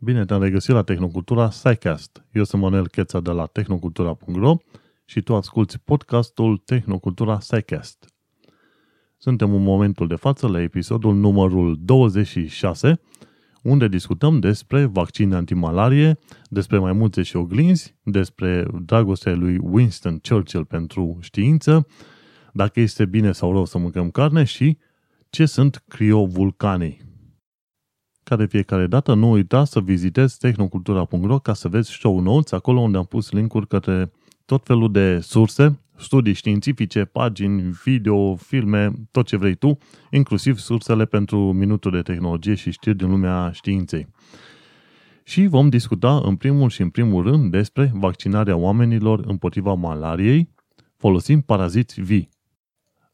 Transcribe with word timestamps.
Bine 0.00 0.24
te-am 0.24 0.42
regăsit 0.42 0.74
la 0.74 0.82
Tehnocultura 0.82 1.50
SciCast. 1.50 2.24
Eu 2.32 2.44
sunt 2.44 2.62
Manuel 2.62 2.88
Cheța 2.88 3.20
de 3.20 3.30
la 3.30 3.46
tehnocultura.ro 3.46 4.56
și 5.04 5.20
tu 5.20 5.34
asculti 5.34 5.78
podcastul 5.78 6.56
Tehnocultura 6.56 7.40
SciCast. 7.40 8.14
Suntem 9.16 9.54
în 9.54 9.62
momentul 9.62 10.06
de 10.06 10.14
față 10.14 10.48
la 10.48 10.60
episodul 10.60 11.14
numărul 11.14 11.78
26, 11.80 13.00
unde 13.62 13.88
discutăm 13.88 14.38
despre 14.38 14.84
vaccine 14.84 15.34
antimalarie, 15.34 16.18
despre 16.48 16.78
mai 16.78 16.92
multe 16.92 17.22
și 17.22 17.36
oglinzi, 17.36 17.96
despre 18.02 18.66
dragostea 18.80 19.34
lui 19.34 19.58
Winston 19.62 20.18
Churchill 20.18 20.64
pentru 20.64 21.18
știință, 21.20 21.86
dacă 22.52 22.80
este 22.80 23.04
bine 23.06 23.32
sau 23.32 23.52
rău 23.52 23.64
să 23.64 23.78
mâncăm 23.78 24.10
carne 24.10 24.44
și 24.44 24.78
ce 25.30 25.46
sunt 25.46 25.84
criovulcanii. 25.88 27.07
Ca 28.28 28.36
de 28.36 28.46
fiecare 28.46 28.86
dată, 28.86 29.14
nu 29.14 29.30
uita 29.30 29.64
să 29.64 29.80
vizitezi 29.80 30.38
tehnocultura.ro 30.38 31.38
ca 31.38 31.54
să 31.54 31.68
vezi 31.68 31.90
show 31.90 32.20
notes, 32.20 32.52
acolo 32.52 32.80
unde 32.80 32.96
am 32.96 33.04
pus 33.04 33.30
linkuri 33.30 33.66
către 33.66 34.12
tot 34.44 34.64
felul 34.64 34.92
de 34.92 35.20
surse, 35.20 35.80
studii 35.96 36.32
științifice, 36.32 37.04
pagini, 37.04 37.62
video, 37.84 38.36
filme, 38.36 38.92
tot 39.10 39.26
ce 39.26 39.36
vrei 39.36 39.54
tu, 39.54 39.78
inclusiv 40.10 40.58
sursele 40.58 41.04
pentru 41.04 41.52
minutul 41.52 41.90
de 41.90 42.02
tehnologie 42.02 42.54
și 42.54 42.70
știri 42.70 42.96
din 42.96 43.10
lumea 43.10 43.50
științei. 43.52 44.08
Și 45.24 45.46
vom 45.46 45.68
discuta 45.68 46.20
în 46.24 46.36
primul 46.36 46.68
și 46.68 46.80
în 46.80 46.90
primul 46.90 47.22
rând 47.22 47.50
despre 47.50 47.90
vaccinarea 47.94 48.56
oamenilor 48.56 49.24
împotriva 49.26 49.74
malariei 49.74 50.48
folosind 50.96 51.42
paraziți 51.42 52.00
vii. 52.00 52.28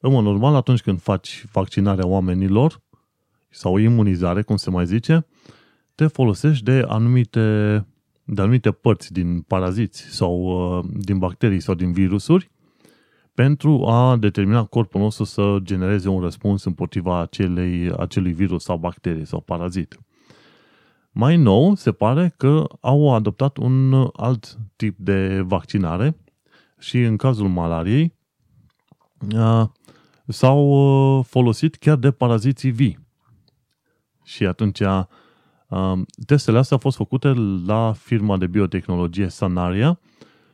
În 0.00 0.12
mod 0.12 0.24
normal, 0.24 0.54
atunci 0.54 0.80
când 0.80 1.00
faci 1.00 1.44
vaccinarea 1.52 2.06
oamenilor, 2.06 2.82
sau 3.54 3.76
imunizare, 3.76 4.42
cum 4.42 4.56
se 4.56 4.70
mai 4.70 4.86
zice, 4.86 5.26
te 5.94 6.06
folosești 6.06 6.64
de 6.64 6.84
anumite, 6.88 7.86
de 8.24 8.40
anumite 8.40 8.70
părți 8.70 9.12
din 9.12 9.40
paraziți 9.40 10.02
sau 10.02 10.42
uh, 10.42 10.84
din 11.04 11.18
bacterii 11.18 11.60
sau 11.60 11.74
din 11.74 11.92
virusuri 11.92 12.50
pentru 13.34 13.86
a 13.86 14.16
determina 14.16 14.64
corpul 14.64 15.00
nostru 15.00 15.24
să 15.24 15.58
genereze 15.62 16.08
un 16.08 16.20
răspuns 16.20 16.64
împotriva 16.64 17.20
acelei, 17.20 17.92
acelui 17.98 18.32
virus 18.32 18.62
sau 18.62 18.76
bacterie 18.76 19.24
sau 19.24 19.40
parazit. 19.40 19.98
Mai 21.10 21.36
nou, 21.36 21.74
se 21.74 21.92
pare 21.92 22.34
că 22.36 22.64
au 22.80 23.14
adoptat 23.14 23.56
un 23.56 24.08
alt 24.12 24.58
tip 24.76 24.98
de 24.98 25.40
vaccinare 25.40 26.16
și 26.78 27.02
în 27.02 27.16
cazul 27.16 27.48
malariei 27.48 28.14
uh, 29.34 29.64
s-au 30.26 30.68
uh, 31.18 31.24
folosit 31.24 31.76
chiar 31.76 31.96
de 31.96 32.10
paraziții 32.10 32.70
vii. 32.70 33.03
Și 34.24 34.46
atunci 34.46 34.80
um, 35.68 36.06
testele 36.26 36.58
astea 36.58 36.76
au 36.76 36.82
fost 36.82 36.96
făcute 36.96 37.32
la 37.66 37.92
firma 37.92 38.36
de 38.36 38.46
biotehnologie 38.46 39.28
Sanaria 39.28 40.00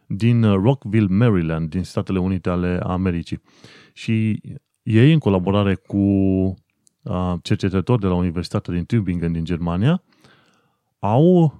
din 0.06 0.42
Rockville, 0.42 1.14
Maryland, 1.14 1.70
din 1.70 1.82
Statele 1.82 2.18
Unite 2.18 2.48
ale 2.48 2.80
Americii. 2.82 3.40
Și 3.92 4.42
ei, 4.82 5.12
în 5.12 5.18
colaborare 5.18 5.74
cu 5.74 5.96
uh, 5.96 7.34
cercetători 7.42 8.00
de 8.00 8.06
la 8.06 8.14
Universitatea 8.14 8.74
din 8.74 8.84
Tübingen 8.84 9.32
din 9.32 9.44
Germania, 9.44 10.02
au 10.98 11.54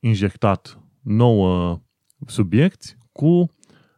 injectat 0.00 0.80
9 1.02 1.80
subiecti 2.26 2.96
cu 3.12 3.50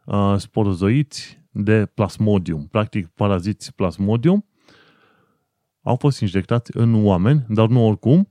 uh, 0.05 0.35
sporozoiți 0.37 1.39
de 1.51 1.85
plasmodium, 1.85 2.67
practic 2.67 3.07
paraziți 3.07 3.75
plasmodium, 3.75 4.45
au 5.89 5.95
fost 5.95 6.21
injectați 6.21 6.77
în 6.77 7.05
oameni, 7.05 7.45
dar 7.47 7.67
nu 7.67 7.87
oricum, 7.87 8.29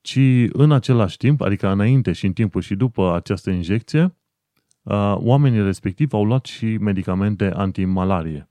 ci 0.00 0.18
în 0.52 0.72
același 0.72 1.16
timp, 1.16 1.40
adică 1.40 1.68
înainte 1.68 2.12
și 2.12 2.26
în 2.26 2.32
timpul 2.32 2.60
și 2.60 2.74
după 2.74 3.14
această 3.14 3.50
injecție, 3.50 4.16
oamenii 5.14 5.62
respectivi 5.62 6.14
au 6.14 6.24
luat 6.24 6.44
și 6.44 6.66
medicamente 6.66 7.50
antimalarie. 7.54 8.48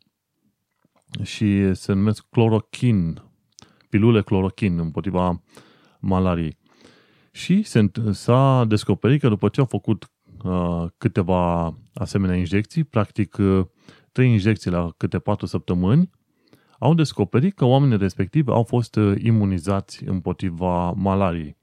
Și 1.24 1.74
se 1.74 1.94
numesc 1.94 2.26
clorochin, 2.30 3.22
pilule 3.90 4.22
clorochin 4.22 4.80
împotriva 4.80 5.44
malariei. 6.00 6.58
Și 7.32 7.66
s-a 8.12 8.66
descoperit 8.68 9.22
că 9.22 9.28
după 9.28 9.50
ce 9.50 9.60
au 9.60 9.66
făcut 9.66 10.12
uh, 10.44 10.86
câteva 10.98 11.78
asemenea 11.94 12.36
injecții, 12.36 12.84
practic 12.84 13.38
uh, 13.38 13.66
trei 14.12 14.32
injecții 14.32 14.72
la 14.72 14.94
câte 14.98 15.20
patru 15.20 15.46
săptămâni, 15.46 16.10
au 16.80 16.94
descoperit 16.94 17.56
că 17.56 17.66
oamenii 17.66 17.98
respectivi 17.98 18.50
au 18.50 18.64
fost 18.64 18.96
uh, 18.96 19.22
imunizați 19.24 20.04
împotriva 20.04 20.92
malariei. 20.92 21.58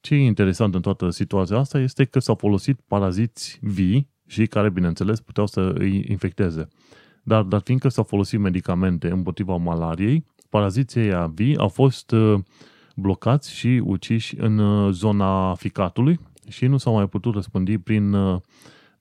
Ce 0.00 0.14
e 0.14 0.24
interesant 0.24 0.74
în 0.74 0.80
toată 0.80 1.10
situația 1.10 1.56
asta 1.56 1.78
este 1.78 2.04
că 2.04 2.18
s-au 2.18 2.34
folosit 2.34 2.80
paraziți 2.80 3.58
vii 3.62 4.08
și 4.26 4.46
care, 4.46 4.70
bineînțeles, 4.70 5.20
puteau 5.20 5.46
să 5.46 5.72
îi 5.74 6.04
infecteze. 6.08 6.68
Dar, 7.22 7.42
dar 7.42 7.60
fiindcă 7.60 7.88
s-au 7.88 8.04
folosit 8.04 8.38
medicamente 8.38 9.10
împotriva 9.10 9.56
malariei, 9.56 10.26
paraziții 10.48 11.00
aia 11.00 11.26
vii 11.26 11.56
au 11.56 11.68
fost 11.68 12.10
uh, 12.10 12.40
blocați 12.96 13.54
și 13.54 13.82
uciși 13.84 14.38
în 14.38 14.58
uh, 14.58 14.92
zona 14.92 15.54
ficatului 15.54 16.20
și 16.48 16.66
nu 16.66 16.76
s-au 16.76 16.94
mai 16.94 17.08
putut 17.08 17.34
răspândi 17.34 17.78
prin, 17.78 18.16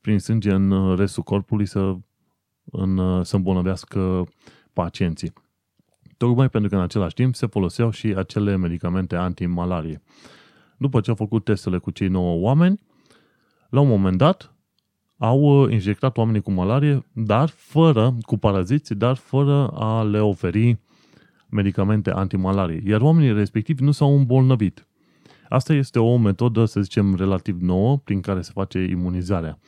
prin 0.01 0.19
sânge 0.19 0.51
în 0.51 0.95
restul 0.95 1.23
corpului 1.23 1.65
să, 1.65 1.95
în, 2.63 3.23
să 3.23 3.35
îmbolnăvească 3.35 4.27
pacienții. 4.81 5.33
Tocmai 6.17 6.49
pentru 6.49 6.69
că 6.69 6.75
în 6.75 6.81
același 6.81 7.13
timp 7.13 7.35
se 7.35 7.45
foloseau 7.45 7.89
și 7.89 8.07
acele 8.07 8.55
medicamente 8.55 9.15
antimalarie. 9.15 10.01
După 10.77 11.01
ce 11.01 11.09
au 11.09 11.15
făcut 11.15 11.43
testele 11.43 11.77
cu 11.77 11.91
cei 11.91 12.07
9 12.07 12.39
oameni, 12.41 12.79
la 13.69 13.79
un 13.79 13.87
moment 13.87 14.17
dat 14.17 14.55
au 15.17 15.39
uh, 15.41 15.71
injectat 15.71 16.17
oamenii 16.17 16.41
cu 16.41 16.51
malarie, 16.51 17.05
dar 17.13 17.49
fără, 17.49 18.17
cu 18.21 18.37
paraziți, 18.37 18.93
dar 18.93 19.15
fără 19.15 19.67
a 19.67 20.03
le 20.03 20.19
oferi 20.19 20.77
medicamente 21.49 22.11
antimalarie. 22.11 22.81
Iar 22.85 23.01
oamenii 23.01 23.33
respectivi 23.33 23.83
nu 23.83 23.91
s-au 23.91 24.17
îmbolnăvit. 24.17 24.87
Asta 25.49 25.73
este 25.73 25.99
o 25.99 26.17
metodă, 26.17 26.65
să 26.65 26.81
zicem, 26.81 27.15
relativ 27.15 27.61
nouă 27.61 27.97
prin 27.97 28.21
care 28.21 28.41
se 28.41 28.51
face 28.53 28.79
imunizarea. 28.79 29.59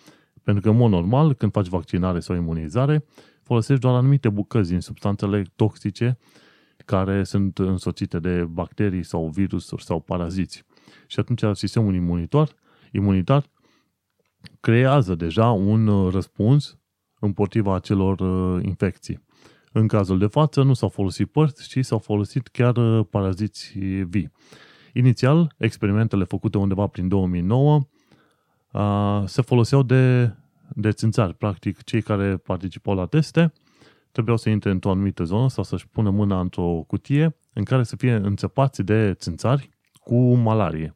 Pentru 0.44 0.64
că, 0.64 0.70
în 0.70 0.76
mod 0.76 0.92
normal, 0.92 1.34
când 1.34 1.52
faci 1.52 1.68
vaccinare 1.68 2.20
sau 2.20 2.36
imunizare, 2.36 3.06
folosești 3.50 3.82
doar 3.82 3.96
anumite 3.96 4.30
bucăți 4.30 4.70
din 4.70 4.80
substanțele 4.80 5.44
toxice 5.56 6.18
care 6.86 7.24
sunt 7.24 7.58
însoțite 7.58 8.20
de 8.20 8.46
bacterii 8.46 9.04
sau 9.04 9.28
virusuri 9.28 9.84
sau 9.84 10.00
paraziți. 10.00 10.64
Și 11.08 11.20
atunci 11.20 11.58
sistemul 11.58 11.96
imunitar, 11.96 12.50
imunitar 12.92 13.50
creează 14.60 15.16
deja 15.16 15.50
un 15.52 16.10
răspuns 16.10 16.78
împotriva 17.20 17.76
acelor 17.76 18.20
uh, 18.20 18.64
infecții. 18.66 19.26
În 19.72 19.88
cazul 19.88 20.18
de 20.18 20.28
față 20.28 20.62
nu 20.64 20.74
s-au 20.74 20.90
folosit 20.90 21.32
părți, 21.32 21.68
ci 21.68 21.86
s-au 21.86 22.00
folosit 22.00 22.48
chiar 22.48 22.78
uh, 22.78 23.06
paraziți 23.10 23.78
vii. 24.10 24.32
Inițial, 24.94 25.54
experimentele 25.58 26.24
făcute 26.24 26.58
undeva 26.58 26.88
prin 26.88 27.08
2009 27.08 27.80
uh, 28.72 29.24
se 29.26 29.42
foloseau 29.42 29.84
de 29.84 30.34
de 30.76 30.92
țânțari. 30.92 31.34
Practic, 31.34 31.84
cei 31.84 32.02
care 32.02 32.38
participau 32.38 32.96
la 32.96 33.06
teste 33.06 33.54
trebuiau 34.12 34.38
să 34.38 34.50
intre 34.50 34.70
într-o 34.70 34.92
anumită 34.92 35.24
zonă 35.24 35.50
sau 35.50 35.64
să-și 35.64 35.88
pună 35.88 36.10
mâna 36.10 36.40
într-o 36.40 36.84
cutie 36.88 37.36
în 37.54 37.64
care 37.64 37.84
să 37.84 37.96
fie 37.96 38.14
înțepați 38.14 38.84
de 38.84 39.14
țânțari 39.14 39.70
cu 39.94 40.34
malarie. 40.36 40.96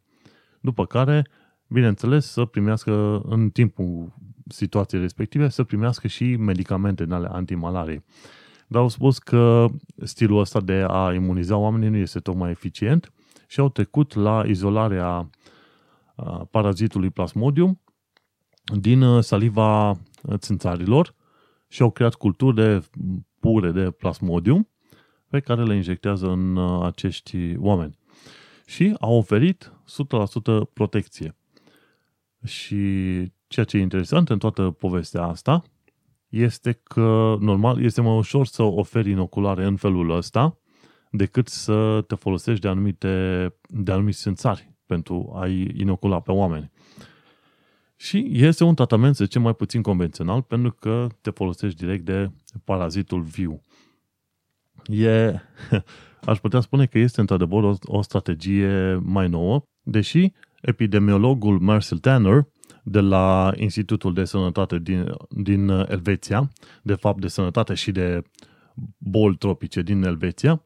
După 0.61 0.85
care, 0.85 1.27
bineînțeles, 1.67 2.25
să 2.25 2.45
primească 2.45 3.21
în 3.25 3.49
timpul 3.49 4.13
situației 4.47 5.01
respective, 5.01 5.49
să 5.49 5.63
primească 5.63 6.07
și 6.07 6.35
medicamente 6.35 7.05
ale 7.09 7.27
antimalarie. 7.31 8.03
Dar 8.67 8.81
au 8.81 8.87
spus 8.87 9.19
că 9.19 9.67
stilul 10.03 10.39
ăsta 10.39 10.61
de 10.61 10.85
a 10.87 11.13
imuniza 11.13 11.57
oamenii 11.57 11.89
nu 11.89 11.97
este 11.97 12.19
tocmai 12.19 12.49
eficient 12.49 13.11
și 13.47 13.59
au 13.59 13.69
trecut 13.69 14.13
la 14.13 14.43
izolarea 14.45 15.29
parazitului 16.51 17.09
plasmodium 17.09 17.81
din 18.63 19.01
uh, 19.01 19.23
saliva 19.23 19.89
uh, 19.89 19.95
țânțarilor 20.35 21.15
și 21.67 21.81
au 21.81 21.91
creat 21.91 22.13
culturi 22.13 22.55
de 22.55 22.83
pure 23.39 23.71
de 23.71 23.91
plasmodium 23.91 24.69
pe 25.27 25.39
care 25.39 25.63
le 25.63 25.75
injectează 25.75 26.27
în 26.27 26.55
uh, 26.55 26.85
acești 26.85 27.55
oameni. 27.57 27.97
Și 28.65 28.95
au 28.99 29.17
oferit 29.17 29.73
100% 30.67 30.73
protecție. 30.73 31.35
Și 32.45 32.75
ceea 33.47 33.65
ce 33.65 33.77
e 33.77 33.81
interesant 33.81 34.29
în 34.29 34.37
toată 34.37 34.69
povestea 34.69 35.23
asta 35.23 35.63
este 36.29 36.71
că, 36.71 37.35
normal, 37.39 37.83
este 37.83 38.01
mai 38.01 38.17
ușor 38.17 38.45
să 38.45 38.63
oferi 38.63 39.09
inoculare 39.09 39.65
în 39.65 39.75
felul 39.75 40.09
ăsta 40.09 40.57
decât 41.11 41.47
să 41.47 42.03
te 42.07 42.15
folosești 42.15 42.61
de 42.61 42.67
anumite, 42.67 43.53
de 43.67 43.91
anumiți 43.91 44.21
țânțari 44.21 44.73
pentru 44.85 45.31
a-i 45.35 45.71
inocula 45.77 46.19
pe 46.19 46.31
oameni. 46.31 46.71
Și 47.95 48.29
este 48.31 48.63
un 48.63 48.75
tratament, 48.75 49.15
să 49.15 49.23
zicem, 49.23 49.41
mai 49.41 49.55
puțin 49.55 49.81
convențional, 49.81 50.41
pentru 50.41 50.71
că 50.79 51.07
te 51.21 51.29
folosești 51.29 51.77
direct 51.77 52.05
de 52.05 52.31
parazitul 52.63 53.21
viu. 53.21 53.61
E, 54.85 55.33
aș 56.31 56.39
putea 56.39 56.59
spune 56.59 56.85
că 56.85 56.97
este 56.99 57.19
într-adevăr 57.19 57.63
o, 57.63 57.73
o 57.83 58.01
strategie 58.01 59.01
mai 59.03 59.29
nouă 59.29 59.65
Deși 59.83 60.31
epidemiologul 60.61 61.59
Marcel 61.59 61.97
Tanner 61.97 62.47
de 62.83 62.99
la 62.99 63.53
Institutul 63.55 64.13
de 64.13 64.23
Sănătate 64.23 64.79
din, 64.79 65.05
din 65.29 65.69
Elveția, 65.69 66.51
de 66.81 66.93
fapt 66.93 67.21
de 67.21 67.27
sănătate 67.27 67.73
și 67.73 67.91
de 67.91 68.21
boli 68.97 69.35
tropice 69.35 69.81
din 69.81 70.03
Elveția, 70.03 70.63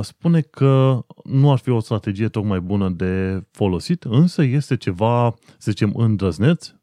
spune 0.00 0.40
că 0.40 1.04
nu 1.24 1.52
ar 1.52 1.58
fi 1.58 1.70
o 1.70 1.80
strategie 1.80 2.28
tocmai 2.28 2.60
bună 2.60 2.88
de 2.88 3.44
folosit, 3.50 4.04
însă 4.04 4.42
este 4.42 4.76
ceva, 4.76 5.34
să 5.58 5.70
zicem, 5.70 5.92
îndrăzneț, 5.96 6.74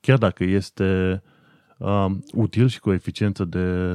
chiar 0.00 0.18
dacă 0.18 0.44
este 0.44 1.22
uh, 1.78 2.06
util 2.32 2.68
și 2.68 2.80
cu 2.80 2.88
o 2.88 2.92
eficiență 2.92 3.44
de 3.44 3.94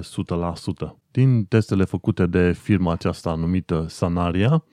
100%. 0.85 0.89
Din 1.11 1.45
testele 1.45 1.83
făcute 1.83 2.25
de 2.25 2.51
firma 2.51 2.91
aceasta 2.91 3.35
numită 3.35 3.85
Sanaria, 3.89 4.63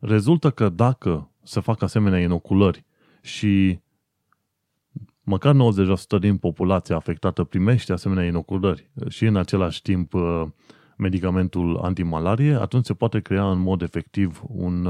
rezultă 0.00 0.50
că 0.50 0.68
dacă 0.68 1.30
se 1.42 1.60
fac 1.60 1.82
asemenea 1.82 2.20
inoculări 2.20 2.84
și 3.22 3.78
măcar 5.20 5.54
90% 5.54 6.18
din 6.20 6.36
populația 6.36 6.96
afectată 6.96 7.44
primește 7.44 7.92
asemenea 7.92 8.24
inoculări 8.24 8.90
și 9.08 9.24
în 9.24 9.36
același 9.36 9.82
timp 9.82 10.14
medicamentul 10.96 11.76
antimalarie, 11.76 12.54
atunci 12.54 12.84
se 12.84 12.94
poate 12.94 13.20
crea 13.20 13.50
în 13.50 13.58
mod 13.58 13.82
efectiv 13.82 14.42
un, 14.46 14.88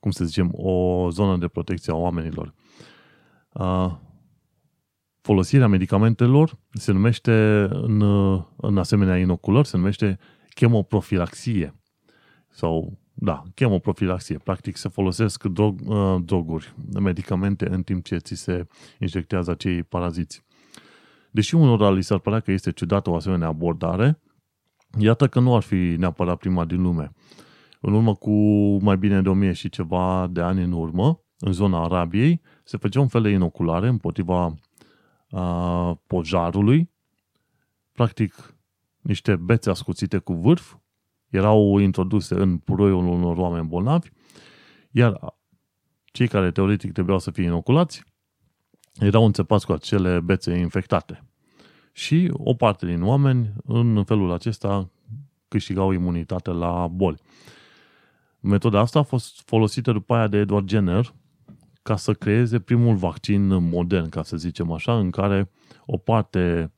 cum 0.00 0.10
să 0.10 0.24
zicem, 0.24 0.50
o 0.52 1.08
zonă 1.10 1.36
de 1.36 1.48
protecție 1.48 1.92
a 1.92 1.96
oamenilor. 1.96 2.54
Folosirea 5.20 5.68
medicamentelor 5.68 6.58
se 6.72 6.92
numește 6.92 7.68
în, 7.70 8.02
în 8.56 8.78
asemenea 8.78 9.18
inoculări, 9.18 9.68
se 9.68 9.76
numește 9.76 10.18
chemoprofilaxie 10.54 11.74
sau 12.48 12.98
da, 13.20 13.42
chemoprofilaxie. 13.54 14.38
Practic 14.38 14.76
se 14.76 14.88
folosesc 14.88 15.44
drog, 15.44 15.80
uh, 15.86 16.16
droguri, 16.24 16.74
medicamente 17.00 17.68
în 17.68 17.82
timp 17.82 18.04
ce 18.04 18.16
ți 18.16 18.34
se 18.34 18.66
injectează 18.98 19.50
acei 19.50 19.82
paraziți. 19.82 20.44
Deși 21.30 21.54
unora 21.54 21.90
li 21.90 22.02
s-ar 22.02 22.18
părea 22.18 22.40
că 22.40 22.52
este 22.52 22.72
ciudată 22.72 23.10
o 23.10 23.14
asemenea 23.14 23.46
abordare, 23.46 24.20
iată 24.98 25.28
că 25.28 25.40
nu 25.40 25.54
ar 25.54 25.62
fi 25.62 25.94
neapărat 25.98 26.38
prima 26.38 26.64
din 26.64 26.82
lume. 26.82 27.12
În 27.80 27.92
urmă 27.92 28.14
cu 28.14 28.32
mai 28.82 28.96
bine 28.96 29.22
de 29.22 29.28
1000 29.28 29.52
și 29.52 29.68
ceva 29.68 30.26
de 30.30 30.40
ani 30.40 30.62
în 30.62 30.72
urmă, 30.72 31.20
în 31.38 31.52
zona 31.52 31.82
Arabiei, 31.82 32.40
se 32.64 32.76
făcea 32.76 33.00
un 33.00 33.08
fel 33.08 33.22
de 33.22 33.28
inoculare 33.28 33.88
împotriva 33.88 34.54
a, 35.30 35.94
pojarului, 36.06 36.90
practic 37.92 38.56
niște 39.00 39.36
bețe 39.36 39.70
ascuțite 39.70 40.18
cu 40.18 40.32
vârf, 40.32 40.76
erau 41.28 41.78
introduse 41.78 42.34
în 42.34 42.58
puroiul 42.58 43.06
unor 43.06 43.36
oameni 43.36 43.68
bolnavi, 43.68 44.08
iar 44.90 45.34
cei 46.04 46.28
care 46.28 46.50
teoretic 46.50 46.92
trebuiau 46.92 47.18
să 47.18 47.30
fie 47.30 47.44
inoculați 47.44 48.04
erau 49.00 49.24
înțepați 49.24 49.66
cu 49.66 49.72
acele 49.72 50.20
bețe 50.20 50.56
infectate. 50.56 51.27
Și 51.92 52.30
o 52.32 52.54
parte 52.54 52.86
din 52.86 53.02
oameni, 53.02 53.52
în 53.64 54.04
felul 54.04 54.32
acesta, 54.32 54.90
câștigau 55.48 55.92
imunitate 55.92 56.50
la 56.50 56.86
boli. 56.86 57.20
Metoda 58.40 58.80
asta 58.80 58.98
a 58.98 59.02
fost 59.02 59.42
folosită 59.46 59.92
după 59.92 60.14
aia 60.14 60.26
de 60.26 60.36
Edward 60.36 60.68
Jenner 60.68 61.14
ca 61.82 61.96
să 61.96 62.12
creeze 62.12 62.58
primul 62.58 62.96
vaccin 62.96 63.46
modern, 63.68 64.08
ca 64.08 64.22
să 64.22 64.36
zicem 64.36 64.72
așa, 64.72 64.98
în 64.98 65.10
care 65.10 65.50
o 65.86 65.96
parte 65.96 66.72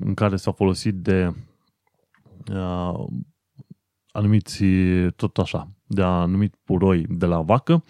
în 0.00 0.14
care 0.14 0.36
s-a 0.36 0.52
folosit 0.52 0.94
de 0.94 1.34
uh, 2.52 3.04
anumiți, 4.10 4.64
tot 5.16 5.38
așa, 5.38 5.70
de 5.86 6.02
anumit 6.02 6.54
puroi 6.64 7.06
de 7.08 7.26
la 7.26 7.40
vacă 7.40 7.84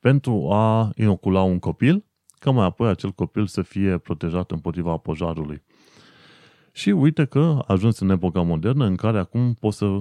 pentru 0.00 0.50
a 0.50 0.90
inocula 0.94 1.42
un 1.42 1.58
copil, 1.58 2.04
ca 2.38 2.50
mai 2.50 2.64
apoi 2.64 2.88
acel 2.88 3.10
copil 3.10 3.46
să 3.46 3.62
fie 3.62 3.98
protejat 3.98 4.50
împotriva 4.50 4.96
pojarului. 4.96 5.62
Și 6.78 6.90
uite 6.90 7.24
că 7.24 7.38
a 7.38 7.72
ajuns 7.72 7.98
în 7.98 8.10
epoca 8.10 8.42
modernă 8.42 8.84
în 8.84 8.96
care 8.96 9.18
acum 9.18 9.54
poți 9.54 9.76
să 9.76 10.00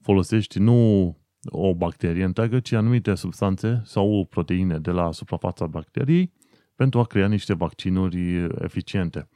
folosești 0.00 0.58
nu 0.58 1.06
o 1.44 1.74
bacterie 1.74 2.24
întreagă, 2.24 2.60
ci 2.60 2.72
anumite 2.72 3.14
substanțe 3.14 3.82
sau 3.84 4.26
proteine 4.30 4.78
de 4.78 4.90
la 4.90 5.12
suprafața 5.12 5.66
bacteriei 5.66 6.32
pentru 6.74 6.98
a 6.98 7.04
crea 7.04 7.28
niște 7.28 7.54
vaccinuri 7.54 8.46
eficiente. 8.58 9.28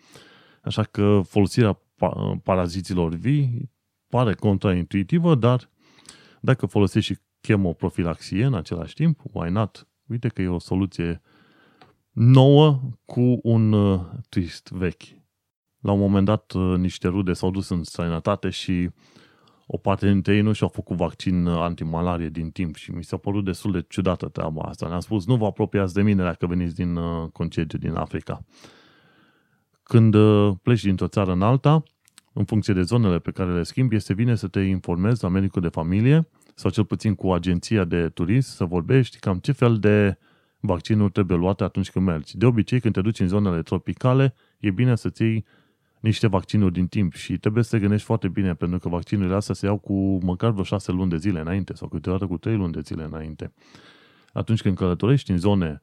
Așa 0.63 0.83
că 0.83 1.21
folosirea 1.25 1.79
paraziților 2.43 3.15
vii 3.15 3.73
pare 4.09 4.35
contraintuitivă, 4.35 5.35
dar 5.35 5.71
dacă 6.41 6.67
folosești 6.67 7.13
și 7.13 7.21
chemoprofilaxie 7.41 8.45
în 8.45 8.55
același 8.55 8.95
timp, 8.95 9.21
why 9.33 9.51
not? 9.51 9.89
Uite 10.07 10.29
că 10.29 10.43
e 10.43 10.49
o 10.49 10.59
soluție 10.59 11.21
nouă 12.13 12.81
cu 13.05 13.41
un 13.43 13.73
uh, 13.73 14.01
twist 14.29 14.69
vechi. 14.71 15.25
La 15.81 15.93
un 15.93 15.99
moment 15.99 16.25
dat, 16.25 16.53
uh, 16.53 16.77
niște 16.79 17.09
rude 17.09 17.33
s-au 17.33 17.51
dus 17.51 17.69
în 17.69 17.85
străinătate 17.85 18.51
și 18.51 18.91
o 19.67 19.77
parte 19.77 20.09
dintre 20.09 20.35
ei 20.35 20.41
nu 20.41 20.53
și-au 20.53 20.69
făcut 20.69 20.97
vaccin 20.97 21.47
uh, 21.47 21.59
antimalarie 21.61 22.29
din 22.29 22.51
timp 22.51 22.75
și 22.75 22.91
mi 22.91 23.05
s-a 23.05 23.17
părut 23.17 23.45
destul 23.45 23.73
de 23.73 23.85
ciudată 23.89 24.29
treaba 24.29 24.63
asta. 24.63 24.89
Ne-am 24.89 25.01
spus, 25.01 25.27
nu 25.27 25.37
vă 25.37 25.47
apropiați 25.47 25.95
de 25.95 26.03
mine 26.03 26.23
dacă 26.23 26.47
veniți 26.47 26.75
din 26.75 26.99
concediu 27.33 27.79
din 27.79 27.95
Africa. 27.95 28.45
Când 29.83 30.17
pleci 30.63 30.83
dintr-o 30.83 31.07
țară 31.07 31.33
în 31.33 31.43
alta, 31.43 31.83
în 32.33 32.45
funcție 32.45 32.75
de 32.75 32.83
zonele 32.83 33.19
pe 33.19 33.31
care 33.31 33.53
le 33.53 33.63
schimbi, 33.63 33.95
este 33.95 34.15
bine 34.15 34.35
să 34.35 34.49
te 34.49 34.61
informezi 34.61 35.23
la 35.23 35.29
medicul 35.29 35.63
de 35.63 35.69
familie 35.69 36.29
sau 36.55 36.71
cel 36.71 36.85
puțin 36.85 37.15
cu 37.15 37.33
agenția 37.33 37.85
de 37.85 38.09
turism 38.09 38.55
să 38.55 38.65
vorbești 38.65 39.19
cam 39.19 39.39
ce 39.39 39.53
fel 39.53 39.79
de 39.79 40.19
vaccinuri 40.61 41.13
trebuie 41.13 41.37
luate 41.37 41.65
atunci 41.65 41.91
când 41.91 42.07
mergi. 42.07 42.37
De 42.37 42.47
obicei, 42.47 42.81
când 42.81 42.95
te 42.95 43.01
duci 43.01 43.21
în 43.21 43.29
zonele 43.29 43.63
tropicale, 43.63 44.35
e 44.59 44.71
bine 44.71 44.97
să-ți 44.97 45.23
iei 45.23 45.45
niște 46.07 46.27
vaccinuri 46.27 46.73
din 46.73 46.87
timp 46.87 47.13
și 47.13 47.39
trebuie 47.39 47.63
să 47.65 47.71
te 47.71 47.79
gândești 47.79 48.07
foarte 48.07 48.29
bine, 48.29 48.55
pentru 48.55 48.79
că 48.79 48.89
vaccinurile 48.89 49.35
astea 49.35 49.55
se 49.55 49.67
iau 49.67 49.79
cu 49.79 50.19
măcar 50.25 50.51
vreo 50.51 50.65
șase 50.65 50.93
luni 50.93 51.11
de 51.11 51.17
zile 51.17 51.41
înainte 51.41 51.75
sau 51.75 51.89
câteodată 51.89 52.27
cu 52.27 52.37
trei 52.39 52.57
luni 52.57 52.73
de 52.73 52.81
zile 52.81 53.05
înainte. 53.05 53.53
Atunci 54.33 54.63
când 54.63 54.77
călătorești 54.77 55.31
în 55.31 55.39
zone 55.39 55.81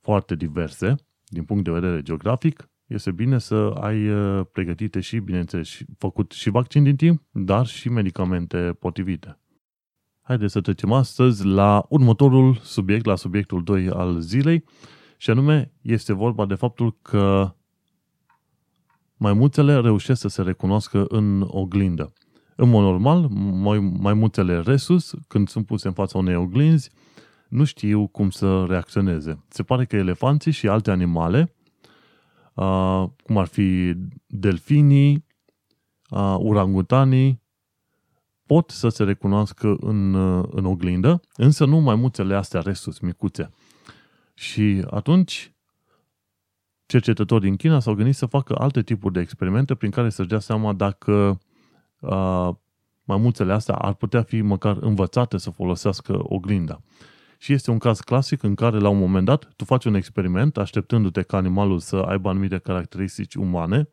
foarte 0.00 0.34
diverse, 0.34 0.94
din 1.24 1.44
punct 1.44 1.64
de 1.64 1.70
vedere 1.70 2.02
geografic, 2.02 2.68
este 2.86 3.10
bine 3.10 3.38
să 3.38 3.54
ai 3.80 4.08
uh, 4.08 4.46
pregătite 4.52 5.00
și, 5.00 5.18
bineînțeles, 5.18 5.78
făcut 5.98 6.32
și 6.32 6.50
vaccin 6.50 6.82
din 6.82 6.96
timp, 6.96 7.22
dar 7.30 7.66
și 7.66 7.88
medicamente 7.88 8.76
potrivite. 8.78 9.38
Haideți 10.22 10.52
să 10.52 10.60
trecem 10.60 10.92
astăzi 10.92 11.46
la 11.46 11.86
următorul 11.88 12.54
subiect, 12.62 13.04
la 13.04 13.16
subiectul 13.16 13.64
2 13.64 13.88
al 13.88 14.20
zilei, 14.20 14.64
și 15.16 15.30
anume 15.30 15.72
este 15.82 16.12
vorba 16.12 16.46
de 16.46 16.54
faptul 16.54 16.96
că 17.02 17.54
maimuțele 19.18 19.80
reușesc 19.80 20.20
să 20.20 20.28
se 20.28 20.42
recunoască 20.42 21.04
în 21.08 21.44
oglindă. 21.46 22.12
În 22.56 22.68
mod 22.68 22.82
normal, 22.82 23.28
maimuțele 24.00 24.60
resus, 24.60 25.14
când 25.28 25.48
sunt 25.48 25.66
puse 25.66 25.86
în 25.86 25.92
fața 25.94 26.18
unei 26.18 26.34
oglinzi, 26.34 26.90
nu 27.48 27.64
știu 27.64 28.06
cum 28.06 28.30
să 28.30 28.64
reacționeze. 28.68 29.44
Se 29.48 29.62
pare 29.62 29.84
că 29.84 29.96
elefanții 29.96 30.52
și 30.52 30.68
alte 30.68 30.90
animale 30.90 31.54
uh, 32.54 33.04
cum 33.22 33.36
ar 33.36 33.46
fi 33.46 33.94
delfinii, 34.26 35.24
uh, 36.10 36.36
urangutanii, 36.38 37.42
pot 38.46 38.70
să 38.70 38.88
se 38.88 39.04
recunoască 39.04 39.76
în, 39.80 40.14
uh, 40.14 40.44
în 40.50 40.64
oglindă, 40.64 41.20
însă 41.36 41.64
nu 41.64 41.78
mai 41.78 41.94
muțele 41.94 42.34
astea 42.34 42.60
resus, 42.60 42.98
micuțe. 42.98 43.50
Și 44.34 44.84
atunci, 44.90 45.52
cercetători 46.88 47.42
din 47.42 47.56
China 47.56 47.80
s-au 47.80 47.94
gândit 47.94 48.14
să 48.14 48.26
facă 48.26 48.54
alte 48.58 48.82
tipuri 48.82 49.12
de 49.12 49.20
experimente 49.20 49.74
prin 49.74 49.90
care 49.90 50.10
să-și 50.10 50.28
dea 50.28 50.38
seama 50.38 50.72
dacă 50.72 51.40
uh, 51.98 52.48
maimuțele 53.04 53.52
astea 53.52 53.74
ar 53.74 53.94
putea 53.94 54.22
fi 54.22 54.40
măcar 54.40 54.76
învățate 54.80 55.38
să 55.38 55.50
folosească 55.50 56.18
oglinda. 56.22 56.80
Și 57.38 57.52
este 57.52 57.70
un 57.70 57.78
caz 57.78 58.00
clasic 58.00 58.42
în 58.42 58.54
care, 58.54 58.78
la 58.78 58.88
un 58.88 58.98
moment 58.98 59.24
dat, 59.24 59.52
tu 59.56 59.64
faci 59.64 59.84
un 59.84 59.94
experiment 59.94 60.56
așteptându-te 60.56 61.22
ca 61.22 61.36
animalul 61.36 61.78
să 61.78 61.96
aibă 61.96 62.28
anumite 62.28 62.58
caracteristici 62.58 63.34
umane 63.34 63.88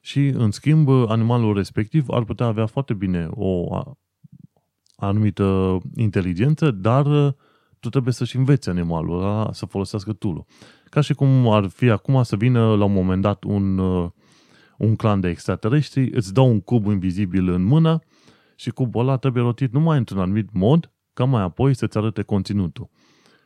și, 0.00 0.26
în 0.26 0.50
schimb, 0.50 0.88
animalul 0.88 1.54
respectiv 1.54 2.08
ar 2.08 2.24
putea 2.24 2.46
avea 2.46 2.66
foarte 2.66 2.94
bine 2.94 3.28
o 3.30 3.80
anumită 4.96 5.78
inteligență, 5.94 6.70
dar 6.70 7.34
tu 7.80 7.88
trebuie 7.88 8.12
să-și 8.12 8.36
înveți 8.36 8.68
animalul 8.68 9.18
ăla 9.18 9.52
să 9.52 9.66
folosească 9.66 10.12
tool 10.12 10.44
Ca 10.90 11.00
și 11.00 11.14
cum 11.14 11.48
ar 11.48 11.66
fi 11.66 11.90
acum 11.90 12.22
să 12.22 12.36
vină 12.36 12.74
la 12.74 12.84
un 12.84 12.92
moment 12.92 13.22
dat 13.22 13.44
un, 13.44 13.78
un 14.78 14.96
clan 14.96 15.20
de 15.20 15.28
extraterestri, 15.28 16.10
îți 16.14 16.32
dau 16.34 16.50
un 16.50 16.60
cub 16.60 16.86
invizibil 16.86 17.48
în 17.48 17.62
mână 17.62 17.98
și 18.56 18.70
cubul 18.70 19.00
ăla 19.00 19.16
trebuie 19.16 19.42
rotit 19.42 19.72
numai 19.72 19.98
într-un 19.98 20.20
anumit 20.20 20.48
mod 20.52 20.92
ca 21.12 21.24
mai 21.24 21.42
apoi 21.42 21.74
să-ți 21.74 21.98
arate 21.98 22.22
conținutul. 22.22 22.90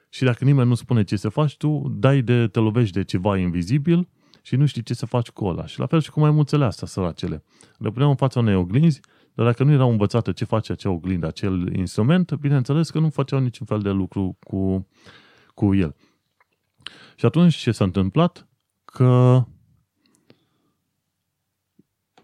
Și 0.08 0.24
dacă 0.24 0.44
nimeni 0.44 0.68
nu 0.68 0.74
spune 0.74 1.02
ce 1.02 1.16
să 1.16 1.28
faci, 1.28 1.56
tu 1.56 1.82
dai 1.90 2.22
de, 2.22 2.46
te 2.46 2.58
lovești 2.58 2.94
de 2.94 3.04
ceva 3.04 3.38
invizibil 3.38 4.08
și 4.42 4.56
nu 4.56 4.66
știi 4.66 4.82
ce 4.82 4.94
să 4.94 5.06
faci 5.06 5.30
cu 5.30 5.44
ăla. 5.44 5.66
Și 5.66 5.78
la 5.78 5.86
fel 5.86 6.00
și 6.00 6.10
cu 6.10 6.20
mai 6.20 6.30
mulțele 6.30 6.64
astea, 6.64 6.86
săracele. 6.86 7.42
Le 7.78 7.90
punem 7.90 8.08
în 8.08 8.16
fața 8.16 8.40
unei 8.40 8.54
oglinzi, 8.54 9.00
Dar 9.34 9.46
dacă 9.46 9.64
nu 9.64 9.72
erau 9.72 9.90
învățate 9.90 10.32
ce 10.32 10.44
face 10.44 10.72
acea 10.72 10.90
oglindă, 10.90 11.26
acel 11.26 11.74
instrument, 11.74 12.34
bineînțeles 12.34 12.90
că 12.90 12.98
nu 12.98 13.10
făceau 13.10 13.40
niciun 13.40 13.66
fel 13.66 13.80
de 13.80 13.90
lucru 13.90 14.36
cu, 14.46 14.88
cu 15.54 15.74
el. 15.74 15.96
Și 17.16 17.26
atunci 17.26 17.54
ce 17.54 17.72
s-a 17.72 17.84
întâmplat? 17.84 18.48
Că 18.84 19.42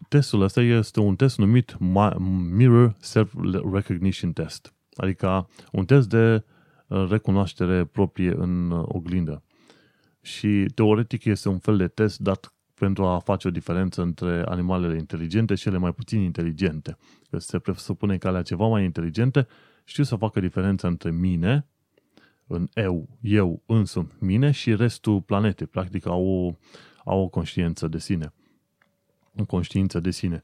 testul 0.08 0.40
ăsta 0.40 0.60
este 0.60 1.00
un 1.00 1.16
test 1.16 1.38
numit 1.38 1.76
Mirror 2.50 2.96
Self-Recognition 3.00 4.32
Test. 4.32 4.74
Adică 4.96 5.48
un 5.72 5.84
test 5.84 6.08
de 6.08 6.44
uh, 6.86 7.06
recunoaștere 7.10 7.84
proprie 7.84 8.34
în 8.36 8.70
uh, 8.70 8.84
oglindă. 8.84 9.42
Și 10.20 10.66
teoretic 10.74 11.24
este 11.24 11.48
un 11.48 11.58
fel 11.58 11.76
de 11.76 11.88
test 11.88 12.18
dat 12.18 12.52
pentru 12.78 13.04
a 13.04 13.18
face 13.18 13.48
o 13.48 13.50
diferență 13.50 14.02
între 14.02 14.44
animalele 14.46 14.96
inteligente 14.96 15.54
și 15.54 15.62
cele 15.62 15.78
mai 15.78 15.92
puțin 15.92 16.20
inteligente. 16.20 16.96
Că 17.30 17.38
se 17.38 17.58
presupune 17.58 18.16
că 18.16 18.28
alea 18.28 18.42
ceva 18.42 18.66
mai 18.66 18.84
inteligente 18.84 19.46
știu 19.84 20.02
să 20.02 20.16
facă 20.16 20.40
diferența 20.40 20.88
între 20.88 21.10
mine, 21.10 21.66
în 22.46 22.68
eu, 22.74 23.08
eu 23.20 23.62
însumi, 23.66 24.08
mine 24.18 24.50
și 24.50 24.74
restul 24.74 25.20
planetei. 25.20 25.66
Practic 25.66 26.06
au 26.06 26.26
o, 26.26 26.56
au 27.04 27.20
o 27.20 27.28
conștiință 27.28 27.88
de 27.88 27.98
sine. 27.98 28.32
O 29.40 29.44
conștiință 29.44 30.00
de 30.00 30.10
sine. 30.10 30.40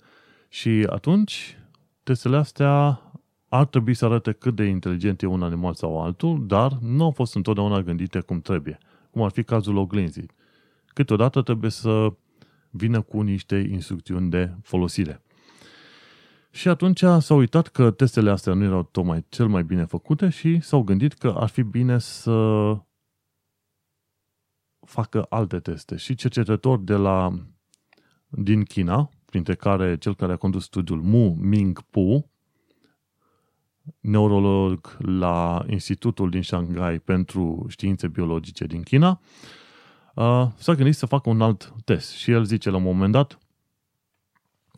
Și 0.48 0.86
atunci, 0.90 1.58
testele 2.02 2.36
astea 2.36 3.00
ar 3.48 3.66
trebui 3.66 3.94
să 3.94 4.04
arate 4.04 4.32
cât 4.32 4.54
de 4.54 4.64
inteligent 4.64 5.22
e 5.22 5.26
un 5.26 5.42
animal 5.42 5.74
sau 5.74 6.02
altul, 6.02 6.46
dar 6.46 6.72
nu 6.80 7.04
au 7.04 7.10
fost 7.10 7.34
întotdeauna 7.34 7.82
gândite 7.82 8.20
cum 8.20 8.40
trebuie, 8.40 8.78
cum 9.10 9.22
ar 9.22 9.30
fi 9.30 9.42
cazul 9.42 9.76
oglinzii. 9.76 10.30
Câteodată 10.86 11.42
trebuie 11.42 11.70
să 11.70 12.12
vină 12.76 13.02
cu 13.02 13.20
niște 13.20 13.56
instrucțiuni 13.56 14.30
de 14.30 14.54
folosire. 14.62 15.22
Și 16.50 16.68
atunci 16.68 17.04
s-au 17.18 17.38
uitat 17.38 17.68
că 17.68 17.90
testele 17.90 18.30
astea 18.30 18.54
nu 18.54 18.64
erau 18.64 18.82
tocmai 18.82 19.24
cel 19.28 19.48
mai 19.48 19.64
bine 19.64 19.84
făcute 19.84 20.28
și 20.28 20.60
s-au 20.60 20.82
gândit 20.82 21.12
că 21.12 21.34
ar 21.38 21.48
fi 21.48 21.62
bine 21.62 21.98
să 21.98 22.76
facă 24.86 25.26
alte 25.28 25.58
teste. 25.58 25.96
Și 25.96 26.14
cercetători 26.14 26.84
de 26.84 26.94
la, 26.94 27.38
din 28.28 28.62
China, 28.64 29.10
printre 29.24 29.54
care 29.54 29.96
cel 29.96 30.14
care 30.14 30.32
a 30.32 30.36
condus 30.36 30.64
studiul 30.64 31.00
Mu 31.02 31.34
Ming 31.34 31.80
Pu, 31.80 32.30
neurolog 34.00 34.96
la 34.98 35.64
Institutul 35.68 36.30
din 36.30 36.42
Shanghai 36.42 36.98
pentru 36.98 37.66
Științe 37.68 38.08
Biologice 38.08 38.66
din 38.66 38.82
China, 38.82 39.20
uh, 40.14 40.46
s-a 40.56 40.74
gândit 40.74 40.94
să 40.94 41.06
facă 41.06 41.28
un 41.28 41.40
alt 41.40 41.74
test. 41.84 42.12
Și 42.12 42.30
el 42.30 42.44
zice 42.44 42.70
la 42.70 42.76
un 42.76 42.82
moment 42.82 43.12
dat, 43.12 43.38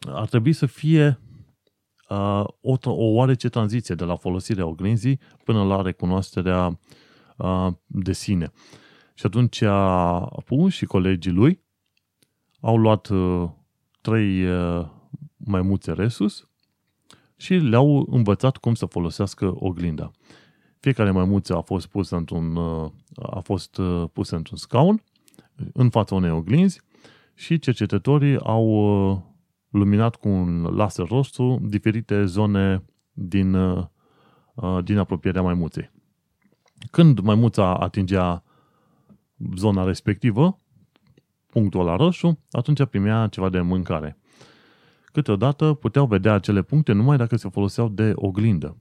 ar 0.06 0.28
trebui 0.28 0.52
să 0.52 0.66
fie 0.66 1.20
uh, 2.08 2.44
o, 2.60 2.76
o 2.82 3.04
oarece 3.12 3.48
tranziție 3.48 3.94
de 3.94 4.04
la 4.04 4.16
folosirea 4.16 4.66
oglinzii 4.66 5.20
până 5.44 5.64
la 5.64 5.82
recunoașterea 5.82 6.78
uh, 7.36 7.68
de 7.86 8.12
sine. 8.12 8.52
Și 9.14 9.26
atunci 9.26 9.62
Apu 9.62 10.68
și 10.68 10.84
colegii 10.84 11.32
lui 11.32 11.64
au 12.60 12.76
luat 12.76 13.08
uh, 13.08 13.48
trei 14.00 14.44
uh, 14.44 14.86
maimuțe 15.36 15.92
resus 15.92 16.48
și 17.36 17.54
le-au 17.54 18.06
învățat 18.10 18.56
cum 18.56 18.74
să 18.74 18.86
folosească 18.86 19.52
oglinda. 19.54 20.10
Fiecare 20.80 21.10
maimuță 21.10 21.56
a 21.56 21.60
fost 21.60 21.86
pusă 21.86 22.16
într-un, 22.16 22.56
uh, 22.56 22.90
a 23.22 23.40
fost 23.40 23.78
uh, 23.78 24.04
pusă 24.12 24.36
într-un 24.36 24.56
scaun 24.56 25.02
în 25.72 25.90
fața 25.90 26.14
unei 26.14 26.30
oglinzi 26.30 26.80
și 27.34 27.58
cercetătorii 27.58 28.38
au 28.38 28.66
uh, 28.66 29.18
luminat 29.68 30.16
cu 30.16 30.28
un 30.28 30.62
laser 30.62 31.06
roșu 31.06 31.58
diferite 31.62 32.24
zone 32.24 32.84
din, 33.12 33.56
din 34.84 34.98
apropierea 34.98 35.42
maimuței. 35.42 35.90
Când 36.90 37.18
maimuța 37.18 37.74
atingea 37.74 38.42
zona 39.56 39.84
respectivă, 39.84 40.60
punctul 41.46 41.84
la 41.84 41.96
roșu, 41.96 42.38
atunci 42.50 42.84
primea 42.84 43.26
ceva 43.26 43.48
de 43.48 43.60
mâncare. 43.60 44.18
Câteodată 45.04 45.74
puteau 45.74 46.06
vedea 46.06 46.32
acele 46.32 46.62
puncte 46.62 46.92
numai 46.92 47.16
dacă 47.16 47.36
se 47.36 47.48
foloseau 47.48 47.88
de 47.88 48.12
oglindă. 48.14 48.76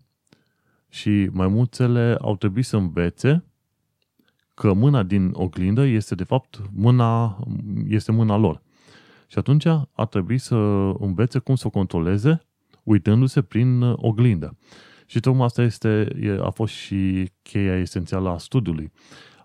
Și 0.89 1.29
maimuțele 1.32 2.17
au 2.22 2.36
trebuit 2.36 2.65
să 2.65 2.77
învețe 2.77 3.44
că 4.55 4.74
mâna 4.74 5.03
din 5.03 5.29
oglindă 5.33 5.85
este 5.85 6.15
de 6.15 6.24
fapt 6.24 6.62
mâna, 6.74 7.39
este 7.88 8.12
mâna 8.12 8.38
lor. 8.38 8.62
Și 9.27 9.38
atunci 9.38 9.65
a 9.91 10.05
trebuit 10.09 10.41
să 10.41 10.55
învețe 11.00 11.39
cum 11.39 11.55
să 11.55 11.67
o 11.67 11.69
controleze 11.69 12.41
uitându-se 12.83 13.41
prin 13.41 13.81
oglindă. 13.81 14.57
Și 15.05 15.19
tocmai 15.19 15.45
asta 15.45 15.62
este, 15.62 16.07
a 16.41 16.50
fost 16.50 16.74
și 16.74 17.31
cheia 17.41 17.77
esențială 17.77 18.29
a 18.29 18.38
studiului. 18.38 18.91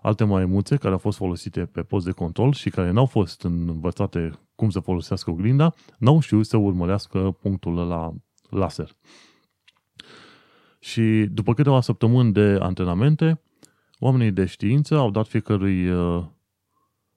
Alte 0.01 0.23
maimuțe 0.23 0.75
care 0.75 0.91
au 0.91 0.97
fost 0.97 1.17
folosite 1.17 1.65
pe 1.65 1.81
post 1.81 2.05
de 2.05 2.11
control 2.11 2.53
și 2.53 2.69
care 2.69 2.91
n-au 2.91 3.05
fost 3.05 3.43
învățate 3.43 4.31
cum 4.55 4.69
să 4.69 4.79
folosească 4.79 5.31
oglinda, 5.31 5.73
n-au 5.97 6.19
știut 6.19 6.45
să 6.45 6.57
urmărească 6.57 7.37
punctul 7.41 7.73
la 7.73 8.13
laser. 8.49 8.89
Și 10.79 11.27
după 11.31 11.53
câteva 11.53 11.81
săptămâni 11.81 12.33
de 12.33 12.57
antrenamente, 12.59 13.41
oamenii 14.03 14.31
de 14.31 14.45
știință 14.45 14.95
au 14.95 15.11
dat 15.11 15.27
fiecărui, 15.27 15.89
uh, 15.89 16.23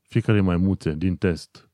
fiecare 0.03 0.41
maimuțe 0.41 0.95
din 0.95 1.17
test, 1.17 1.71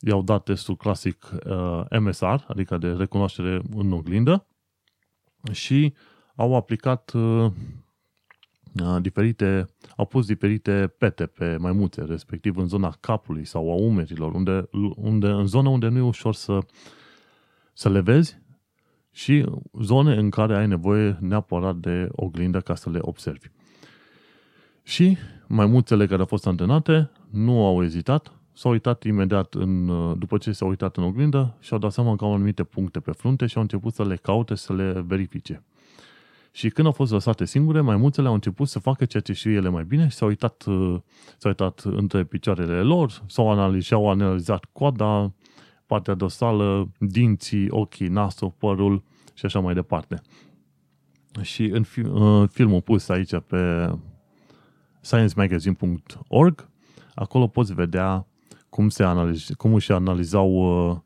i-au 0.00 0.22
dat 0.22 0.44
testul 0.44 0.76
clasic 0.76 1.30
uh, 1.46 1.98
MSR, 2.00 2.36
adică 2.46 2.78
de 2.78 2.92
recunoaștere 2.92 3.62
în 3.74 3.92
oglindă, 3.92 4.46
și 5.52 5.94
au 6.34 6.54
aplicat 6.54 7.12
uh, 7.12 7.52
diferite, 9.00 9.66
au 9.96 10.04
pus 10.04 10.26
diferite 10.26 10.94
pete 10.98 11.26
pe 11.26 11.56
maimuțe, 11.56 12.02
respectiv 12.02 12.56
în 12.56 12.66
zona 12.66 12.96
capului 13.00 13.44
sau 13.44 13.70
a 13.70 13.74
umerilor, 13.74 14.32
unde, 14.34 14.68
unde, 14.96 15.26
în 15.26 15.46
zona 15.46 15.68
unde 15.68 15.88
nu 15.88 15.98
e 15.98 16.00
ușor 16.00 16.34
să, 16.34 16.58
să 17.72 17.88
le 17.88 18.00
vezi 18.00 18.38
și 19.10 19.44
zone 19.80 20.14
în 20.14 20.30
care 20.30 20.56
ai 20.56 20.66
nevoie 20.66 21.16
neapărat 21.20 21.76
de 21.76 22.08
oglindă 22.12 22.60
ca 22.60 22.74
să 22.74 22.90
le 22.90 22.98
observi. 23.00 23.48
Și 24.88 25.16
maimuțele 25.46 26.06
care 26.06 26.20
au 26.20 26.26
fost 26.26 26.46
antrenate 26.46 27.10
nu 27.30 27.66
au 27.66 27.82
ezitat, 27.82 28.32
s-au 28.52 28.70
uitat 28.70 29.04
imediat 29.04 29.54
în, 29.54 29.86
după 30.18 30.38
ce 30.38 30.52
s-au 30.52 30.68
uitat 30.68 30.96
în 30.96 31.02
oglindă 31.02 31.56
și 31.60 31.72
au 31.72 31.78
dat 31.78 31.92
seama 31.92 32.16
că 32.16 32.24
au 32.24 32.34
anumite 32.34 32.64
puncte 32.64 33.00
pe 33.00 33.10
frunte 33.10 33.46
și 33.46 33.56
au 33.56 33.62
început 33.62 33.94
să 33.94 34.04
le 34.04 34.16
caute, 34.16 34.54
să 34.54 34.72
le 34.72 35.04
verifice. 35.06 35.62
Și 36.52 36.70
când 36.70 36.86
au 36.86 36.92
fost 36.92 37.12
lăsate 37.12 37.44
singure, 37.44 37.80
maimuțele 37.80 38.28
au 38.28 38.34
început 38.34 38.68
să 38.68 38.78
facă 38.78 39.04
ceea 39.04 39.22
ce 39.22 39.32
știu 39.32 39.50
ele 39.50 39.68
mai 39.68 39.84
bine 39.84 40.08
și 40.08 40.16
s-au 40.16 40.28
uitat, 40.28 40.64
uh, 40.66 40.96
s-au 41.38 41.50
uitat 41.50 41.80
între 41.84 42.24
picioarele 42.24 42.82
lor, 42.82 43.22
s-au 43.26 43.50
analizat, 43.50 43.98
au 43.98 44.10
analizat 44.10 44.64
coada, 44.72 45.32
partea 45.86 46.14
dorsală, 46.14 46.88
dinții, 46.98 47.66
ochii, 47.70 48.08
nasul, 48.08 48.54
părul 48.58 49.02
și 49.34 49.46
așa 49.46 49.60
mai 49.60 49.74
departe. 49.74 50.20
Și 51.40 51.64
în 51.64 51.84
uh, 52.04 52.48
filmul 52.48 52.80
pus 52.80 53.08
aici 53.08 53.34
pe 53.46 53.90
sciencemagazine.org, 55.00 56.68
acolo 57.14 57.46
poți 57.46 57.74
vedea 57.74 58.26
cum, 58.68 58.88
se 58.88 59.04
analiz- 59.04 59.56
cum 59.56 59.74
își 59.74 59.92
analizau 59.92 60.50
uh, 60.90 60.96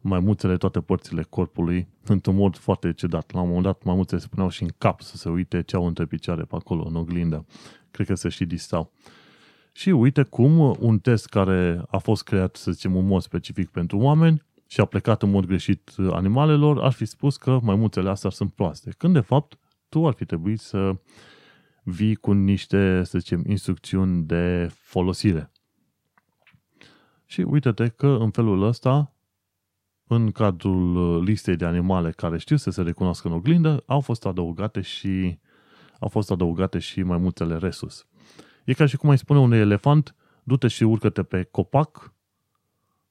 maimuțele 0.00 0.56
toate 0.56 0.80
părțile 0.80 1.22
corpului 1.22 1.88
într-un 2.04 2.34
mod 2.34 2.56
foarte 2.56 2.92
cedat. 2.92 3.32
La 3.32 3.40
un 3.40 3.46
moment 3.46 3.64
dat 3.64 3.82
maimuțele 3.82 4.20
se 4.20 4.26
puneau 4.30 4.48
și 4.48 4.62
în 4.62 4.68
cap 4.78 5.00
să 5.00 5.16
se 5.16 5.28
uite 5.28 5.62
ce 5.62 5.76
au 5.76 5.86
între 5.86 6.06
picioare 6.06 6.42
pe 6.42 6.56
acolo, 6.56 6.84
în 6.86 6.94
oglindă. 6.94 7.46
Cred 7.90 8.06
că 8.06 8.14
se 8.14 8.28
și 8.28 8.44
distau. 8.44 8.92
Și 9.72 9.90
uite 9.90 10.22
cum 10.22 10.76
un 10.80 10.98
test 10.98 11.26
care 11.26 11.82
a 11.88 11.98
fost 11.98 12.22
creat, 12.22 12.56
să 12.56 12.70
zicem, 12.70 12.96
un 12.96 13.06
mod 13.06 13.22
specific 13.22 13.68
pentru 13.70 13.98
oameni 13.98 14.42
și 14.66 14.80
a 14.80 14.84
plecat 14.84 15.22
în 15.22 15.30
mod 15.30 15.46
greșit 15.46 15.90
animalelor, 16.10 16.82
ar 16.82 16.92
fi 16.92 17.04
spus 17.04 17.36
că 17.36 17.58
maimuțele 17.62 18.10
astea 18.10 18.30
sunt 18.30 18.52
proaste. 18.52 18.94
Când, 18.98 19.12
de 19.12 19.20
fapt, 19.20 19.58
tu 19.88 20.06
ar 20.06 20.12
fi 20.12 20.24
trebuit 20.24 20.60
să 20.60 20.96
vii 21.84 22.14
cu 22.14 22.32
niște, 22.32 23.02
să 23.04 23.18
zicem, 23.18 23.44
instrucțiuni 23.46 24.22
de 24.22 24.68
folosire. 24.72 25.50
Și 27.26 27.40
uite-te 27.40 27.88
că 27.88 28.06
în 28.06 28.30
felul 28.30 28.62
ăsta 28.62 29.14
în 30.06 30.30
cadrul 30.30 30.96
uh, 30.96 31.22
listei 31.26 31.56
de 31.56 31.64
animale 31.64 32.10
care 32.10 32.38
știu 32.38 32.56
să 32.56 32.70
se 32.70 32.82
recunoască 32.82 33.28
în 33.28 33.34
oglindă, 33.34 33.82
au 33.86 34.00
fost 34.00 34.26
adăugate 34.26 34.80
și 34.80 35.38
au 36.00 36.08
fost 36.08 36.30
adăugate 36.30 36.78
și 36.78 37.02
mai 37.02 37.18
multele 37.18 37.56
resus. 37.56 38.06
E 38.64 38.72
ca 38.72 38.86
și 38.86 38.96
cum 38.96 39.10
ai 39.10 39.18
spune 39.18 39.38
unui 39.38 39.58
elefant, 39.58 40.14
du-te 40.42 40.68
și 40.68 40.82
urcă-te 40.82 41.22
pe 41.22 41.42
copac 41.42 42.14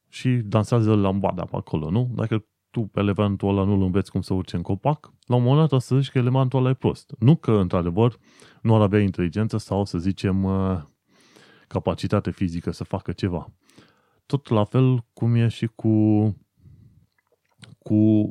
și 0.09 0.29
dansează 0.29 0.95
lambada 0.95 1.45
pe 1.45 1.55
acolo, 1.55 1.89
nu? 1.89 2.11
Dacă 2.15 2.45
tu 2.73 2.81
pe 2.81 2.99
elefantul 2.99 3.49
ăla 3.49 3.63
nu-l 3.63 3.81
înveți 3.81 4.11
cum 4.11 4.21
să 4.21 4.33
urce 4.33 4.55
în 4.55 4.61
copac, 4.61 5.13
la 5.25 5.35
un 5.35 5.43
moment 5.43 5.59
dat 5.59 5.71
o 5.71 5.79
să 5.79 5.95
zici 5.95 6.11
că 6.11 6.17
elefantul 6.17 6.59
ăla 6.59 6.69
e 6.69 6.73
prost. 6.73 7.15
Nu 7.19 7.35
că, 7.35 7.51
într-adevăr, 7.51 8.17
nu 8.61 8.75
ar 8.75 8.81
avea 8.81 8.99
inteligență 8.99 9.57
sau, 9.57 9.85
să 9.85 9.97
zicem, 9.97 10.43
uh, 10.43 10.81
capacitate 11.67 12.31
fizică 12.31 12.71
să 12.71 12.83
facă 12.83 13.11
ceva. 13.11 13.53
Tot 14.25 14.49
la 14.49 14.63
fel 14.63 15.05
cum 15.13 15.35
e 15.35 15.47
și 15.47 15.67
cu 15.75 15.91
cu, 17.79 18.21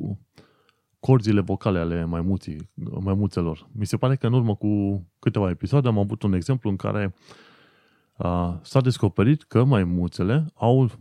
corzile 0.99 1.41
vocale 1.41 1.79
ale 1.79 2.05
maimuții, 2.05 2.69
maimuțelor. 2.99 3.69
Mi 3.71 3.85
se 3.85 3.97
pare 3.97 4.15
că 4.15 4.27
în 4.27 4.33
urmă 4.33 4.55
cu 4.55 5.03
câteva 5.19 5.49
episoade 5.49 5.87
am 5.87 5.97
avut 5.97 6.23
un 6.23 6.33
exemplu 6.33 6.69
în 6.69 6.75
care 6.75 7.03
a, 7.03 7.13
s-a 8.61 8.81
descoperit 8.81 9.43
că 9.43 9.63
maimuțele 9.63 10.45
au 10.53 10.91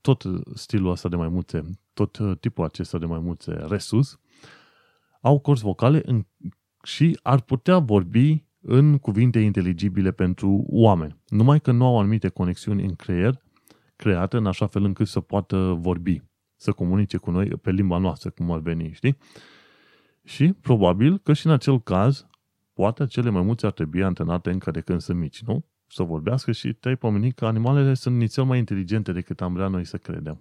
tot 0.00 0.24
stilul 0.54 0.90
ăsta 0.90 1.08
de 1.08 1.16
maimuțe, 1.16 1.62
tot 1.94 2.18
tipul 2.40 2.64
acesta 2.64 2.98
de 2.98 3.06
maimuțe 3.06 3.52
resus, 3.52 4.20
au 5.20 5.38
corzi 5.38 5.62
vocale 5.62 6.02
în, 6.04 6.26
și 6.82 7.18
ar 7.22 7.40
putea 7.40 7.78
vorbi 7.78 8.44
în 8.60 8.98
cuvinte 8.98 9.38
inteligibile 9.38 10.10
pentru 10.10 10.64
oameni. 10.68 11.20
Numai 11.28 11.60
că 11.60 11.72
nu 11.72 11.84
au 11.84 11.98
anumite 11.98 12.28
conexiuni 12.28 12.84
în 12.84 12.94
creier 12.94 13.42
create 13.96 14.36
în 14.36 14.46
așa 14.46 14.66
fel 14.66 14.84
încât 14.84 15.06
să 15.06 15.20
poată 15.20 15.56
vorbi, 15.80 16.22
să 16.56 16.72
comunice 16.72 17.16
cu 17.16 17.30
noi 17.30 17.48
pe 17.48 17.70
limba 17.70 17.98
noastră, 17.98 18.30
cum 18.30 18.50
ar 18.50 18.58
veni, 18.58 18.92
știi? 18.92 19.16
Și 20.24 20.52
probabil 20.52 21.18
că 21.18 21.32
și 21.32 21.46
în 21.46 21.52
acel 21.52 21.80
caz, 21.80 22.26
poate 22.72 23.02
acele 23.02 23.30
maimuțe 23.30 23.66
ar 23.66 23.72
trebui 23.72 24.02
antenate 24.02 24.50
încă 24.50 24.70
de 24.70 24.80
când 24.80 25.00
sunt 25.00 25.18
mici, 25.18 25.42
nu? 25.42 25.64
Să 25.94 26.02
vorbească 26.02 26.52
și 26.52 26.72
te-ai 26.72 26.96
pomenit 26.96 27.34
că 27.34 27.46
animalele 27.46 27.94
sunt 27.94 28.16
nițel 28.16 28.44
mai 28.44 28.58
inteligente 28.58 29.12
decât 29.12 29.40
am 29.40 29.52
vrea 29.52 29.68
noi 29.68 29.84
să 29.84 29.96
credem. 29.96 30.40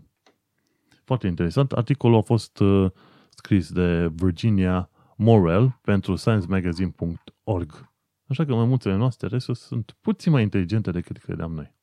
Foarte 1.03 1.27
interesant. 1.27 1.71
Articolul 1.71 2.17
a 2.17 2.21
fost 2.21 2.59
uh, 2.59 2.91
scris 3.29 3.71
de 3.71 4.11
Virginia 4.15 4.89
Morel 5.15 5.79
pentru 5.81 6.15
sciencemagazine.org. 6.15 7.89
Așa 8.27 8.45
că 8.45 8.55
maimuțele 8.55 8.95
noastre 8.95 9.27
restul 9.27 9.55
sunt 9.55 9.97
puțin 10.01 10.31
mai 10.31 10.41
inteligente 10.41 10.91
decât 10.91 11.17
credeam 11.17 11.53
noi. 11.53 11.75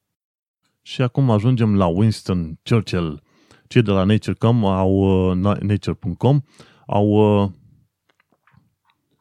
Și 0.82 1.02
acum 1.02 1.30
ajungem 1.30 1.76
la 1.76 1.86
Winston 1.86 2.58
Churchill. 2.62 3.22
Cei 3.66 3.82
de 3.82 3.90
la 3.90 4.04
Nature.com 4.04 4.64
au, 4.64 5.30
uh, 5.30 5.36
Nature.com 5.60 6.40
au, 6.86 7.08
uh, 7.42 7.50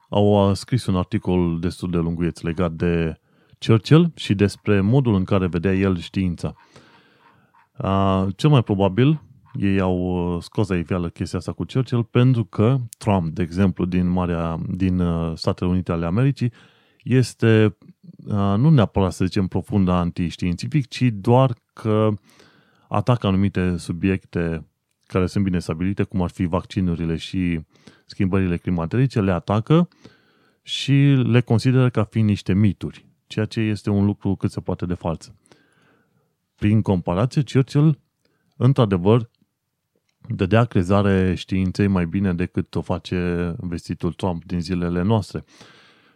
au 0.10 0.50
uh, 0.50 0.56
scris 0.56 0.86
un 0.86 0.96
articol 0.96 1.60
destul 1.60 1.90
de 1.90 1.98
lunguieț 1.98 2.42
legat 2.42 2.72
de 2.72 3.20
Churchill 3.66 4.12
și 4.16 4.34
despre 4.34 4.82
modul 4.82 5.16
în 5.16 5.24
care 5.24 5.48
vedea 5.48 5.74
el 5.74 5.98
știința. 5.98 6.56
Cel 8.36 8.50
mai 8.50 8.64
probabil 8.64 9.22
ei 9.60 9.80
au 9.80 10.38
scos 10.42 10.68
la 10.68 10.76
iveală 10.76 11.10
chestia 11.10 11.40
asta 11.40 11.52
cu 11.52 11.66
Churchill 11.74 12.04
pentru 12.04 12.44
că 12.44 12.78
Trump, 12.98 13.34
de 13.34 13.42
exemplu, 13.42 13.86
din, 13.86 14.08
Marea, 14.08 14.60
din 14.70 15.04
Statele 15.36 15.70
Unite 15.70 15.92
ale 15.92 16.06
Americii, 16.06 16.52
este 17.04 17.78
nu 18.58 18.70
neapărat 18.70 19.14
să 19.14 19.26
zicem 19.26 19.48
profund 19.48 19.88
antiștiințific, 19.88 20.88
ci 20.88 21.04
doar 21.14 21.54
că 21.74 22.10
atacă 22.88 23.28
anumite 23.28 23.78
subiecte 23.78 24.68
care 25.06 25.26
sunt 25.26 25.44
bine 25.44 25.60
stabilite, 25.60 26.04
cum 26.04 26.22
ar 26.22 26.30
fi 26.30 26.46
vaccinurile 26.46 27.16
și 27.16 27.60
schimbările 28.06 28.58
climatice, 28.58 29.22
le 29.22 29.32
atacă 29.32 29.88
și 30.62 30.94
le 31.26 31.42
consideră 31.42 31.90
ca 31.90 32.04
fiind 32.04 32.30
niște 32.30 32.54
mituri, 32.54 33.06
ceea 33.28 33.46
ce 33.46 33.60
este 33.60 33.90
un 33.90 34.06
lucru 34.06 34.36
cât 34.36 34.52
se 34.52 34.60
poate 34.62 34.86
de 34.86 34.94
fals. 34.94 35.34
Prin 36.56 36.82
comparație, 36.82 37.44
Churchill, 37.52 38.00
într-adevăr, 38.58 39.30
dădea 40.30 40.66
crezare 40.66 41.36
științei 41.36 41.88
mai 41.88 42.06
bine 42.06 42.34
decât 42.34 42.76
o 42.76 42.82
face 42.82 43.54
vestitul 43.58 44.14
Trump 44.14 44.46
din 44.46 44.62
zilele 44.62 45.02
noastre. 45.02 45.44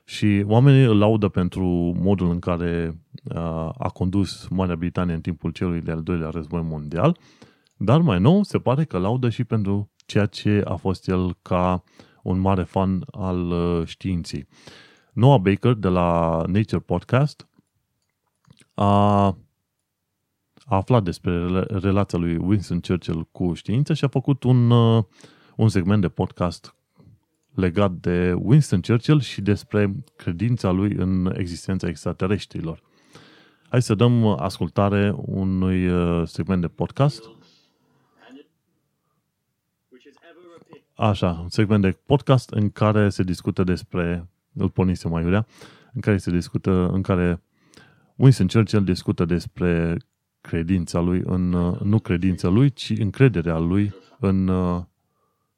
Și 0.04 0.44
oamenii 0.48 0.84
îl 0.84 0.98
laudă 0.98 1.28
pentru 1.28 1.66
modul 2.00 2.30
în 2.30 2.40
care 2.40 3.02
a 3.78 3.90
condus 3.94 4.48
Marea 4.48 4.76
Britanie 4.76 5.14
în 5.14 5.22
timpul 5.22 5.52
celui 5.52 5.82
de-al 5.82 6.04
doilea 6.04 6.30
război 6.30 6.62
mondial, 6.62 7.18
dar 7.78 8.02
mai 8.02 8.20
nou 8.20 8.44
se 8.44 8.58
pare 8.60 8.84
că 8.84 8.98
laudă 8.98 9.30
și 9.30 9.44
pentru 9.44 9.92
ceea 10.06 10.26
ce 10.26 10.62
a 10.66 10.76
fost 10.76 11.08
el 11.08 11.38
ca 11.42 11.84
un 12.24 12.40
mare 12.40 12.64
fan 12.64 13.04
al 13.12 13.54
științei. 13.86 14.48
Noah 15.12 15.40
Baker 15.42 15.74
de 15.74 15.88
la 15.88 16.44
Nature 16.48 16.80
Podcast 16.80 17.48
a, 18.74 19.26
a 19.26 19.36
aflat 20.66 21.04
despre 21.04 21.48
relația 21.60 22.20
lui 22.20 22.38
Winston 22.38 22.80
Churchill 22.80 23.28
cu 23.32 23.54
știința 23.54 23.94
și 23.94 24.04
a 24.04 24.08
făcut 24.08 24.44
un, 24.44 24.72
un 25.56 25.70
segment 25.70 26.02
de 26.02 26.10
podcast 26.10 26.76
legat 27.54 27.92
de 27.92 28.34
Winston 28.34 28.82
Churchill 28.82 29.22
și 29.22 29.42
despre 29.42 29.96
credința 30.16 30.72
lui 30.72 30.94
în 30.94 31.34
existența 31.38 31.88
extraterestrilor. 31.88 32.82
Hai 33.70 33.82
să 33.82 33.96
dăm 33.96 34.26
ascultare 34.26 35.14
unui 35.16 35.88
uh, 35.88 36.28
segment 36.28 36.62
de 36.62 36.68
podcast. 36.68 37.30
Așa, 40.96 41.40
un 41.42 41.50
segment 41.50 41.82
de 41.82 42.00
podcast 42.06 42.50
în 42.50 42.70
care 42.70 43.10
se 43.10 43.24
discută 43.24 43.64
despre, 43.64 44.30
îl 44.54 44.70
pornise 44.70 45.08
mai 45.08 45.24
iurea, 45.24 45.48
în 45.94 46.02
care 46.02 46.18
se 46.18 46.32
discută, 46.32 46.90
în 46.94 47.02
care 47.02 47.42
Winston 48.16 48.48
Churchill 48.48 48.84
discută 48.84 49.26
despre 49.26 49.98
credința 50.42 51.00
lui 51.00 51.22
în, 51.26 51.54
uh, 51.54 51.80
nu 51.80 52.00
credința 52.00 52.48
lui, 52.48 52.72
ci 52.72 52.90
încrederea 52.90 53.58
lui 53.58 53.94
în 54.20 54.48
uh, 54.48 54.84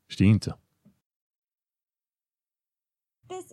știință. 0.06 0.58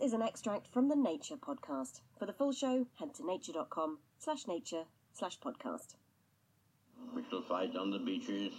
is 0.02 0.14
an 0.14 0.22
extract 0.22 0.66
from 0.68 0.88
the 0.88 0.96
Nature 0.96 1.36
podcast. 1.36 2.02
For 2.18 2.24
the 2.26 2.32
full 2.32 2.52
show, 2.52 2.86
head 2.94 3.14
to 3.14 3.22
nature.com 3.24 3.98
slash 4.18 4.46
nature 4.46 4.86
slash 5.12 5.38
podcast. 5.40 5.96
We 7.14 7.22
shall 7.28 7.42
fight 7.42 7.76
on 7.76 7.90
the 7.90 7.98
beaches. 7.98 8.52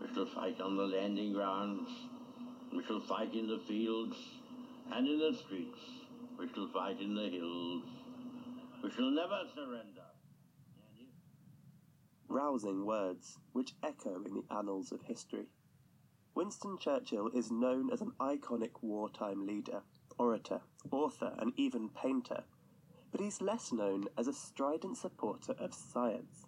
We 0.00 0.08
shall 0.14 0.26
fight 0.26 0.60
on 0.60 0.76
the 0.76 0.86
landing 0.86 1.32
grounds. 1.32 1.88
We 2.72 2.82
shall 2.84 3.00
fight 3.00 3.34
in 3.34 3.46
the 3.46 3.60
fields 3.68 4.16
and 4.92 5.06
in 5.06 5.18
the 5.18 5.36
streets. 5.36 5.78
We 6.38 6.48
shall 6.52 6.68
fight 6.68 7.00
in 7.00 7.14
the 7.14 7.28
hills. 7.28 7.84
We 8.82 8.90
shall 8.90 9.10
never 9.10 9.42
surrender. 9.54 10.02
Rousing 12.28 12.84
words 12.84 13.38
which 13.52 13.74
echo 13.82 14.22
in 14.24 14.34
the 14.34 14.44
annals 14.50 14.92
of 14.92 15.02
history. 15.02 15.46
Winston 16.34 16.76
Churchill 16.78 17.28
is 17.28 17.50
known 17.50 17.90
as 17.92 18.00
an 18.00 18.12
iconic 18.20 18.82
wartime 18.82 19.46
leader 19.46 19.82
orator, 20.18 20.60
author, 20.90 21.34
and 21.38 21.52
even 21.56 21.88
painter, 21.88 22.44
but 23.10 23.20
he's 23.20 23.40
less 23.40 23.72
known 23.72 24.04
as 24.16 24.28
a 24.28 24.32
strident 24.32 24.96
supporter 24.96 25.52
of 25.58 25.74
science. 25.74 26.46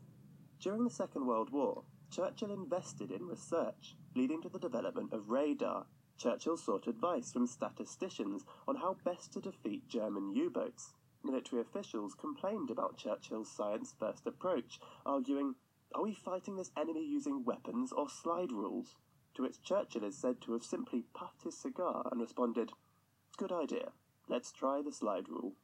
During 0.60 0.84
the 0.84 0.90
Second 0.90 1.26
World 1.26 1.50
War, 1.50 1.84
Churchill 2.10 2.52
invested 2.52 3.10
in 3.10 3.26
research, 3.26 3.96
leading 4.14 4.40
to 4.42 4.48
the 4.48 4.58
development 4.58 5.12
of 5.12 5.30
radar. 5.30 5.86
Churchill 6.16 6.56
sought 6.56 6.86
advice 6.86 7.32
from 7.32 7.46
statisticians 7.46 8.44
on 8.66 8.76
how 8.76 8.94
best 9.04 9.32
to 9.34 9.40
defeat 9.40 9.86
German 9.88 10.32
U 10.34 10.48
boats. 10.48 10.94
Military 11.22 11.60
officials 11.60 12.14
complained 12.14 12.70
about 12.70 12.96
Churchill's 12.96 13.50
science 13.50 13.92
first 13.98 14.26
approach, 14.26 14.80
arguing, 15.04 15.56
Are 15.94 16.02
we 16.02 16.14
fighting 16.14 16.56
this 16.56 16.72
enemy 16.76 17.04
using 17.04 17.44
weapons 17.44 17.92
or 17.92 18.08
slide 18.08 18.52
rules? 18.52 18.96
To 19.34 19.42
which 19.42 19.62
Churchill 19.62 20.04
is 20.04 20.16
said 20.16 20.40
to 20.42 20.52
have 20.52 20.64
simply 20.64 21.02
puffed 21.12 21.42
his 21.42 21.58
cigar 21.58 22.08
and 22.10 22.20
responded, 22.20 22.72
Good 23.36 23.52
idea. 23.52 23.92
Let's 24.28 24.52
try 24.52 24.80
the 24.82 24.92
slide 24.92 25.28
rule. 25.28 25.54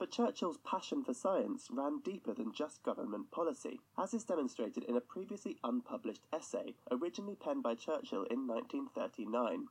But 0.00 0.12
Churchill's 0.12 0.56
passion 0.64 1.04
for 1.04 1.12
science 1.12 1.68
ran 1.70 2.00
deeper 2.00 2.32
than 2.32 2.54
just 2.54 2.82
government 2.82 3.30
policy, 3.30 3.80
as 3.98 4.14
is 4.14 4.24
demonstrated 4.24 4.82
in 4.84 4.96
a 4.96 5.00
previously 5.02 5.58
unpublished 5.62 6.26
essay 6.32 6.74
originally 6.90 7.34
penned 7.34 7.62
by 7.62 7.74
Churchill 7.74 8.22
in 8.22 8.46
1939. 8.46 9.68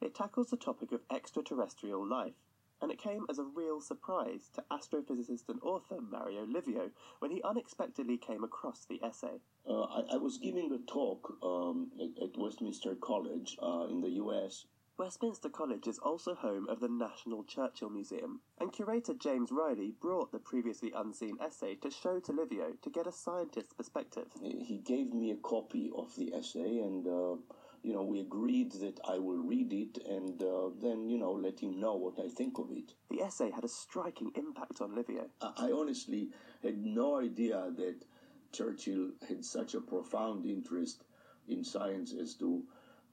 It 0.00 0.14
tackles 0.14 0.50
the 0.50 0.56
topic 0.56 0.92
of 0.92 1.02
extraterrestrial 1.10 2.06
life, 2.06 2.36
and 2.80 2.92
it 2.92 3.00
came 3.00 3.26
as 3.28 3.40
a 3.40 3.44
real 3.44 3.80
surprise 3.80 4.50
to 4.54 4.62
astrophysicist 4.70 5.48
and 5.48 5.60
author 5.62 6.00
Mario 6.00 6.46
Livio 6.46 6.92
when 7.18 7.32
he 7.32 7.42
unexpectedly 7.42 8.18
came 8.18 8.44
across 8.44 8.84
the 8.84 9.02
essay. 9.02 9.40
Uh, 9.68 9.82
I, 9.82 10.02
I, 10.12 10.16
was 10.16 10.38
giving 10.38 10.72
a 10.72 10.78
talk 10.88 11.38
um, 11.42 11.90
at, 12.00 12.22
at, 12.22 12.38
Westminster 12.38 12.94
College 12.94 13.58
uh, 13.60 13.88
in 13.90 14.00
the 14.00 14.10
US 14.10 14.64
Westminster 15.02 15.48
College 15.48 15.88
is 15.88 15.98
also 15.98 16.32
home 16.32 16.68
of 16.68 16.78
the 16.78 16.88
National 16.88 17.42
Churchill 17.42 17.90
Museum, 17.90 18.40
and 18.60 18.72
curator 18.72 19.12
James 19.14 19.50
Riley 19.50 19.94
brought 20.00 20.30
the 20.30 20.38
previously 20.38 20.92
unseen 20.94 21.36
essay 21.40 21.74
to 21.82 21.90
show 21.90 22.20
to 22.20 22.30
Livio 22.30 22.74
to 22.80 22.88
get 22.88 23.08
a 23.08 23.10
scientist's 23.10 23.72
perspective. 23.72 24.28
He 24.40 24.80
gave 24.84 25.12
me 25.12 25.32
a 25.32 25.36
copy 25.38 25.90
of 25.96 26.14
the 26.14 26.32
essay, 26.32 26.78
and 26.78 27.04
uh, 27.08 27.34
you 27.82 27.92
know 27.92 28.04
we 28.04 28.20
agreed 28.20 28.70
that 28.74 29.00
I 29.04 29.18
will 29.18 29.38
read 29.38 29.72
it 29.72 29.98
and 30.06 30.40
uh, 30.40 30.70
then 30.80 31.08
you 31.08 31.18
know 31.18 31.32
let 31.32 31.58
him 31.58 31.80
know 31.80 31.96
what 31.96 32.24
I 32.24 32.28
think 32.28 32.60
of 32.60 32.70
it. 32.70 32.94
The 33.10 33.22
essay 33.22 33.50
had 33.50 33.64
a 33.64 33.68
striking 33.68 34.30
impact 34.36 34.80
on 34.80 34.94
Livio. 34.94 35.26
I, 35.40 35.66
I 35.66 35.72
honestly 35.72 36.28
had 36.62 36.78
no 36.78 37.18
idea 37.18 37.72
that 37.76 38.04
Churchill 38.52 39.10
had 39.28 39.44
such 39.44 39.74
a 39.74 39.80
profound 39.80 40.46
interest 40.46 41.02
in 41.48 41.64
science 41.64 42.14
as 42.14 42.34
to 42.34 42.62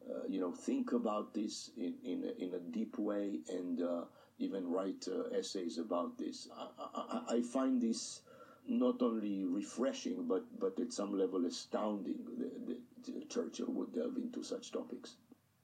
uh, 0.09 0.27
you 0.27 0.39
know, 0.39 0.51
think 0.51 0.93
about 0.93 1.33
this 1.33 1.71
in, 1.77 1.93
in, 2.03 2.23
a, 2.23 2.43
in 2.43 2.53
a 2.53 2.59
deep 2.59 2.97
way 2.97 3.39
and 3.49 3.81
uh, 3.81 4.01
even 4.39 4.69
write 4.69 5.07
uh, 5.07 5.35
essays 5.37 5.77
about 5.77 6.17
this. 6.17 6.47
I, 6.57 6.67
I, 6.95 7.35
I, 7.35 7.41
find 7.41 7.81
this 7.81 8.21
not 8.67 9.01
only 9.01 9.43
refreshing, 9.45 10.25
but, 10.27 10.43
but 10.59 10.79
at 10.79 10.93
some 10.93 11.17
level 11.17 11.45
astounding 11.45 12.19
that, 12.37 12.77
that 13.05 13.29
Churchill 13.29 13.71
would 13.71 13.93
delve 13.93 14.17
into 14.17 14.43
such 14.43 14.71
topics. 14.71 15.15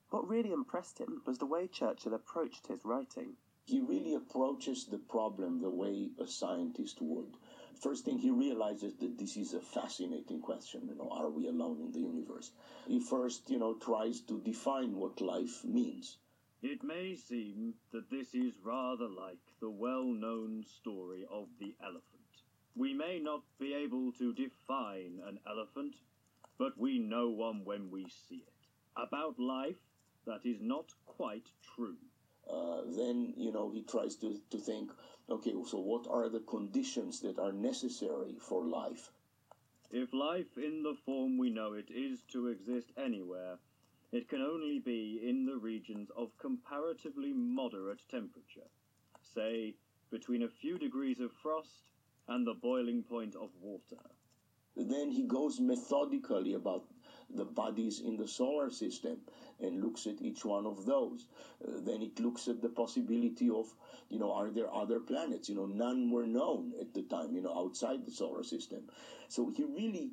What 0.09 0.27
really 0.27 0.51
impressed 0.51 0.99
him 0.99 1.21
was 1.25 1.39
the 1.39 1.45
way 1.45 1.67
Churchill 1.67 2.13
approached 2.13 2.67
his 2.67 2.85
writing. 2.85 3.33
He 3.65 3.79
really 3.81 4.13
approaches 4.13 4.85
the 4.85 4.99
problem 4.99 5.59
the 5.59 5.69
way 5.69 6.11
a 6.19 6.27
scientist 6.27 7.01
would. 7.01 7.37
First 7.81 8.05
thing, 8.05 8.17
he 8.17 8.31
realizes 8.31 8.95
that 8.95 9.17
this 9.17 9.37
is 9.37 9.53
a 9.53 9.59
fascinating 9.61 10.41
question. 10.41 10.87
You 10.87 10.95
know, 10.95 11.09
are 11.11 11.29
we 11.29 11.47
alone 11.47 11.79
in 11.81 11.91
the 11.91 11.99
universe? 11.99 12.51
He 12.87 12.99
first, 12.99 13.49
you 13.49 13.59
know, 13.59 13.75
tries 13.75 14.21
to 14.21 14.41
define 14.41 14.95
what 14.95 15.21
life 15.21 15.63
means. 15.63 16.17
It 16.61 16.83
may 16.83 17.15
seem 17.15 17.75
that 17.91 18.09
this 18.09 18.33
is 18.33 18.57
rather 18.63 19.07
like 19.07 19.39
the 19.59 19.69
well 19.69 20.05
known 20.05 20.63
story 20.63 21.25
of 21.29 21.47
the 21.59 21.75
elephant. 21.83 22.43
We 22.75 22.93
may 22.93 23.19
not 23.19 23.43
be 23.59 23.73
able 23.73 24.11
to 24.13 24.33
define 24.33 25.21
an 25.23 25.39
elephant, 25.45 25.95
but 26.57 26.77
we 26.77 26.97
know 26.99 27.29
one 27.29 27.65
when 27.65 27.91
we 27.91 28.09
see 28.09 28.43
it. 28.47 28.67
About 28.97 29.37
life, 29.37 29.81
that 30.25 30.45
is 30.45 30.61
not 30.61 30.93
quite 31.05 31.51
true. 31.75 31.97
Uh, 32.51 32.81
then 32.95 33.33
you 33.37 33.51
know 33.51 33.71
he 33.71 33.81
tries 33.83 34.15
to, 34.15 34.39
to 34.51 34.57
think 34.57 34.91
okay 35.29 35.53
so 35.65 35.79
what 35.79 36.05
are 36.09 36.29
the 36.29 36.41
conditions 36.41 37.19
that 37.21 37.39
are 37.39 37.51
necessary 37.51 38.35
for 38.39 38.65
life 38.65 39.11
If 39.91 40.13
life 40.13 40.57
in 40.57 40.83
the 40.83 40.95
form 41.05 41.37
we 41.37 41.49
know 41.49 41.73
it 41.73 41.89
is 41.89 42.23
to 42.33 42.47
exist 42.47 42.91
anywhere, 42.97 43.59
it 44.11 44.27
can 44.27 44.41
only 44.41 44.79
be 44.79 45.21
in 45.23 45.45
the 45.45 45.57
regions 45.57 46.09
of 46.17 46.37
comparatively 46.37 47.33
moderate 47.33 48.01
temperature, 48.09 48.69
say 49.21 49.75
between 50.11 50.43
a 50.43 50.49
few 50.49 50.77
degrees 50.77 51.19
of 51.19 51.31
frost 51.31 51.91
and 52.27 52.45
the 52.45 52.53
boiling 52.53 53.03
point 53.03 53.35
of 53.35 53.49
water. 53.61 54.03
then 54.75 55.11
he 55.11 55.23
goes 55.23 55.59
methodically 55.59 56.53
about 56.53 56.83
the 57.33 57.45
bodies 57.45 57.99
in 57.99 58.17
the 58.17 58.27
solar 58.27 58.69
system 58.69 59.17
and 59.59 59.83
looks 59.83 60.05
at 60.07 60.21
each 60.21 60.43
one 60.45 60.65
of 60.65 60.85
those. 60.85 61.27
Uh, 61.65 61.71
then 61.85 62.01
it 62.01 62.19
looks 62.19 62.47
at 62.47 62.61
the 62.61 62.69
possibility 62.69 63.49
of 63.49 63.73
you 64.09 64.19
know 64.19 64.31
are 64.31 64.49
there 64.49 64.73
other 64.73 64.99
planets? 64.99 65.49
You 65.49 65.55
know 65.55 65.65
none 65.65 66.11
were 66.11 66.27
known 66.27 66.73
at 66.79 66.93
the 66.93 67.03
time 67.03 67.35
you 67.35 67.41
know 67.41 67.57
outside 67.57 68.05
the 68.05 68.11
solar 68.11 68.43
system. 68.43 68.83
So 69.29 69.49
he 69.49 69.63
really 69.63 70.11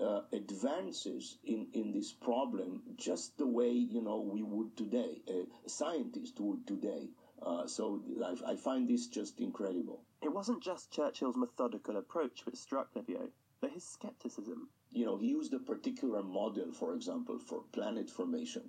uh, 0.00 0.22
advances 0.32 1.38
in, 1.44 1.66
in 1.74 1.92
this 1.92 2.12
problem 2.12 2.82
just 2.96 3.36
the 3.38 3.46
way 3.46 3.70
you 3.70 4.00
know 4.02 4.20
we 4.20 4.42
would 4.42 4.76
today 4.76 5.22
a 5.28 5.68
scientist 5.68 6.40
would 6.40 6.66
today. 6.66 7.08
Uh, 7.42 7.66
so 7.66 8.02
I, 8.24 8.52
I 8.52 8.56
find 8.56 8.88
this 8.88 9.06
just 9.06 9.40
incredible. 9.40 10.02
It 10.22 10.32
wasn't 10.32 10.62
just 10.62 10.90
Churchill's 10.90 11.36
methodical 11.36 11.96
approach 11.96 12.44
which 12.44 12.56
struck 12.56 12.88
Livio, 12.94 13.30
but 13.60 13.70
his 13.70 13.84
skepticism. 13.84 14.68
You 14.92 15.04
know, 15.04 15.16
he 15.16 15.28
used 15.28 15.54
a 15.54 15.58
particular 15.58 16.22
model, 16.22 16.72
for 16.72 16.94
example, 16.94 17.38
for 17.38 17.62
planet 17.72 18.10
formation, 18.10 18.62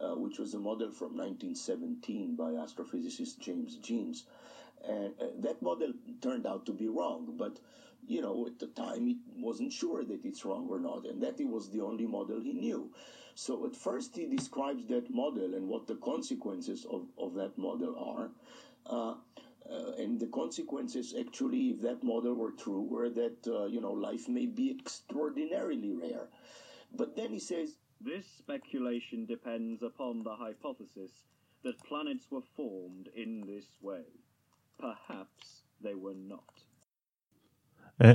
uh, 0.00 0.14
which 0.14 0.38
was 0.38 0.54
a 0.54 0.58
model 0.58 0.90
from 0.90 1.16
1917 1.16 2.34
by 2.34 2.52
astrophysicist 2.52 3.38
James 3.38 3.76
Jeans. 3.76 4.24
And 4.86 5.12
uh, 5.20 5.26
that 5.40 5.60
model 5.60 5.92
turned 6.22 6.46
out 6.46 6.64
to 6.66 6.72
be 6.72 6.88
wrong, 6.88 7.34
but, 7.36 7.58
you 8.06 8.22
know, 8.22 8.46
at 8.46 8.58
the 8.58 8.68
time 8.68 9.06
he 9.06 9.18
wasn't 9.36 9.72
sure 9.72 10.02
that 10.04 10.24
it's 10.24 10.44
wrong 10.44 10.66
or 10.70 10.78
not, 10.78 11.04
and 11.04 11.22
that 11.22 11.40
it 11.40 11.48
was 11.48 11.68
the 11.70 11.82
only 11.82 12.06
model 12.06 12.40
he 12.40 12.52
knew. 12.52 12.90
So 13.34 13.66
at 13.66 13.76
first 13.76 14.16
he 14.16 14.24
describes 14.24 14.86
that 14.86 15.12
model 15.12 15.54
and 15.54 15.68
what 15.68 15.86
the 15.86 15.96
consequences 15.96 16.86
of, 16.90 17.06
of 17.18 17.34
that 17.34 17.58
model 17.58 17.94
are. 17.98 18.30
Uh, 18.86 19.14
uh, 19.70 20.02
and 20.02 20.20
the 20.20 20.26
consequences, 20.26 21.14
actually, 21.18 21.70
if 21.70 21.80
that 21.82 22.02
model 22.02 22.34
were 22.34 22.52
true, 22.52 22.82
were 22.82 23.10
that 23.10 23.38
uh, 23.46 23.66
you 23.66 23.80
know 23.80 23.92
life 23.92 24.28
may 24.28 24.46
be 24.46 24.70
extraordinarily 24.70 25.92
rare. 25.92 26.28
But 26.96 27.16
then 27.16 27.30
he 27.32 27.38
says, 27.38 27.68
This 28.00 28.26
speculation 28.38 29.26
depends 29.26 29.82
upon 29.82 30.22
the 30.22 30.36
hypothesis 30.36 31.10
that 31.64 31.82
planets 31.88 32.26
were 32.30 32.46
formed 32.56 33.08
in 33.14 33.40
this 33.46 33.66
way. 33.80 34.04
Perhaps 34.78 35.62
they 35.82 35.94
were 35.94 36.14
not. 36.14 36.52
E, 37.98 38.14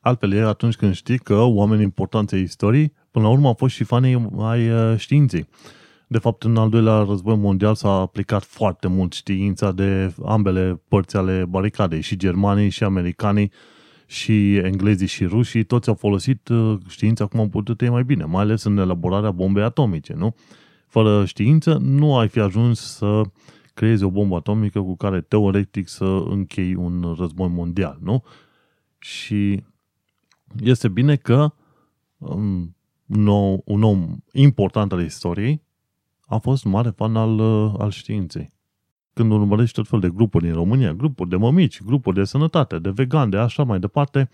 altfel 0.00 0.46
atunci 0.46 0.76
când 0.76 0.94
știi 0.94 1.18
că 1.18 1.34
oamenii 1.34 1.84
importanți 1.84 2.34
ai 2.34 2.40
istoriei, 2.40 2.92
până 3.10 3.24
la 3.24 3.30
urmă 3.30 3.46
au 3.46 3.54
fost 3.54 3.74
și 3.74 3.84
fanii 3.84 4.28
ai 4.38 4.70
uh, 4.70 4.98
științei. 4.98 5.46
De 6.12 6.18
fapt, 6.18 6.42
în 6.42 6.56
al 6.56 6.68
doilea 6.68 7.02
război 7.02 7.36
mondial 7.36 7.74
s-a 7.74 7.90
aplicat 7.90 8.44
foarte 8.44 8.88
mult 8.88 9.12
știința 9.12 9.72
de 9.72 10.14
ambele 10.24 10.80
părți 10.88 11.16
ale 11.16 11.44
baricadei, 11.48 12.00
și 12.00 12.16
germanii, 12.16 12.68
și 12.68 12.84
americanii, 12.84 13.52
și 14.06 14.56
englezii 14.56 15.06
și 15.06 15.24
rușii, 15.24 15.64
toți 15.64 15.88
au 15.88 15.94
folosit 15.94 16.48
uh, 16.48 16.78
știința 16.88 17.26
cum 17.26 17.40
au 17.40 17.48
putut 17.48 17.80
ei 17.80 17.88
mai 17.88 18.04
bine, 18.04 18.24
mai 18.24 18.42
ales 18.42 18.62
în 18.62 18.78
elaborarea 18.78 19.30
bombei 19.30 19.62
atomice, 19.62 20.14
nu? 20.14 20.34
Fără 20.86 21.24
știință 21.24 21.78
nu 21.80 22.16
ai 22.16 22.28
fi 22.28 22.40
ajuns 22.40 22.80
să 22.80 23.22
creezi 23.74 24.04
o 24.04 24.10
bombă 24.10 24.36
atomică 24.36 24.80
cu 24.80 24.96
care 24.96 25.20
teoretic 25.20 25.88
să 25.88 26.22
închei 26.28 26.74
un 26.74 27.14
război 27.18 27.48
mondial, 27.48 27.98
nu? 28.02 28.24
Și 28.98 29.62
este 30.62 30.88
bine 30.88 31.16
că 31.16 31.52
um, 32.18 32.76
un, 33.06 33.22
nou, 33.22 33.62
un 33.64 33.82
om 33.82 34.16
important 34.32 34.92
al 34.92 35.04
istoriei 35.04 35.68
a 36.30 36.38
fost 36.38 36.64
mare 36.64 36.90
fan 36.90 37.16
al, 37.16 37.38
uh, 37.38 37.74
al 37.78 37.90
științei. 37.90 38.52
Când 39.12 39.32
urmărești 39.32 39.74
tot 39.74 39.88
fel 39.88 40.00
de 40.00 40.08
grupuri 40.08 40.44
din 40.44 40.52
România, 40.52 40.92
grupuri 40.92 41.28
de 41.28 41.36
mămici, 41.36 41.82
grupuri 41.82 42.16
de 42.16 42.24
sănătate, 42.24 42.78
de 42.78 42.90
vegan, 42.90 43.30
de 43.30 43.36
așa 43.36 43.62
mai 43.62 43.78
departe, 43.78 44.30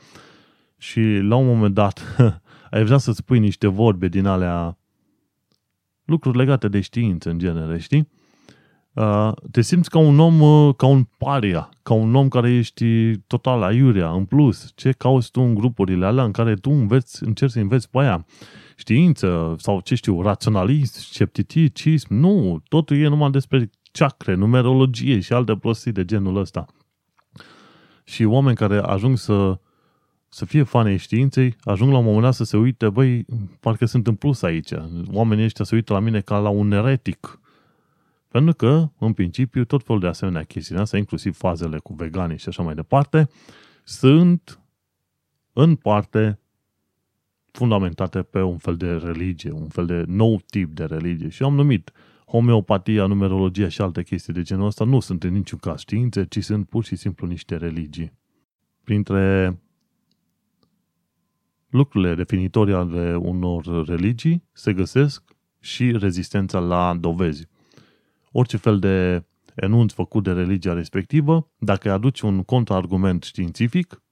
și 0.77 1.01
la 1.01 1.37
un 1.37 1.47
moment 1.47 1.75
dat 1.75 2.17
ai 2.71 2.85
vrea 2.85 2.99
să 2.99 3.13
spui 3.13 3.39
niște 3.39 3.67
vorbe 3.67 4.09
din 4.09 4.27
alea 4.27 4.79
lucruri 6.05 6.37
legate 6.37 6.69
de 6.69 6.81
știință 6.81 7.31
în 7.31 7.39
genere, 7.39 7.79
știi? 7.79 8.09
Uh, 8.97 9.33
te 9.51 9.61
simți 9.61 9.91
ca 9.91 9.99
un 9.99 10.19
om, 10.19 10.41
uh, 10.41 10.75
ca 10.77 10.87
un 10.87 11.07
paria, 11.19 11.69
ca 11.83 11.95
un 11.95 12.15
om 12.15 12.29
care 12.29 12.51
ești 12.51 13.17
total 13.17 13.63
aiurea, 13.63 14.11
în 14.11 14.25
plus. 14.25 14.73
Ce 14.75 14.93
cauți 14.93 15.31
tu 15.31 15.41
în 15.41 15.55
grupurile 15.55 16.07
alea 16.07 16.25
în 16.25 16.31
care 16.31 16.55
tu 16.55 16.71
înveți, 16.71 17.25
încerci 17.25 17.51
să 17.51 17.59
înveți 17.59 17.91
pe 17.91 17.99
aia? 17.99 18.27
Știință 18.77 19.55
sau 19.59 19.81
ce 19.81 19.95
știu, 19.95 20.23
raționalism, 20.23 21.01
scepticism, 21.01 22.15
nu, 22.15 22.63
totul 22.69 22.97
e 22.97 23.09
numai 23.09 23.31
despre 23.31 23.71
ceacre, 23.93 24.35
numerologie 24.35 25.21
și 25.21 25.33
alte 25.33 25.57
prostii 25.57 25.93
de 25.93 26.05
genul 26.05 26.37
ăsta. 26.37 26.67
Și 28.05 28.25
oameni 28.25 28.57
care 28.57 28.79
ajung 28.79 29.19
să, 29.19 29.59
să 30.29 30.45
fie 30.45 30.63
fani 30.63 30.89
ai 30.89 30.97
științei, 30.97 31.57
ajung 31.61 31.93
la 31.93 31.99
un 31.99 32.05
moment 32.05 32.23
dat 32.23 32.35
să 32.35 32.45
se 32.45 32.57
uite, 32.57 32.89
băi, 32.89 33.25
parcă 33.61 33.87
sunt 33.87 34.07
în 34.07 34.15
plus 34.15 34.43
aici. 34.43 34.71
Oamenii 35.13 35.45
ăștia 35.45 35.65
se 35.65 35.75
uită 35.75 35.93
la 35.93 35.99
mine 35.99 36.21
ca 36.21 36.39
la 36.39 36.49
un 36.49 36.73
eretic. 36.73 37.41
Pentru 38.37 38.55
că, 38.55 38.89
în 38.99 39.13
principiu, 39.13 39.65
tot 39.65 39.85
felul 39.85 40.01
de 40.01 40.07
asemenea 40.07 40.43
chestii, 40.43 40.77
asta 40.77 40.97
inclusiv 40.97 41.37
fazele 41.37 41.79
cu 41.79 41.95
veganii 41.95 42.39
și 42.39 42.49
așa 42.49 42.63
mai 42.63 42.75
departe, 42.75 43.29
sunt 43.85 44.61
în 45.53 45.75
parte 45.75 46.41
fundamentate 47.53 48.23
pe 48.23 48.43
un 48.43 48.59
fel 48.59 48.77
de 48.77 48.93
religie, 48.93 49.51
un 49.51 49.69
fel 49.69 49.87
de 49.87 50.05
nou 50.07 50.41
tip 50.51 50.75
de 50.75 50.85
religie. 50.85 51.29
Și 51.29 51.43
am 51.43 51.55
numit 51.55 51.93
homeopatia, 52.27 53.07
numerologia 53.07 53.69
și 53.69 53.81
alte 53.81 54.03
chestii 54.03 54.33
de 54.33 54.43
genul 54.43 54.67
ăsta 54.67 54.85
nu 54.85 55.01
sunt 55.01 55.25
în 55.25 55.33
niciun 55.33 55.59
caz 55.59 55.81
științe, 55.81 56.25
ci 56.25 56.45
sunt 56.45 56.69
pur 56.69 56.85
și 56.85 56.97
simplu 56.97 57.27
niște 57.27 57.57
religii. 57.57 58.13
Printre 58.85 59.59
lucrurile 61.69 62.15
definitorii 62.15 62.75
ale 62.75 63.15
unor 63.15 63.87
religii 63.87 64.43
se 64.53 64.73
găsesc 64.73 65.23
și 65.61 65.93
rezistența 65.93 66.59
la 66.59 66.97
dovezi. 67.01 67.49
Orice 68.39 68.57
fel 68.57 68.79
de 68.79 69.25
enunț 69.55 69.93
făcut 69.93 70.25
de 70.25 70.33
religia 70.33 70.73
respectivă, 70.73 71.49
dacă 71.59 71.93
aduci 71.93 72.21
un 72.21 72.43
contraargument 72.43 73.23
științific, 73.23 74.03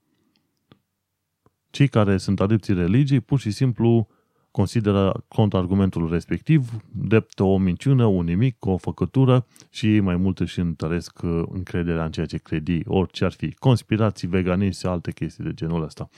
cei 1.70 1.88
care 1.88 2.16
sunt 2.16 2.40
adepții 2.40 2.74
religiei 2.74 3.20
pur 3.20 3.38
și 3.38 3.50
simplu 3.50 4.08
consideră 4.50 5.24
contraargumentul 5.28 6.10
respectiv 6.10 6.70
drept 6.92 7.40
o 7.40 7.58
minciună, 7.58 8.04
un 8.04 8.24
nimic, 8.24 8.66
o 8.66 8.76
făcătură 8.76 9.46
și 9.70 9.94
ei 9.94 10.00
mai 10.00 10.16
mult 10.16 10.40
își 10.40 10.60
întăresc 10.60 11.22
uh, 11.22 11.42
încrederea 11.48 12.04
în 12.04 12.10
ceea 12.10 12.26
ce 12.26 12.38
credi, 12.38 12.80
orice 12.86 13.24
ar 13.24 13.32
fi, 13.32 13.54
conspirații, 13.54 14.28
veganism 14.28 14.80
și 14.80 14.86
alte 14.86 15.12
chestii 15.12 15.44
de 15.44 15.54
genul 15.54 15.82
ăsta. 15.82 16.08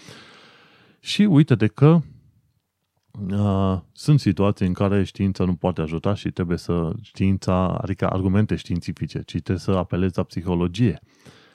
Și 1.00 1.22
uite-te 1.22 1.66
că 1.66 2.00
uh, 3.30 3.78
sunt 3.92 4.20
situații 4.20 4.66
în 4.66 4.72
care 4.72 5.04
știința 5.04 5.44
nu 5.44 5.54
poate 5.54 5.80
ajuta 5.80 6.14
și 6.14 6.30
trebuie 6.30 6.58
să 6.58 6.92
știința, 7.02 7.68
adică 7.68 8.06
argumente 8.06 8.56
științifice, 8.56 9.18
ci 9.18 9.30
trebuie 9.30 9.58
să 9.58 9.70
apelezi 9.70 10.16
la 10.16 10.22
psihologie 10.22 11.00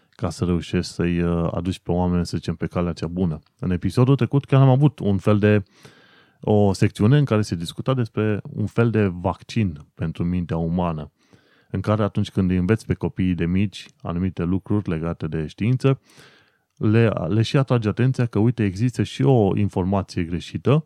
ca 0.10 0.30
să 0.30 0.46
reușești 0.46 0.92
să-i 0.92 1.22
uh, 1.22 1.50
aduci 1.52 1.80
pe 1.80 1.92
oameni, 1.92 2.26
să 2.26 2.38
zicem, 2.38 2.56
pe 2.56 2.68
calea 2.68 2.94
cea 2.94 3.08
bună. 3.08 3.40
În 3.60 3.72
episodul 3.72 4.16
trecut 4.16 4.46
chiar 4.46 4.62
am 4.62 4.70
avut 4.70 5.00
un 5.00 5.18
fel 5.18 5.40
de 5.40 5.64
o 6.42 6.74
secțiune 6.74 7.18
în 7.18 7.26
care 7.26 7.42
se 7.42 7.56
discuta 7.56 7.94
despre 7.94 8.42
un 8.50 8.66
fel 8.66 8.90
de 8.90 9.06
vaccin 9.06 9.78
pentru 9.96 10.24
mintea 10.24 10.58
umană, 10.58 11.12
în 11.70 11.82
care 11.82 12.04
atunci 12.04 12.32
când 12.32 12.50
îi 12.50 12.58
înveți 12.58 12.86
pe 12.86 12.94
copiii 12.94 13.36
de 13.36 13.46
mici 13.46 13.86
anumite 14.02 14.44
lucruri 14.44 14.90
legate 14.90 15.28
de 15.28 15.48
știință, 15.48 16.00
le, 16.76 17.12
le 17.28 17.42
și 17.42 17.58
atrage 17.58 17.88
atenția 17.88 18.26
că, 18.26 18.40
uite, 18.40 18.64
există 18.64 19.04
și 19.04 19.24
o 19.24 19.58
informație 19.58 20.24
greșită 20.24 20.86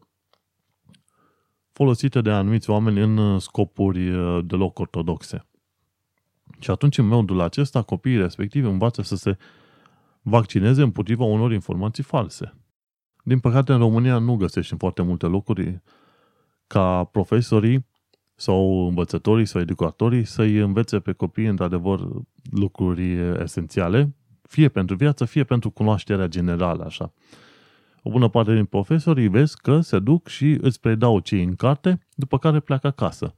folosite 1.75 2.21
de 2.21 2.31
anumiți 2.31 2.69
oameni 2.69 3.01
în 3.01 3.17
uh, 3.17 3.41
scopuri 3.41 4.09
uh, 4.09 4.45
deloc 4.45 4.79
ortodoxe. 4.79 5.47
Și 6.59 6.71
atunci, 6.71 6.97
în 6.97 7.07
modul 7.07 7.41
acesta, 7.41 7.81
copiii 7.81 8.17
respectivi 8.17 8.67
învață 8.67 9.01
să 9.01 9.15
se 9.15 9.38
vaccineze 10.21 10.81
împotriva 10.81 11.23
unor 11.23 11.51
informații 11.51 12.03
false. 12.03 12.53
Din 13.23 13.39
păcate, 13.39 13.71
în 13.71 13.77
România 13.77 14.17
nu 14.17 14.35
găsești 14.35 14.71
în 14.71 14.77
foarte 14.77 15.01
multe 15.01 15.25
locuri 15.25 15.81
ca 16.67 17.03
profesorii 17.03 17.85
sau 18.35 18.88
învățătorii 18.88 19.45
sau 19.45 19.61
educatorii 19.61 20.25
să-i 20.25 20.57
învețe 20.57 20.99
pe 20.99 21.11
copii, 21.11 21.45
într-adevăr, 21.45 22.07
lucruri 22.51 23.17
esențiale, 23.41 24.15
fie 24.41 24.69
pentru 24.69 24.95
viață, 24.95 25.25
fie 25.25 25.43
pentru 25.43 25.69
cunoașterea 25.69 26.27
generală, 26.27 26.83
așa. 26.83 27.13
O 28.07 28.11
bună 28.11 28.27
parte 28.27 28.53
din 28.53 28.65
profesori 28.65 29.27
vezi 29.27 29.57
că 29.61 29.79
se 29.79 29.99
duc 29.99 30.27
și 30.27 30.57
îți 30.61 30.79
predau 30.79 31.19
ce 31.19 31.41
în 31.41 31.55
carte, 31.55 31.99
după 32.15 32.37
care 32.37 32.59
pleacă 32.59 32.87
acasă. 32.87 33.35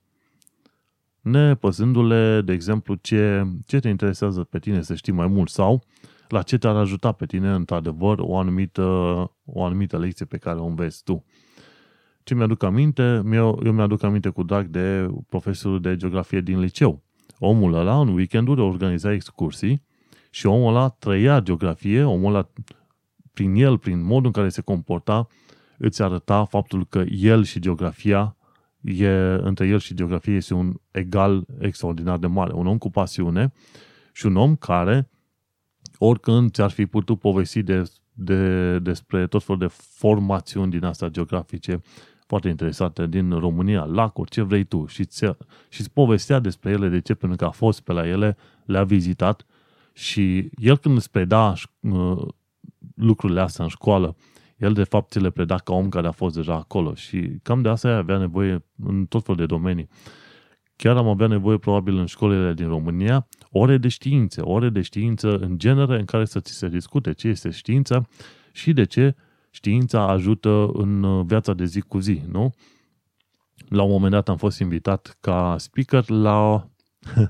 Nepăzându-le, 1.22 2.42
de 2.42 2.54
exemplu, 2.54 2.96
ce, 2.96 3.44
ce 3.66 3.80
te 3.80 3.90
interesează 3.90 4.44
pe 4.44 4.60
tine 4.60 4.82
să 4.82 4.96
știi 4.96 5.14
mai 5.14 5.28
mult 5.28 5.50
sau 5.50 5.84
la 6.28 6.42
ce 6.42 6.58
te-ar 6.58 6.76
ajuta 6.76 7.12
pe 7.12 7.26
tine, 7.26 7.50
într-adevăr, 7.50 8.20
o 8.20 8.38
anumită, 8.38 8.84
o 9.46 9.64
anumită 9.64 9.98
lecție 9.98 10.26
pe 10.26 10.38
care 10.38 10.60
o 10.60 10.66
înveți 10.66 11.04
tu. 11.04 11.26
Ce 12.24 12.36
mi-aduc 12.36 12.64
aminte? 12.64 13.22
Eu, 13.32 13.62
eu 13.66 13.72
mi-aduc 13.72 14.04
aminte 14.04 14.30
cu 14.30 14.44
drag 14.44 14.66
de 14.66 15.08
profesorul 15.30 15.82
de 15.82 15.96
geografie 15.96 16.42
din 16.42 16.60
liceu. 16.60 17.04
Omul 17.40 17.74
ăla, 17.74 18.00
în 18.00 18.08
weekenduri, 18.08 18.62
organiza 18.62 19.14
excursii 19.14 19.86
și 20.30 20.46
omul 20.46 20.76
ăla 20.76 20.88
trăia 20.90 21.40
geografie, 21.40 22.04
omul 22.04 22.34
ăla, 22.36 22.50
prin 23.38 23.56
el, 23.56 23.78
prin 23.78 24.04
modul 24.04 24.26
în 24.26 24.32
care 24.32 24.50
se 24.50 24.62
comporta, 24.62 25.28
îți 25.78 26.02
arăta 26.02 26.46
faptul 26.46 26.86
că 26.86 27.04
el 27.10 27.44
și 27.44 27.60
geografia, 27.60 28.36
e, 28.82 29.10
între 29.34 29.68
el 29.68 29.80
și 29.80 29.94
geografie 29.94 30.34
este 30.34 30.54
un 30.54 30.74
egal 30.92 31.46
extraordinar 31.60 32.18
de 32.18 32.28
mare. 32.28 32.54
Un 32.54 32.68
om 32.68 32.78
cu 32.78 32.90
pasiune 32.90 33.54
și 34.12 34.26
un 34.26 34.36
om 34.36 34.56
care, 34.56 35.10
oricând 35.98 36.52
ți-ar 36.52 36.70
fi 36.70 36.86
putut 36.86 37.20
povesti 37.20 37.64
de, 37.64 37.92
de, 38.14 38.80
despre 38.80 39.28
tot 39.28 39.44
felul 39.44 39.62
de 39.62 39.74
formațiuni 39.78 40.72
din 40.72 40.84
astea 40.84 41.08
geografice, 41.08 41.82
foarte 42.28 42.50
interesante 42.50 43.08
din 43.08 43.32
România, 43.32 43.84
lacuri, 43.84 44.30
ce 44.30 44.42
vrei 44.42 44.64
tu, 44.64 44.86
și 44.86 45.06
ți 45.06 45.26
și 45.70 45.80
îți 45.80 45.92
povestea 45.92 46.40
despre 46.40 46.72
ele, 46.72 46.88
de 46.88 47.00
ce, 47.00 47.14
pentru 47.14 47.38
că 47.38 47.46
a 47.46 47.52
fost 47.52 47.82
pe 47.82 47.92
la 47.94 48.08
ele, 48.08 48.38
le-a 48.66 48.84
vizitat 48.84 49.46
și 49.94 50.50
el 50.56 50.78
când 50.78 50.98
îți 50.98 51.12
preda 51.12 51.54
uh, 51.80 52.28
lucrurile 52.96 53.42
astea 53.42 53.64
în 53.64 53.70
școală, 53.70 54.16
el 54.58 54.74
de 54.74 54.84
fapt 54.84 55.12
ți 55.12 55.20
le 55.20 55.30
preda 55.30 55.56
ca 55.56 55.74
om 55.74 55.90
care 55.90 56.08
a 56.08 56.12
fost 56.12 56.36
deja 56.36 56.54
acolo 56.54 56.94
și 56.94 57.40
cam 57.44 57.62
de 57.62 57.70
asta 57.70 57.90
avea 57.90 58.18
nevoie 58.18 58.66
în 58.84 59.06
tot 59.06 59.24
felul 59.24 59.40
de 59.40 59.46
domenii. 59.46 59.90
Chiar 60.76 60.98
am 60.98 61.08
avea 61.08 61.28
nevoie 61.28 61.58
probabil 61.58 61.98
în 61.98 62.06
școlile 62.06 62.54
din 62.54 62.68
România 62.68 63.28
ore 63.52 63.78
de 63.78 63.88
științe, 63.88 64.42
ore 64.42 64.70
de 64.70 64.82
știință 64.82 65.38
în 65.38 65.58
genere 65.58 66.00
în 66.00 66.06
care 66.06 66.26
să 66.26 66.40
ți 66.40 66.54
se 66.54 66.68
discute 66.68 67.14
ce 67.14 67.28
este 67.28 67.50
știința 67.50 68.08
și 68.52 68.74
de 68.74 68.84
ce 68.84 69.16
știința 69.50 70.08
ajută 70.08 70.70
în 70.74 71.26
viața 71.26 71.54
de 71.54 71.66
zi 71.66 71.82
cu 71.82 72.00
zi, 72.00 72.22
nu? 72.32 72.54
La 73.68 73.84
un 73.84 73.92
moment 73.92 74.12
dat 74.12 74.30
am 74.30 74.38
fost 74.38 74.60
invitat 74.60 75.18
ca 75.20 75.56
speaker 75.58 76.10
la, 76.10 76.70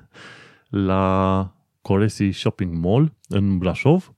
la 0.89 1.53
Coresi 1.81 2.29
Shopping 2.29 2.73
Mall 2.73 3.13
în 3.27 3.57
Brașov 3.57 4.13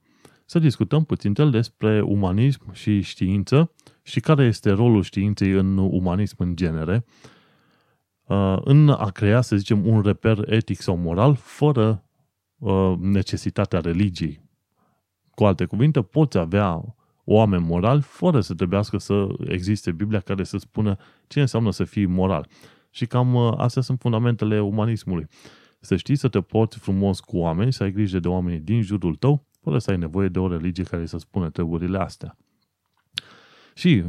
să 0.50 0.60
discutăm 0.60 1.04
puțin 1.04 1.34
despre 1.52 2.02
umanism 2.02 2.74
și 2.74 3.02
știință 3.02 3.72
și 4.02 4.20
care 4.20 4.44
este 4.44 4.70
rolul 4.70 5.04
științei 5.04 5.52
în 5.52 5.78
umanism 5.78 6.36
în 6.38 6.56
genere, 6.56 7.06
uh, 8.24 8.58
în 8.64 8.90
a 8.90 9.10
crea, 9.10 9.42
să 9.42 9.56
zicem, 9.56 9.88
un 9.88 10.02
reper 10.02 10.54
etic 10.54 10.82
sau 10.82 10.96
moral 10.96 11.36
fără 11.36 12.04
uh, 12.58 12.94
necesitatea 13.00 13.80
religiei. 13.80 14.42
Cu 15.32 15.46
alte 15.46 15.66
cuvinte, 15.66 16.02
poți 16.02 16.38
avea 16.38 16.96
oameni 17.24 17.64
morali 17.64 18.02
fără 18.02 18.42
să 18.42 18.54
trebuiască 18.54 18.98
să 18.98 19.28
existe 19.48 19.92
Biblia 19.92 20.20
care 20.20 20.44
să 20.44 20.58
spună 20.58 20.98
ce 21.28 21.40
înseamnă 21.40 21.72
să 21.72 21.84
fii 21.84 22.06
moral. 22.06 22.48
Și 22.90 23.06
cam 23.06 23.34
uh, 23.34 23.54
astea 23.58 23.82
sunt 23.82 24.00
fundamentele 24.00 24.62
umanismului. 24.62 25.28
Să 25.80 25.96
știi 25.96 26.16
să 26.16 26.28
te 26.28 26.42
porți 26.42 26.78
frumos 26.78 27.20
cu 27.20 27.38
oameni, 27.38 27.74
să 27.74 27.84
ai 27.84 27.92
grijă 27.92 28.20
de 28.20 28.28
oamenii 28.28 28.60
din 28.60 28.82
jurul 28.82 29.16
tău, 29.16 29.48
fără 29.62 29.80
să 29.80 29.92
ai 29.92 29.98
nevoie 29.98 30.28
de 30.28 30.40
o 30.40 30.48
religie 30.48 30.84
care 30.84 31.06
să 31.06 31.18
spună 31.18 31.50
treburile 31.50 31.98
astea. 31.98 32.38
Și 33.74 34.04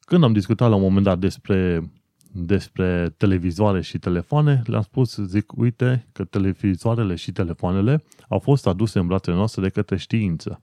când 0.00 0.24
am 0.24 0.32
discutat 0.32 0.68
la 0.68 0.74
un 0.74 0.82
moment 0.82 1.04
dat 1.04 1.18
despre, 1.18 1.90
despre 2.32 3.14
televizoare 3.16 3.80
și 3.80 3.98
telefoane, 3.98 4.62
le-am 4.66 4.82
spus, 4.82 5.16
zic, 5.16 5.52
uite 5.56 6.08
că 6.12 6.24
televizoarele 6.24 7.14
și 7.14 7.32
telefoanele 7.32 8.02
au 8.28 8.38
fost 8.38 8.66
aduse 8.66 8.98
în 8.98 9.06
brațele 9.06 9.36
noastre 9.36 9.62
de 9.62 9.68
către 9.68 9.96
știință. 9.96 10.62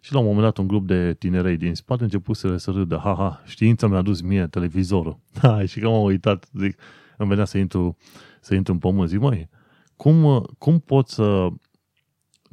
Și 0.00 0.12
la 0.12 0.18
un 0.18 0.24
moment 0.24 0.44
dat 0.44 0.56
un 0.56 0.66
grup 0.66 0.86
de 0.86 1.14
tinerei 1.18 1.56
din 1.56 1.74
spate 1.74 2.02
început 2.02 2.36
să 2.36 2.62
râdă, 2.66 2.96
ha, 2.96 3.42
știința 3.44 3.86
mi-a 3.86 3.98
adus 3.98 4.20
mie 4.20 4.46
televizorul. 4.46 5.18
Ha, 5.42 5.64
și 5.64 5.80
că 5.80 5.88
m-am 5.88 6.02
uitat, 6.02 6.48
zic, 6.58 6.78
îmi 7.16 7.28
venea 7.28 7.44
să 7.44 7.58
intru, 7.58 7.96
să 8.40 8.54
intru 8.54 8.72
în 8.72 8.78
pământ, 8.78 9.08
zic, 9.08 9.20
măi, 9.20 9.48
cum, 9.96 10.46
cum 10.58 10.78
poți 10.78 11.14
să 11.14 11.48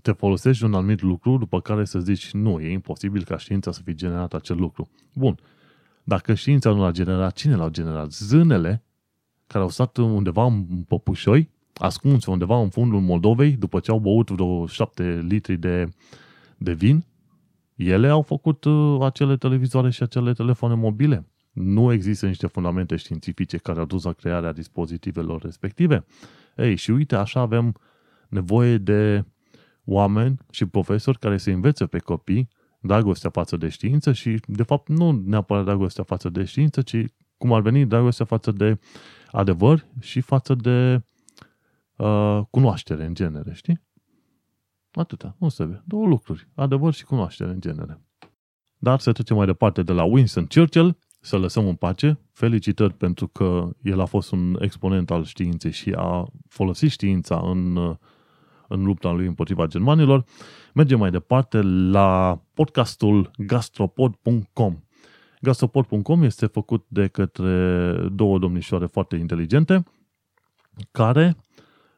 te 0.01 0.11
folosești 0.11 0.61
de 0.61 0.67
un 0.67 0.73
anumit 0.73 1.01
lucru 1.01 1.37
după 1.37 1.61
care 1.61 1.85
să 1.85 1.99
zici 1.99 2.31
nu, 2.31 2.59
e 2.59 2.71
imposibil 2.71 3.23
ca 3.23 3.37
știința 3.37 3.71
să 3.71 3.81
fi 3.83 3.93
generat 3.93 4.33
acel 4.33 4.57
lucru. 4.57 4.89
Bun. 5.13 5.37
Dacă 6.03 6.33
știința 6.33 6.71
nu 6.71 6.81
l-a 6.81 6.91
generat, 6.91 7.33
cine 7.33 7.55
l-a 7.55 7.69
generat? 7.69 8.11
Zânele 8.11 8.83
care 9.47 9.63
au 9.63 9.69
stat 9.69 9.97
undeva 9.97 10.45
în 10.45 10.83
păpușoi, 10.87 11.49
ascunse 11.73 12.31
undeva 12.31 12.61
în 12.61 12.69
fundul 12.69 12.99
Moldovei, 12.99 13.51
după 13.51 13.79
ce 13.79 13.91
au 13.91 13.99
băut 13.99 14.29
vreo 14.29 14.65
șapte 14.65 15.25
litri 15.27 15.57
de, 15.57 15.89
de 16.57 16.73
vin, 16.73 17.05
ele 17.75 18.07
au 18.07 18.21
făcut 18.21 18.63
uh, 18.63 19.01
acele 19.01 19.37
televizoare 19.37 19.89
și 19.89 20.03
acele 20.03 20.33
telefoane 20.33 20.75
mobile. 20.75 21.25
Nu 21.51 21.91
există 21.91 22.25
niște 22.25 22.47
fundamente 22.47 22.95
științifice 22.95 23.57
care 23.57 23.79
au 23.79 23.85
dus 23.85 24.03
la 24.03 24.13
crearea 24.13 24.51
dispozitivelor 24.51 25.41
respective. 25.41 26.05
Ei, 26.57 26.75
și 26.75 26.91
uite, 26.91 27.15
așa 27.15 27.39
avem 27.39 27.75
nevoie 28.29 28.77
de 28.77 29.25
oameni 29.85 30.37
și 30.49 30.65
profesori 30.65 31.19
care 31.19 31.37
să 31.37 31.49
învețe 31.49 31.85
pe 31.85 31.99
copii 31.99 32.49
dragostea 32.81 33.29
față 33.29 33.57
de 33.57 33.69
știință 33.69 34.11
și, 34.11 34.39
de 34.45 34.63
fapt, 34.63 34.87
nu 34.87 35.11
neapărat 35.25 35.63
dragostea 35.63 36.03
față 36.03 36.29
de 36.29 36.43
știință, 36.43 36.81
ci 36.81 37.05
cum 37.37 37.53
ar 37.53 37.61
veni 37.61 37.85
dragostea 37.85 38.25
față 38.25 38.51
de 38.51 38.79
adevăr 39.31 39.85
și 39.99 40.21
față 40.21 40.55
de 40.55 41.03
uh, 41.95 42.41
cunoaștere 42.49 43.05
în 43.05 43.13
genere, 43.13 43.53
știi? 43.53 43.81
Atâta, 44.91 45.35
nu 45.39 45.49
se 45.49 45.81
Două 45.85 46.07
lucruri, 46.07 46.47
adevăr 46.55 46.93
și 46.93 47.05
cunoaștere 47.05 47.51
în 47.51 47.59
genere. 47.59 48.01
Dar 48.77 48.99
să 48.99 49.11
trecem 49.11 49.35
mai 49.35 49.45
departe 49.45 49.83
de 49.83 49.91
la 49.91 50.03
Winston 50.03 50.45
Churchill, 50.45 50.97
să 51.19 51.37
lăsăm 51.37 51.67
în 51.67 51.75
pace. 51.75 52.19
Felicitări 52.31 52.93
pentru 52.93 53.27
că 53.27 53.69
el 53.81 53.99
a 53.99 54.05
fost 54.05 54.31
un 54.31 54.57
exponent 54.59 55.11
al 55.11 55.23
științei 55.23 55.71
și 55.71 55.93
a 55.97 56.27
folosit 56.47 56.89
știința 56.89 57.41
în 57.43 57.75
uh, 57.75 57.95
în 58.71 58.83
lupta 58.83 59.11
lui 59.11 59.25
împotriva 59.25 59.65
germanilor. 59.65 60.23
Mergem 60.73 60.99
mai 60.99 61.11
departe 61.11 61.61
la 61.91 62.41
podcastul 62.53 63.31
gastropod.com. 63.37 64.77
Gastropod.com 65.41 66.23
este 66.23 66.45
făcut 66.45 66.85
de 66.87 67.07
către 67.07 67.93
două 68.11 68.39
domnișoare 68.39 68.85
foarte 68.85 69.15
inteligente 69.15 69.83
care 70.91 71.37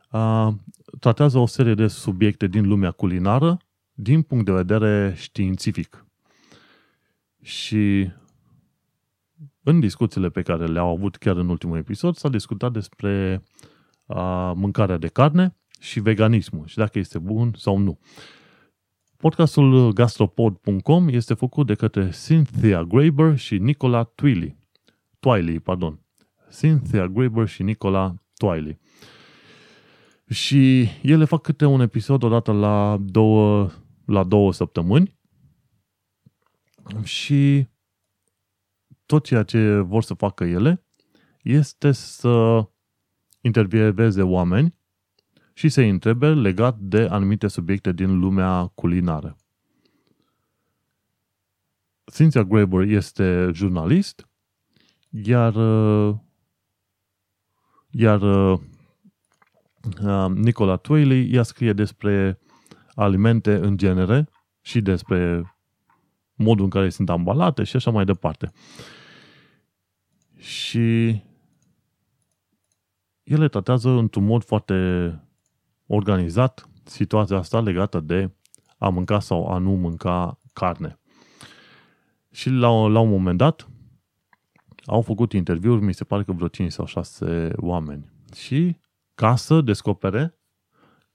a, 0.07 0.55
tratează 0.99 1.37
o 1.37 1.45
serie 1.45 1.73
de 1.73 1.87
subiecte 1.87 2.47
din 2.47 2.67
lumea 2.67 2.91
culinară 2.91 3.57
din 3.93 4.21
punct 4.21 4.45
de 4.45 4.51
vedere 4.51 5.13
științific. 5.17 6.05
Și 7.41 8.11
în 9.63 9.79
discuțiile 9.79 10.29
pe 10.29 10.41
care 10.41 10.65
le-au 10.65 10.89
avut 10.89 11.15
chiar 11.15 11.35
în 11.35 11.49
ultimul 11.49 11.77
episod 11.77 12.15
s-a 12.15 12.29
discutat 12.29 12.71
despre 12.71 13.43
a, 14.05 14.51
mâncarea 14.51 14.97
de 14.97 15.07
carne 15.07 15.55
și 15.83 15.99
veganismul 15.99 16.65
și 16.65 16.77
dacă 16.77 16.99
este 16.99 17.19
bun 17.19 17.53
sau 17.57 17.77
nu. 17.77 17.99
Podcastul 19.17 19.91
gastropod.com 19.93 21.07
este 21.07 21.33
făcut 21.33 21.65
de 21.65 21.75
către 21.75 22.09
Cynthia 22.25 22.83
Graber 22.83 23.37
și 23.37 23.57
Nicola 23.57 24.03
Twiley. 24.03 24.57
Twiley, 25.19 25.59
pardon. 25.59 25.99
Cynthia 26.59 27.07
Graber 27.07 27.47
și 27.47 27.63
Nicola 27.63 28.15
Twiley. 28.33 28.79
Și 30.29 30.89
ele 31.01 31.25
fac 31.25 31.41
câte 31.41 31.65
un 31.65 31.81
episod 31.81 32.23
odată 32.23 32.51
la 32.51 32.97
două, 32.99 33.71
la 34.05 34.23
două 34.23 34.53
săptămâni 34.53 35.19
și 37.03 37.67
tot 39.05 39.25
ceea 39.25 39.43
ce 39.43 39.75
vor 39.79 40.03
să 40.03 40.13
facă 40.13 40.43
ele 40.43 40.85
este 41.41 41.91
să 41.91 42.65
intervieveze 43.41 44.21
oameni 44.21 44.81
și 45.53 45.69
se 45.69 45.87
întrebe 45.87 46.27
legat 46.33 46.77
de 46.77 47.01
anumite 47.01 47.47
subiecte 47.47 47.91
din 47.91 48.19
lumea 48.19 48.71
culinară. 48.75 49.35
Cynthia 52.13 52.43
Graber 52.43 52.81
este 52.87 53.49
jurnalist, 53.53 54.27
iar 55.09 55.55
uh, 55.55 56.15
Iar 57.95 58.21
uh, 58.21 58.59
uh, 60.03 60.29
Nicola 60.33 60.75
Twaley 60.75 61.31
ea 61.31 61.43
scrie 61.43 61.73
despre 61.73 62.39
alimente 62.95 63.55
în 63.55 63.77
genere 63.77 64.29
și 64.61 64.81
despre 64.81 65.53
modul 66.33 66.63
în 66.63 66.69
care 66.69 66.89
sunt 66.89 67.09
ambalate 67.09 67.63
și 67.63 67.75
așa 67.75 67.91
mai 67.91 68.05
departe. 68.05 68.51
Și 70.37 71.21
ele 73.23 73.47
tratează 73.47 73.89
într-un 73.89 74.25
mod 74.25 74.43
foarte 74.43 74.73
organizat 75.87 76.69
situația 76.83 77.37
asta 77.37 77.61
legată 77.61 77.99
de 77.99 78.31
a 78.77 78.89
mânca 78.89 79.19
sau 79.19 79.47
a 79.47 79.57
nu 79.57 79.71
mânca 79.71 80.39
carne. 80.53 80.99
Și 82.31 82.49
la, 82.49 82.87
la 82.87 82.99
un 82.99 83.09
moment 83.09 83.37
dat 83.37 83.67
au 84.85 85.01
făcut 85.01 85.33
interviuri, 85.33 85.83
mi 85.83 85.93
se 85.93 86.03
pare 86.03 86.23
că 86.23 86.31
vreo 86.31 86.47
5 86.47 86.71
sau 86.71 86.85
6 86.85 87.51
oameni. 87.55 88.05
Și 88.35 88.77
ca 89.15 89.35
să 89.35 89.61
descopere 89.61 90.37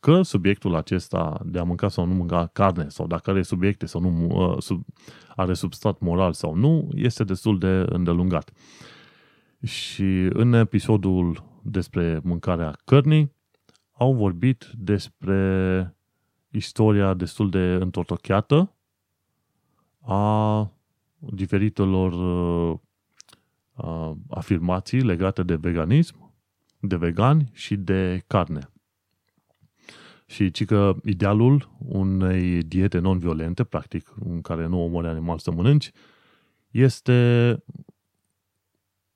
că 0.00 0.22
subiectul 0.22 0.74
acesta 0.74 1.40
de 1.44 1.58
a 1.58 1.62
mânca 1.62 1.88
sau 1.88 2.04
nu 2.04 2.14
mânca 2.14 2.46
carne 2.46 2.88
sau 2.88 3.06
dacă 3.06 3.30
are 3.30 3.42
subiecte 3.42 3.86
sau 3.86 4.00
nu 4.00 4.26
uh, 4.28 4.62
sub, 4.62 4.84
are 5.36 5.54
substrat 5.54 5.98
moral 5.98 6.32
sau 6.32 6.54
nu, 6.54 6.88
este 6.94 7.24
destul 7.24 7.58
de 7.58 7.84
îndelungat. 7.88 8.50
Și 9.64 10.28
în 10.32 10.52
episodul 10.52 11.44
despre 11.62 12.20
mâncarea 12.22 12.76
cărnii 12.84 13.36
au 13.98 14.14
vorbit 14.14 14.70
despre 14.76 15.94
istoria 16.50 17.14
destul 17.14 17.50
de 17.50 17.58
întortocheată 17.58 18.74
a 20.00 20.70
diferitelor 21.18 22.12
uh, 23.74 24.12
afirmații 24.28 25.00
legate 25.00 25.42
de 25.42 25.54
veganism, 25.54 26.34
de 26.80 26.96
vegani 26.96 27.50
și 27.52 27.76
de 27.76 28.24
carne. 28.26 28.70
Și 30.26 30.50
ci 30.50 30.64
că 30.64 30.96
idealul 31.04 31.70
unei 31.78 32.62
diete 32.62 32.98
non-violente, 32.98 33.64
practic, 33.64 34.14
în 34.24 34.40
care 34.40 34.66
nu 34.66 34.82
omori 34.82 35.06
animal 35.06 35.38
să 35.38 35.50
mănânci, 35.50 35.90
este, 36.70 37.62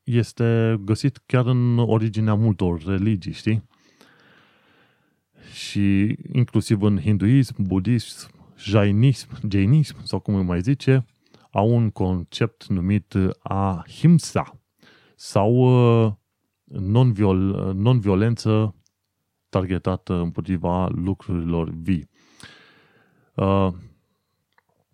este 0.03 0.77
găsit 0.85 1.23
chiar 1.27 1.47
în 1.47 1.79
originea 1.79 2.35
multor 2.35 2.83
religii, 2.85 3.33
știi? 3.33 3.71
Și 5.53 6.17
inclusiv 6.33 6.83
în 6.83 7.01
hinduism, 7.01 7.55
budism, 7.59 8.31
jainism, 8.59 9.29
jainism, 9.51 9.97
sau 10.05 10.19
cum 10.19 10.35
îi 10.35 10.45
mai 10.45 10.61
zice, 10.61 11.07
au 11.51 11.75
un 11.75 11.91
concept 11.91 12.67
numit 12.67 13.15
ahimsa 13.43 14.61
sau 15.17 15.55
uh, 15.55 16.13
non-violență 17.75 18.75
targetată 19.49 20.15
împotriva 20.15 20.89
lucrurilor 20.89 21.71
vii. 21.71 22.09
Uh, 23.35 23.69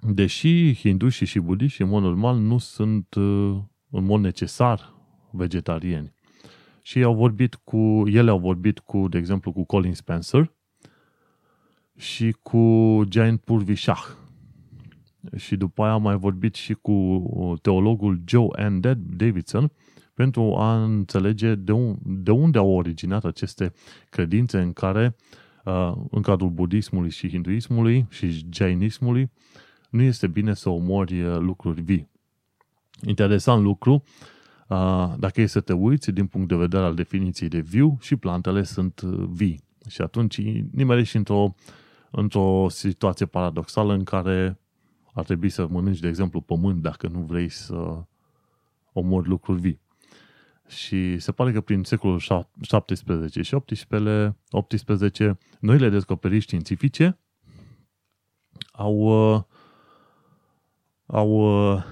deși 0.01 0.75
hindușii 0.75 1.27
și 1.27 1.39
budiștii, 1.39 1.85
în 1.85 1.91
mod 1.91 2.03
normal, 2.03 2.37
nu 2.37 2.59
sunt 2.59 3.15
uh, 3.15 3.59
în 3.91 4.05
mod 4.05 4.21
necesar 4.21 4.95
vegetariani. 5.31 6.13
Și 6.88 7.03
au 7.03 7.14
vorbit 7.14 7.55
cu, 7.55 8.03
ele 8.07 8.31
au 8.31 8.38
vorbit 8.38 8.79
cu, 8.79 9.09
de 9.09 9.18
exemplu, 9.18 9.53
cu 9.53 9.64
Colin 9.64 9.94
Spencer 9.94 10.53
și 11.96 12.37
cu 12.42 13.03
Giant 13.09 13.40
Purvi 13.40 13.74
Shah. 13.74 14.05
Și 15.37 15.57
după 15.57 15.83
aia 15.83 15.92
am 15.92 16.03
mai 16.03 16.16
vorbit 16.16 16.55
și 16.55 16.74
cu 16.74 17.22
teologul 17.62 18.20
Joe 18.27 18.68
N. 18.68 18.81
Davidson, 19.16 19.72
pentru 20.14 20.55
a 20.57 20.83
înțelege 20.83 21.55
de, 21.55 21.72
un, 21.72 21.96
de 22.03 22.31
unde 22.31 22.59
au 22.59 22.70
originat 22.70 23.24
aceste 23.24 23.72
credințe 24.11 24.59
în 24.59 24.72
care, 24.72 25.16
uh, 25.64 25.92
în 26.11 26.22
cadrul 26.22 26.51
budismului 26.51 27.11
și 27.11 27.29
hinduismului 27.29 28.07
și 28.11 28.46
jainismului, 28.51 29.31
nu 29.90 30.03
este 30.03 30.27
bine 30.27 30.55
să 30.55 30.68
omori 30.68 31.22
uh, 31.22 31.38
lucruri 31.38 31.81
vii. 31.81 32.09
Interesant 33.07 33.62
lucru, 33.62 33.92
uh, 33.92 34.37
dacă 35.18 35.40
e 35.40 35.46
să 35.46 35.61
te 35.61 35.72
uiți 35.72 36.11
din 36.11 36.26
punct 36.26 36.48
de 36.48 36.57
vedere 36.57 36.85
al 36.85 36.94
definiției 36.94 37.48
de 37.48 37.61
viu, 37.61 37.98
și 38.00 38.16
plantele 38.16 38.62
sunt 38.62 39.00
vii. 39.31 39.62
Și 39.88 40.00
atunci 40.00 40.40
nimerești 40.72 41.16
într-o, 41.16 41.54
într-o 42.11 42.66
situație 42.68 43.26
paradoxală 43.26 43.92
în 43.92 44.04
care 44.04 44.59
ar 45.12 45.24
trebui 45.24 45.48
să 45.48 45.66
mănânci, 45.66 46.00
de 46.00 46.09
exemplu, 46.09 46.40
pământ 46.40 46.83
dacă 46.83 47.09
nu 47.09 47.20
vrei 47.20 47.48
să 47.48 48.04
omori 48.92 49.28
lucruri 49.28 49.61
vii. 49.61 49.81
Și 50.66 51.18
se 51.18 51.33
pare 51.33 51.52
că 51.52 51.61
prin 51.61 51.83
secolul 51.83 52.18
17 52.61 53.42
și 53.42 53.54
18, 53.54 54.37
18 54.50 55.38
noile 55.61 55.88
descoperiri 55.88 56.40
științifice 56.40 57.18
au, 58.72 58.94
uh, 59.35 59.42
au 61.07 61.31
uh, 61.31 61.85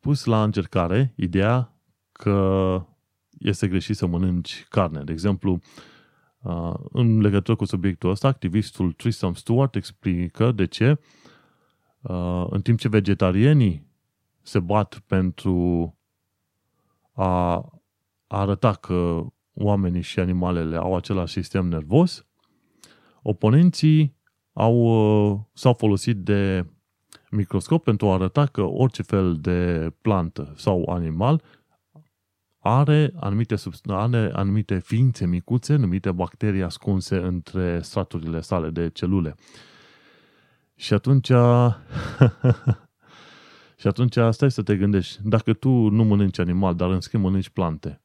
pus 0.00 0.24
la 0.24 0.42
încercare 0.42 1.12
ideea 1.16 1.75
că 2.16 2.80
este 3.38 3.68
greșit 3.68 3.96
să 3.96 4.06
mănânci 4.06 4.66
carne. 4.68 5.02
De 5.02 5.12
exemplu, 5.12 5.60
uh, 6.42 6.74
în 6.92 7.20
legătură 7.20 7.56
cu 7.56 7.64
subiectul 7.64 8.10
ăsta, 8.10 8.28
activistul 8.28 8.92
Tristan 8.92 9.34
Stewart 9.34 9.74
explică 9.74 10.52
de 10.52 10.66
ce 10.66 10.98
în 12.50 12.60
timp 12.62 12.78
ce 12.78 12.88
vegetarianii 12.88 13.86
se 14.42 14.60
bat 14.60 15.02
pentru 15.06 15.94
a 17.12 17.64
a 18.26 18.40
arăta 18.40 18.72
că 18.72 19.26
oamenii 19.54 20.00
și 20.00 20.20
animalele 20.20 20.76
au 20.76 20.96
același 20.96 21.32
sistem 21.32 21.66
nervos, 21.66 22.26
oponenții 23.22 24.16
au, 24.52 24.74
uh, 24.76 25.38
s-au 25.52 25.72
folosit 25.72 26.16
de 26.16 26.66
microscop 27.30 27.84
pentru 27.84 28.08
a 28.08 28.12
arăta 28.12 28.46
că 28.46 28.62
orice 28.62 29.02
fel 29.02 29.36
de 29.40 29.92
plantă 30.00 30.52
sau 30.56 30.88
animal 30.88 31.42
are 32.66 33.12
anumite, 33.20 33.54
are 33.86 34.30
anumite 34.32 34.78
ființe 34.78 35.26
micuțe 35.26 35.76
numite 35.76 36.12
bacterii 36.12 36.62
ascunse 36.62 37.16
între 37.16 37.80
straturile 37.82 38.40
sale 38.40 38.70
de 38.70 38.88
celule. 38.88 39.34
Și 40.74 40.94
atunci 40.94 41.26
și 43.80 43.86
atunci 43.86 44.18
stai 44.30 44.50
să 44.50 44.62
te 44.62 44.76
gândești, 44.76 45.18
dacă 45.22 45.52
tu 45.52 45.68
nu 45.68 46.04
mănânci 46.04 46.38
animal, 46.38 46.74
dar 46.74 46.90
în 46.90 47.00
schimb 47.00 47.22
mănânci 47.22 47.48
plante, 47.48 48.02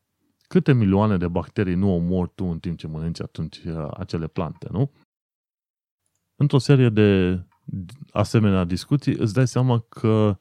câte 0.47 0.73
milioane 0.73 1.17
de 1.17 1.27
bacterii 1.27 1.75
nu 1.75 1.95
omori 1.95 2.31
tu 2.35 2.45
în 2.45 2.59
timp 2.59 2.77
ce 2.77 2.87
mănânci 2.87 3.21
atunci 3.21 3.57
uh, 3.57 3.87
acele 3.97 4.27
plante, 4.27 4.67
nu? 4.71 4.91
Într-o 6.35 6.57
serie 6.57 6.89
de 6.89 7.41
asemenea 8.11 8.63
discuții 8.63 9.15
îți 9.17 9.33
dai 9.33 9.47
seama 9.47 9.79
că 9.79 10.37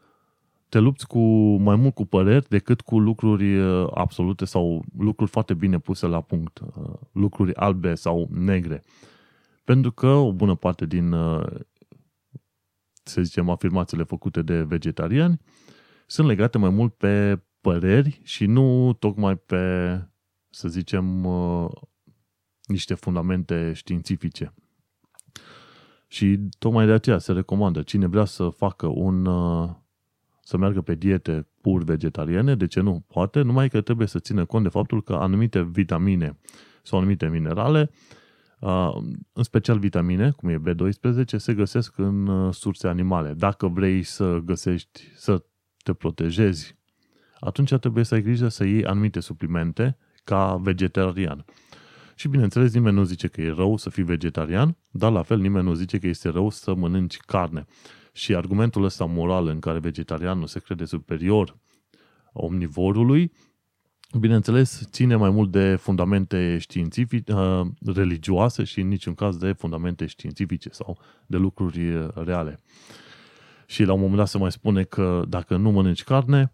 te 0.71 0.79
lupți 0.79 1.07
cu 1.07 1.21
mai 1.57 1.77
mult 1.77 1.95
cu 1.95 2.05
păreri 2.05 2.49
decât 2.49 2.81
cu 2.81 2.99
lucruri 2.99 3.59
uh, 3.59 3.89
absolute 3.95 4.45
sau 4.45 4.85
lucruri 4.99 5.31
foarte 5.31 5.55
bine 5.55 5.79
puse 5.79 6.07
la 6.07 6.21
punct, 6.21 6.59
uh, 6.59 6.95
lucruri 7.13 7.55
albe 7.55 7.95
sau 7.95 8.29
negre. 8.31 8.83
Pentru 9.65 9.93
că 9.93 10.07
o 10.07 10.33
bună 10.33 10.55
parte 10.55 10.87
din, 10.87 11.15
să 13.03 13.23
zicem, 13.23 13.49
afirmațiile 13.49 14.03
făcute 14.03 14.43
de 14.43 14.63
vegetariani 14.63 15.41
sunt 16.07 16.27
legate 16.27 16.59
mai 16.59 16.71
mult 16.71 16.95
pe 16.95 17.43
păreri 17.61 18.21
și 18.23 18.47
nu 18.47 18.93
tocmai 18.93 19.37
pe, 19.37 19.95
să 20.51 20.69
zicem, 20.69 21.25
uh, 21.25 21.71
niște 22.63 22.95
fundamente 22.95 23.73
științifice. 23.73 24.55
Și 26.07 26.39
tocmai 26.59 26.87
de 26.87 26.93
aceea 26.93 27.19
se 27.19 27.33
recomandă 27.33 27.83
cine 27.83 28.07
vrea 28.07 28.25
să 28.25 28.49
facă 28.49 28.87
un 28.87 29.27
uh, 29.27 29.71
să 30.51 30.57
meargă 30.57 30.81
pe 30.81 30.95
diete 30.95 31.47
pur 31.61 31.83
vegetariene, 31.83 32.55
de 32.55 32.67
ce 32.67 32.81
nu? 32.81 33.05
Poate, 33.09 33.43
numai 33.43 33.69
că 33.69 33.81
trebuie 33.81 34.07
să 34.07 34.19
țină 34.19 34.45
cont 34.45 34.63
de 34.63 34.69
faptul 34.69 35.03
că 35.03 35.13
anumite 35.13 35.63
vitamine 35.63 36.39
sau 36.83 36.99
anumite 36.99 37.29
minerale, 37.29 37.91
uh, 38.61 38.95
în 39.33 39.43
special 39.43 39.79
vitamine, 39.79 40.31
cum 40.31 40.49
e 40.49 40.59
B12, 40.59 41.25
se 41.37 41.55
găsesc 41.55 41.99
în 41.99 42.53
surse 42.53 42.89
animale. 42.89 43.33
Dacă 43.33 43.69
vrei 43.69 44.03
să 44.03 44.41
găsești, 44.45 45.01
să 45.15 45.43
te 45.83 45.93
protejezi 45.93 46.79
atunci 47.41 47.75
trebuie 47.75 48.05
să 48.05 48.15
ai 48.15 48.23
grijă 48.23 48.49
să 48.49 48.65
iei 48.65 48.85
anumite 48.85 49.21
suplimente 49.21 49.97
ca 50.25 50.57
vegetarian. 50.57 51.45
Și 52.15 52.29
bineînțeles, 52.29 52.75
nimeni 52.75 52.97
nu 52.97 53.03
zice 53.03 53.29
că 53.29 53.41
e 53.41 53.51
rău 53.51 53.77
să 53.77 53.91
fii 53.91 54.03
vegetarian, 54.03 54.77
dar 54.91 55.13
la 55.13 55.23
fel 55.23 55.39
nimeni 55.39 55.65
nu 55.65 55.75
zice 55.75 55.99
că 55.99 56.07
este 56.07 56.29
rău 56.29 56.51
să 56.51 56.75
mănânci 56.75 57.17
carne. 57.17 57.67
Și 58.13 58.35
argumentul 58.35 58.85
ăsta 58.85 59.05
moral 59.05 59.47
în 59.47 59.61
care 59.61 59.79
vegetarianul 59.79 60.47
se 60.47 60.61
crede 60.61 60.85
superior 60.85 61.57
omnivorului, 62.33 63.33
bineînțeles, 64.19 64.89
ține 64.91 65.17
mai 65.17 65.31
mult 65.31 65.51
de 65.51 65.77
fundamente 65.77 66.59
științifice, 66.59 67.33
uh, 67.33 67.67
religioase 67.95 68.65
și 68.65 68.81
în 68.81 68.89
niciun 68.89 69.15
caz 69.15 69.37
de 69.37 69.53
fundamente 69.53 70.07
științifice 70.07 70.69
sau 70.73 70.99
de 71.27 71.37
lucruri 71.37 71.95
uh, 71.95 72.09
reale. 72.15 72.61
Și 73.67 73.85
la 73.85 73.93
un 73.93 74.01
moment 74.01 74.19
dat 74.19 74.29
se 74.29 74.39
mai 74.39 74.53
spune 74.53 74.83
că 74.83 75.25
dacă 75.29 75.57
nu 75.57 75.71
mănânci 75.71 76.05
carne, 76.05 76.53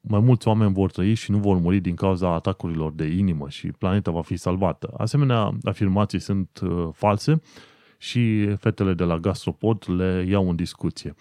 mai 0.00 0.20
mulți 0.20 0.48
oameni 0.48 0.72
vor 0.72 0.90
trăi 0.90 1.14
și 1.14 1.30
nu 1.30 1.38
vor 1.38 1.58
muri 1.58 1.80
din 1.80 1.94
cauza 1.94 2.34
atacurilor 2.34 2.92
de 2.92 3.04
inimă 3.04 3.48
și 3.48 3.66
planeta 3.66 4.10
va 4.10 4.22
fi 4.22 4.36
salvată. 4.36 4.94
Asemenea, 4.96 5.58
afirmații 5.62 6.18
sunt 6.18 6.60
uh, 6.62 6.88
false 6.92 7.40
și 8.02 8.54
fetele 8.56 8.94
de 8.94 9.04
la 9.04 9.18
Gastropod 9.18 9.84
le 9.86 10.24
iau 10.28 10.48
în 10.48 10.56
discuție. 10.56 11.14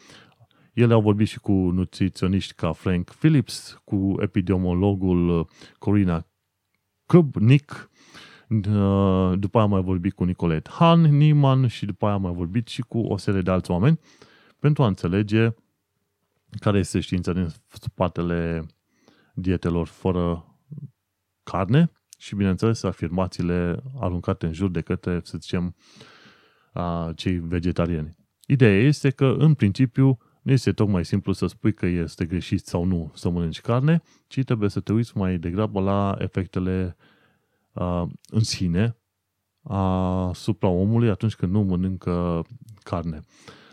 Ele 0.73 0.93
au 0.93 1.01
vorbit 1.01 1.27
și 1.27 1.39
cu 1.39 1.51
nutriționiști 1.51 2.53
ca 2.53 2.71
Frank 2.71 3.09
Phillips, 3.09 3.81
cu 3.83 4.15
epidemiologul 4.19 5.39
uh, 5.39 5.45
Corina 5.77 6.27
Kubnik, 7.05 7.89
uh, 8.49 9.31
după 9.39 9.57
aia 9.57 9.65
am 9.65 9.69
mai 9.69 9.81
vorbit 9.81 10.13
cu 10.13 10.23
Nicolette 10.23 10.69
Han, 10.69 11.01
Niemann 11.01 11.67
și 11.67 11.85
după 11.85 12.05
aia 12.05 12.13
am 12.13 12.21
mai 12.21 12.33
vorbit 12.33 12.67
și 12.67 12.81
cu 12.81 12.99
o 12.99 13.17
serie 13.17 13.41
de 13.41 13.51
alți 13.51 13.71
oameni 13.71 13.99
pentru 14.59 14.83
a 14.83 14.87
înțelege 14.87 15.49
care 16.59 16.79
este 16.79 16.99
știința 16.99 17.33
din 17.33 17.47
spatele 17.67 18.65
dietelor 19.33 19.87
fără 19.87 20.45
carne 21.43 21.91
și, 22.17 22.35
bineînțeles, 22.35 22.83
afirmațiile 22.83 23.83
aruncate 23.99 24.45
în 24.45 24.53
jur 24.53 24.69
de 24.69 24.81
către, 24.81 25.19
să 25.23 25.37
zicem, 25.37 25.75
cei 27.15 27.37
vegetariani. 27.37 28.15
Ideea 28.47 28.81
este 28.81 29.09
că, 29.09 29.35
în 29.37 29.53
principiu, 29.53 30.17
nu 30.41 30.51
este 30.51 30.71
tocmai 30.71 31.05
simplu 31.05 31.31
să 31.31 31.45
spui 31.45 31.73
că 31.73 31.85
este 31.85 32.25
greșit 32.25 32.65
sau 32.65 32.83
nu 32.83 33.11
să 33.13 33.29
mănânci 33.29 33.61
carne, 33.61 34.01
ci 34.27 34.43
trebuie 34.43 34.69
să 34.69 34.79
te 34.79 34.93
uiți 34.93 35.17
mai 35.17 35.37
degrabă 35.37 35.81
la 35.81 36.15
efectele 36.19 36.95
uh, 37.73 38.03
în 38.29 38.43
sine 38.43 38.95
asupra 39.63 40.67
omului 40.67 41.09
atunci 41.09 41.35
când 41.35 41.51
nu 41.51 41.61
mănâncă 41.61 42.45
carne. 42.83 43.19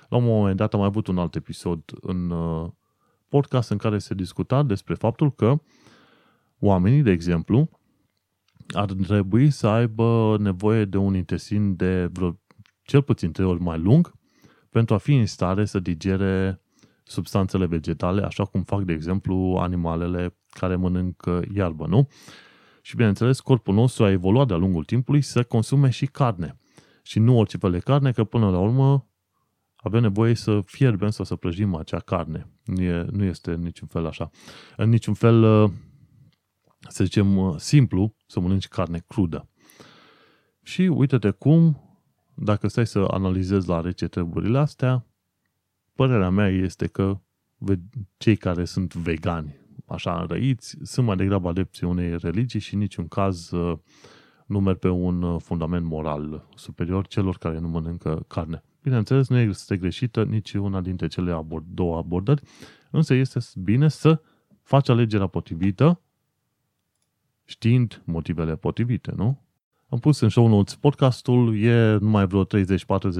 La 0.09 0.17
un 0.17 0.25
moment 0.25 0.57
dat 0.57 0.73
am 0.73 0.79
mai 0.79 0.89
avut 0.89 1.07
un 1.07 1.19
alt 1.19 1.35
episod 1.35 1.83
în 2.01 2.31
uh, 2.31 2.71
podcast 3.29 3.71
în 3.71 3.77
care 3.77 3.99
se 3.99 4.15
discuta 4.15 4.63
despre 4.63 4.95
faptul 4.95 5.33
că 5.33 5.61
oamenii, 6.59 7.03
de 7.03 7.11
exemplu, 7.11 7.71
ar 8.69 8.93
trebui 8.93 9.51
să 9.51 9.67
aibă 9.67 10.37
nevoie 10.41 10.85
de 10.85 10.97
un 10.97 11.15
intestin 11.15 11.77
de 11.77 12.07
vreo 12.07 12.41
cel 12.89 13.03
puțin 13.03 13.33
trei 13.33 13.47
ori 13.47 13.61
mai 13.61 13.79
lung 13.79 14.15
pentru 14.71 14.95
a 14.95 14.99
fi 14.99 15.15
în 15.15 15.27
stare 15.27 15.65
să 15.65 15.79
digere 15.79 16.61
substanțele 17.03 17.67
vegetale, 17.67 18.23
așa 18.23 18.45
cum 18.45 18.63
fac, 18.63 18.83
de 18.83 18.93
exemplu, 18.93 19.57
animalele 19.61 20.37
care 20.51 20.77
mănâncă 20.77 21.43
iarbă, 21.55 21.87
nu? 21.87 22.09
Și, 22.83 22.97
bineînțeles, 22.97 23.41
corpul 23.41 23.75
nostru 23.75 24.05
a 24.05 24.11
evoluat 24.11 24.47
de-a 24.47 24.57
lungul 24.57 24.85
timpului 24.85 25.21
să 25.21 25.43
consume 25.43 25.91
și 25.91 26.07
carne. 26.07 26.59
Și 27.03 27.19
nu 27.19 27.39
orice 27.39 27.57
fel 27.57 27.71
de 27.71 27.79
carne, 27.79 28.13
că 28.13 28.25
până 28.25 28.51
la 28.51 28.59
urmă 28.59 29.09
avem 29.77 30.01
nevoie 30.01 30.35
să 30.35 30.61
fierbem 30.65 31.11
sau 31.11 31.25
să 31.25 31.37
prăjim 31.37 31.75
acea 31.75 31.99
carne. 31.99 32.51
Nu, 32.65 32.83
e, 32.83 33.07
nu 33.11 33.25
este 33.25 33.55
niciun 33.55 33.89
fel 33.89 34.07
așa. 34.07 34.31
În 34.77 34.89
niciun 34.89 35.15
fel, 35.15 35.43
uh, 35.43 35.71
să 36.89 37.05
zicem, 37.05 37.37
uh, 37.37 37.55
simplu 37.59 38.15
să 38.27 38.41
mănânci 38.41 38.69
carne 38.69 39.05
crudă. 39.07 39.49
Și 40.63 40.83
uite-te 40.83 41.31
cum, 41.31 41.88
dacă 42.41 42.69
stai 42.69 42.87
să 42.87 43.05
analizezi 43.11 43.69
la 43.69 43.81
rece 43.81 44.09
treburile 44.09 44.59
astea, 44.59 45.07
părerea 45.95 46.31
mea 46.31 46.49
este 46.49 46.87
că 46.87 47.21
cei 48.17 48.37
care 48.37 48.65
sunt 48.65 48.95
vegani, 48.95 49.57
așa 49.87 50.21
înrăiți, 50.21 50.77
sunt 50.83 51.07
mai 51.07 51.17
degrabă 51.17 51.49
adepții 51.49 51.87
unei 51.87 52.19
religii 52.19 52.61
și 52.61 52.75
în 52.75 52.81
niciun 52.81 53.09
caz 53.09 53.51
uh, 53.51 53.79
nu 54.47 54.61
merg 54.61 54.79
pe 54.79 54.89
un 54.89 55.39
fundament 55.39 55.85
moral 55.85 56.49
superior 56.55 57.07
celor 57.07 57.39
care 57.39 57.59
nu 57.59 57.69
mănâncă 57.69 58.25
carne. 58.29 58.63
Bineînțeles, 58.83 59.29
nu 59.29 59.39
este 59.39 59.77
greșită 59.77 60.25
nici 60.25 60.53
una 60.53 60.81
dintre 60.81 61.07
cele 61.07 61.33
abord, 61.33 61.65
două 61.69 61.97
abordări, 61.97 62.43
însă 62.91 63.15
este 63.15 63.39
bine 63.63 63.89
să 63.89 64.21
faci 64.63 64.89
alegerea 64.89 65.27
potrivită 65.27 66.01
știind 67.45 68.03
motivele 68.05 68.57
potrivite, 68.57 69.13
nu? 69.17 69.48
Am 69.91 69.99
pus 69.99 70.21
în 70.21 70.29
show 70.29 70.49
notes 70.49 70.75
podcastul, 70.75 71.63
e 71.63 71.97
numai 71.97 72.27
vreo 72.27 72.45
30-40 72.45 72.47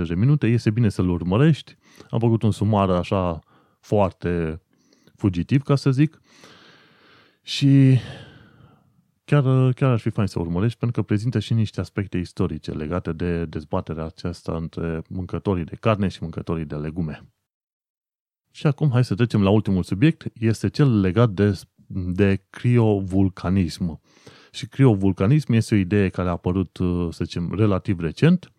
de 0.09 0.15
minute, 0.15 0.47
este 0.47 0.71
bine 0.71 0.89
să-l 0.89 1.09
urmărești. 1.09 1.77
Am 2.11 2.19
făcut 2.19 2.43
un 2.43 2.51
sumar 2.51 2.91
așa 2.91 3.39
foarte 3.81 4.63
fugitiv, 5.15 5.63
ca 5.63 5.77
să 5.77 5.91
zic. 5.91 6.21
Și 7.43 7.99
chiar, 9.25 9.73
chiar 9.73 9.91
ar 9.91 9.99
fi 9.99 10.11
fain 10.11 10.27
să 10.27 10.39
urmărești, 10.39 10.79
pentru 10.79 11.01
că 11.01 11.07
prezintă 11.07 11.39
și 11.39 11.55
niște 11.55 11.81
aspecte 11.81 12.19
istorice 12.19 12.71
legate 12.71 13.13
de 13.13 13.45
dezbaterea 13.45 14.05
aceasta 14.05 14.57
între 14.57 15.03
mâncătorii 15.09 15.65
de 15.65 15.77
carne 15.81 16.09
și 16.09 16.19
mâncătorii 16.21 16.65
de 16.65 16.75
legume. 16.75 17.29
Și 18.51 18.67
acum 18.67 18.91
hai 18.91 19.05
să 19.05 19.15
trecem 19.15 19.43
la 19.43 19.51
ultimul 19.51 19.83
subiect, 19.83 20.27
este 20.35 20.69
cel 20.69 21.01
legat 21.01 21.31
de, 21.31 21.61
de 21.87 22.45
criovulcanism. 22.51 24.01
Și 24.51 24.67
criovulcanism 24.67 25.53
este 25.53 25.75
o 25.75 25.79
idee 25.79 26.09
care 26.09 26.29
a 26.29 26.33
apărut, 26.33 26.79
să 27.11 27.25
zicem, 27.25 27.55
relativ 27.55 28.01
recent, 28.01 28.53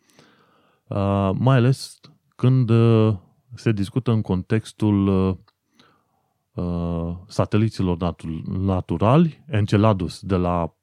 mai 1.34 1.56
ales 1.56 2.00
când 2.36 2.72
se 3.56 3.72
discută 3.72 4.12
în 4.12 4.22
contextul 4.22 5.08
Uh, 6.60 7.16
sateliților 7.28 7.98
natu- 7.98 8.44
naturali, 8.48 9.44
Enceladus 9.48 10.22
de 10.22 10.36
la 10.36 10.76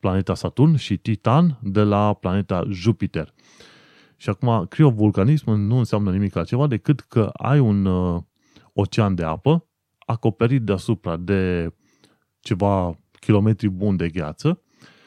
planeta 0.00 0.34
Saturn 0.34 0.74
și 0.74 0.96
Titan 0.96 1.58
de 1.62 1.82
la 1.82 2.14
planeta 2.14 2.64
Jupiter. 2.70 3.34
Și 4.16 4.28
acum, 4.28 4.66
criovulcanism 4.66 5.50
nu 5.50 5.76
înseamnă 5.76 6.10
nimic 6.10 6.36
altceva 6.36 6.66
decât 6.66 7.00
că 7.00 7.30
ai 7.32 7.58
un 7.58 7.84
uh, 7.84 8.22
ocean 8.72 9.14
de 9.14 9.24
apă 9.24 9.66
acoperit 9.98 10.62
deasupra 10.62 11.16
de 11.16 11.72
ceva 12.40 12.98
kilometri 13.18 13.68
buni 13.68 13.98
de 13.98 14.08
gheață 14.08 14.62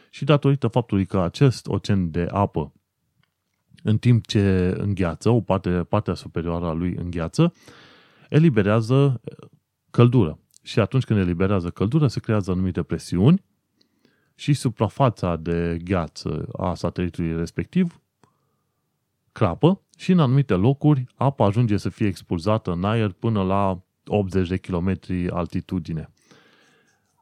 și 0.09 0.23
datorită 0.23 0.67
faptului 0.67 1.05
că 1.05 1.19
acest 1.19 1.67
ocean 1.67 2.11
de 2.11 2.27
apă, 2.31 2.73
în 3.83 3.97
timp 3.97 4.25
ce 4.25 4.75
îngheață, 4.77 5.29
o 5.29 5.41
parte, 5.41 5.69
partea 5.69 6.13
superioară 6.13 6.65
a 6.65 6.71
lui 6.71 6.95
îngheață, 6.95 7.53
eliberează 8.29 9.21
căldură. 9.89 10.39
Și 10.63 10.79
atunci 10.79 11.03
când 11.03 11.19
eliberează 11.19 11.69
căldură, 11.69 12.07
se 12.07 12.19
creează 12.19 12.51
anumite 12.51 12.83
presiuni 12.83 13.43
și 14.35 14.53
suprafața 14.53 15.35
de 15.35 15.77
gheață 15.83 16.47
a 16.57 16.73
satelitului 16.73 17.35
respectiv 17.35 18.01
crapă 19.31 19.81
și 19.97 20.11
în 20.11 20.19
anumite 20.19 20.53
locuri 20.53 21.05
apa 21.15 21.45
ajunge 21.45 21.77
să 21.77 21.89
fie 21.89 22.07
expulzată 22.07 22.71
în 22.71 22.83
aer 22.83 23.11
până 23.11 23.43
la 23.43 23.83
80 24.05 24.47
de 24.47 24.57
km 24.57 24.99
altitudine. 25.29 26.09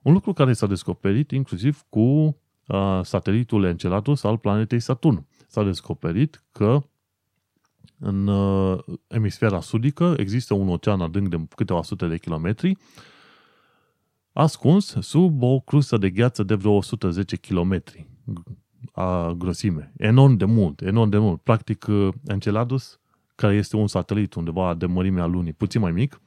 Un 0.02 0.14
lucru 0.14 0.34
care 0.34 0.54
s-a 0.54 0.68
descoperit 0.68 1.32
inclusiv 1.32 1.86
cu 1.90 2.00
uh, 2.00 3.00
satelitul 3.02 3.64
Enceladus 3.64 4.24
al 4.24 4.38
planetei 4.38 4.80
Saturn. 4.80 5.26
S-a 5.48 5.64
descoperit 5.64 6.44
că 6.52 6.84
în 8.00 8.28
uh, 8.28 8.80
emisfera 9.08 9.62
sudică 9.62 10.14
există 10.18 10.54
un 10.54 10.70
ocean 10.70 11.02
adânc 11.02 11.28
de 11.28 11.48
câteva 11.56 11.84
sute 11.84 12.08
de 12.08 12.18
kilometri, 12.18 12.78
ascuns 14.34 14.96
sub 15.00 15.42
o 15.42 15.60
crustă 15.60 15.98
de 15.98 16.10
gheață 16.10 16.44
de 16.44 16.56
vreo 16.56 16.72
110 16.72 17.36
km 17.36 17.84
a 18.92 19.34
grosime. 19.38 19.94
Enorm 19.98 20.36
de 20.36 20.46
mult, 20.46 20.82
enorm 20.82 21.10
de 21.10 21.18
mult. 21.18 21.42
Practic, 21.42 21.86
uh, 21.88 22.08
Enceladus, 22.28 23.00
care 23.36 23.56
este 23.56 23.76
un 23.76 23.88
satelit 23.88 24.34
undeva 24.34 24.74
de 24.74 24.86
mărimea 24.86 25.26
lunii, 25.26 25.54
puțin 25.54 25.82
mai 25.82 25.92
mic, 25.92 26.22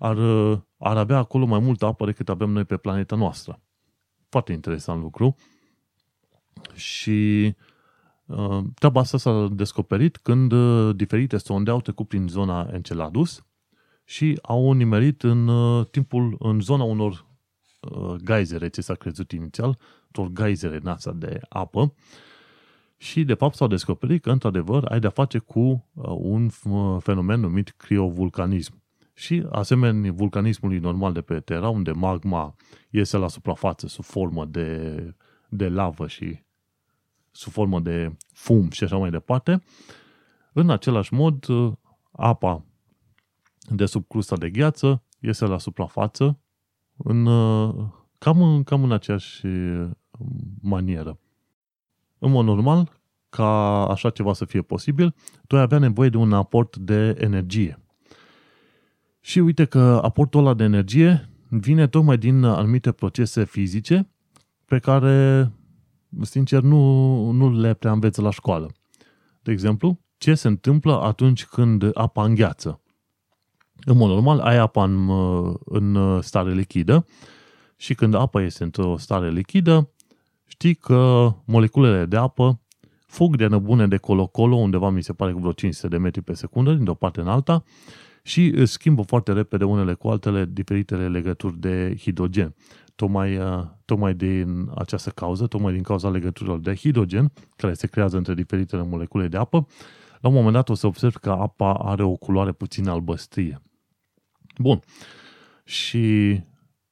ar, 0.00 0.16
uh, 0.16 0.58
ar 0.78 0.96
avea 0.96 1.18
acolo 1.18 1.44
mai 1.44 1.58
multă 1.58 1.86
apă 1.86 2.04
decât 2.04 2.28
avem 2.28 2.50
noi 2.50 2.64
pe 2.64 2.76
planeta 2.76 3.16
noastră. 3.16 3.60
Foarte 4.28 4.52
interesant 4.52 5.02
lucru. 5.02 5.36
Și 6.74 7.54
Uh, 8.30 8.64
treaba 8.74 9.00
asta 9.00 9.18
s-a 9.18 9.48
descoperit 9.52 10.16
când 10.16 10.52
uh, 10.52 10.96
diferite 10.96 11.36
sonde 11.36 11.70
au 11.70 11.80
trecut 11.80 12.08
prin 12.08 12.28
zona 12.28 12.68
Enceladus 12.72 13.44
și 14.04 14.38
au 14.42 14.72
nimerit 14.72 15.22
în 15.22 15.48
uh, 15.48 15.86
timpul, 15.90 16.36
în 16.38 16.60
zona 16.60 16.82
unor 16.82 17.28
gaizere, 18.22 18.68
ce 18.68 18.80
s-a 18.80 18.94
crezut 18.94 19.32
inițial, 19.32 19.78
unor 20.16 20.30
gaizere 20.30 20.78
NASA 20.82 21.12
de 21.12 21.40
apă 21.48 21.94
și 22.96 23.24
de 23.24 23.34
fapt 23.34 23.54
s-au 23.54 23.66
descoperit 23.66 24.22
că 24.22 24.30
într-adevăr 24.30 24.84
ai 24.84 25.00
de-a 25.00 25.10
face 25.10 25.38
cu 25.38 25.88
un 26.18 26.48
fenomen 26.98 27.40
numit 27.40 27.70
criovulcanism. 27.70 28.82
Și 29.14 29.46
asemenea 29.50 30.12
vulcanismului 30.12 30.78
normal 30.78 31.12
de 31.12 31.20
pe 31.20 31.40
Terra, 31.40 31.68
unde 31.68 31.90
magma 31.90 32.54
iese 32.90 33.16
la 33.16 33.28
suprafață 33.28 33.86
sub 33.86 34.04
formă 34.04 34.44
de, 34.44 35.14
de 35.48 35.68
lavă 35.68 36.06
și 36.06 36.42
sub 37.30 37.52
formă 37.52 37.80
de 37.80 38.16
fum 38.32 38.70
și 38.70 38.84
așa 38.84 38.96
mai 38.96 39.10
departe, 39.10 39.62
în 40.52 40.70
același 40.70 41.14
mod, 41.14 41.46
apa 42.12 42.64
de 43.68 43.86
sub 43.86 44.04
crusta 44.08 44.36
de 44.36 44.50
gheață 44.50 45.02
iese 45.18 45.46
la 45.46 45.58
suprafață 45.58 46.38
în, 46.96 47.24
cam, 48.18 48.42
în, 48.42 48.62
cam 48.62 48.82
în 48.82 48.92
aceeași 48.92 49.46
manieră. 50.60 51.18
În 52.18 52.30
mod 52.30 52.44
normal, 52.44 53.00
ca 53.28 53.84
așa 53.86 54.10
ceva 54.10 54.32
să 54.32 54.44
fie 54.44 54.62
posibil, 54.62 55.14
tu 55.46 55.56
ai 55.56 55.62
avea 55.62 55.78
nevoie 55.78 56.08
de 56.08 56.16
un 56.16 56.32
aport 56.32 56.76
de 56.76 57.16
energie. 57.18 57.79
Și 59.20 59.38
uite 59.38 59.64
că 59.64 60.00
aportul 60.02 60.40
ăla 60.40 60.54
de 60.54 60.64
energie 60.64 61.28
vine 61.48 61.86
tocmai 61.86 62.18
din 62.18 62.44
anumite 62.44 62.92
procese 62.92 63.44
fizice 63.44 64.08
pe 64.64 64.78
care, 64.78 65.50
sincer, 66.20 66.62
nu, 66.62 67.30
nu 67.30 67.60
le 67.60 67.74
prea 67.74 67.92
înveță 67.92 68.22
la 68.22 68.30
școală. 68.30 68.70
De 69.42 69.52
exemplu, 69.52 70.00
ce 70.18 70.34
se 70.34 70.48
întâmplă 70.48 71.00
atunci 71.02 71.44
când 71.44 71.90
apa 71.94 72.24
îngheață? 72.24 72.80
În 73.84 73.96
mod 73.96 74.08
normal, 74.08 74.38
ai 74.38 74.56
apa 74.56 74.84
în, 74.84 75.10
în 75.64 76.20
stare 76.22 76.52
lichidă 76.52 77.06
și 77.76 77.94
când 77.94 78.14
apa 78.14 78.42
este 78.42 78.62
într-o 78.62 78.96
stare 78.96 79.30
lichidă, 79.30 79.90
știi 80.46 80.74
că 80.74 81.32
moleculele 81.44 82.04
de 82.04 82.16
apă 82.16 82.60
fug 83.06 83.36
de 83.36 83.46
năbune 83.46 83.86
de 83.86 83.96
colo-colo, 83.96 84.56
undeva 84.56 84.90
mi 84.90 85.02
se 85.02 85.12
pare 85.12 85.32
cu 85.32 85.38
vreo 85.38 85.52
500 85.52 85.88
de 85.88 85.96
metri 85.96 86.22
pe 86.22 86.32
secundă, 86.32 86.72
din 86.72 86.86
o 86.86 86.94
parte 86.94 87.20
în 87.20 87.28
alta, 87.28 87.64
și 88.22 88.46
își 88.46 88.72
schimbă 88.72 89.02
foarte 89.02 89.32
repede 89.32 89.64
unele 89.64 89.94
cu 89.94 90.08
altele 90.08 90.44
diferitele 90.52 91.08
legături 91.08 91.58
de 91.58 91.94
hidrogen. 91.98 92.54
Tocmai, 92.94 93.36
uh, 93.36 93.62
tocmai 93.84 94.14
din 94.14 94.70
această 94.74 95.10
cauză, 95.10 95.46
tocmai 95.46 95.72
din 95.72 95.82
cauza 95.82 96.10
legăturilor 96.10 96.58
de 96.58 96.74
hidrogen, 96.74 97.32
care 97.56 97.74
se 97.74 97.86
creează 97.86 98.16
între 98.16 98.34
diferitele 98.34 98.82
molecule 98.82 99.28
de 99.28 99.36
apă, 99.36 99.66
la 100.20 100.28
un 100.28 100.34
moment 100.34 100.52
dat 100.52 100.68
o 100.68 100.74
să 100.74 100.86
observ 100.86 101.14
că 101.14 101.30
apa 101.30 101.74
are 101.74 102.02
o 102.02 102.16
culoare 102.16 102.52
puțin 102.52 102.88
albăstrie. 102.88 103.62
Bun. 104.58 104.80
Și, 105.64 106.40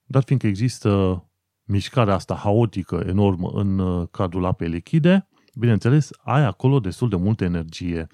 dar 0.04 0.22
fiindcă 0.22 0.46
există 0.46 1.22
mișcarea 1.64 2.14
asta 2.14 2.34
haotică, 2.34 3.04
enormă, 3.06 3.50
în 3.54 3.78
uh, 3.78 4.08
cadrul 4.10 4.44
apei 4.44 4.68
lichide, 4.68 5.28
bineînțeles, 5.54 6.10
ai 6.22 6.44
acolo 6.44 6.80
destul 6.80 7.08
de 7.08 7.16
multă 7.16 7.44
energie. 7.44 8.06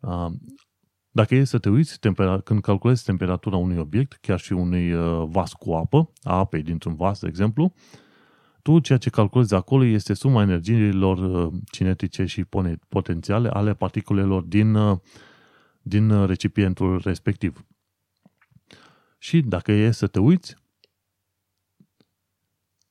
Uh, 0.00 0.26
dacă 1.16 1.34
e 1.34 1.44
să 1.44 1.58
te 1.58 1.68
uiți, 1.68 1.98
când 2.44 2.60
calculezi 2.60 3.04
temperatura 3.04 3.56
unui 3.56 3.76
obiect, 3.76 4.12
chiar 4.12 4.38
și 4.38 4.52
unui 4.52 4.92
uh, 4.92 5.28
vas 5.28 5.52
cu 5.52 5.72
apă, 5.72 6.10
a 6.22 6.38
apei 6.38 6.62
dintr-un 6.62 6.94
vas, 6.94 7.20
de 7.20 7.26
exemplu, 7.28 7.72
tu 8.62 8.78
ceea 8.78 8.98
ce 8.98 9.10
calculezi 9.10 9.54
acolo 9.54 9.84
este 9.84 10.14
suma 10.14 10.42
energiilor 10.42 11.50
cinetice 11.70 12.24
și 12.24 12.44
potențiale 12.88 13.48
ale 13.48 13.74
particulelor 13.74 14.42
din, 14.42 14.76
din 15.82 16.26
recipientul 16.26 17.00
respectiv. 17.04 17.66
Și 19.18 19.40
dacă 19.40 19.72
e 19.72 19.90
să 19.90 20.06
te 20.06 20.18
uiți, 20.18 20.56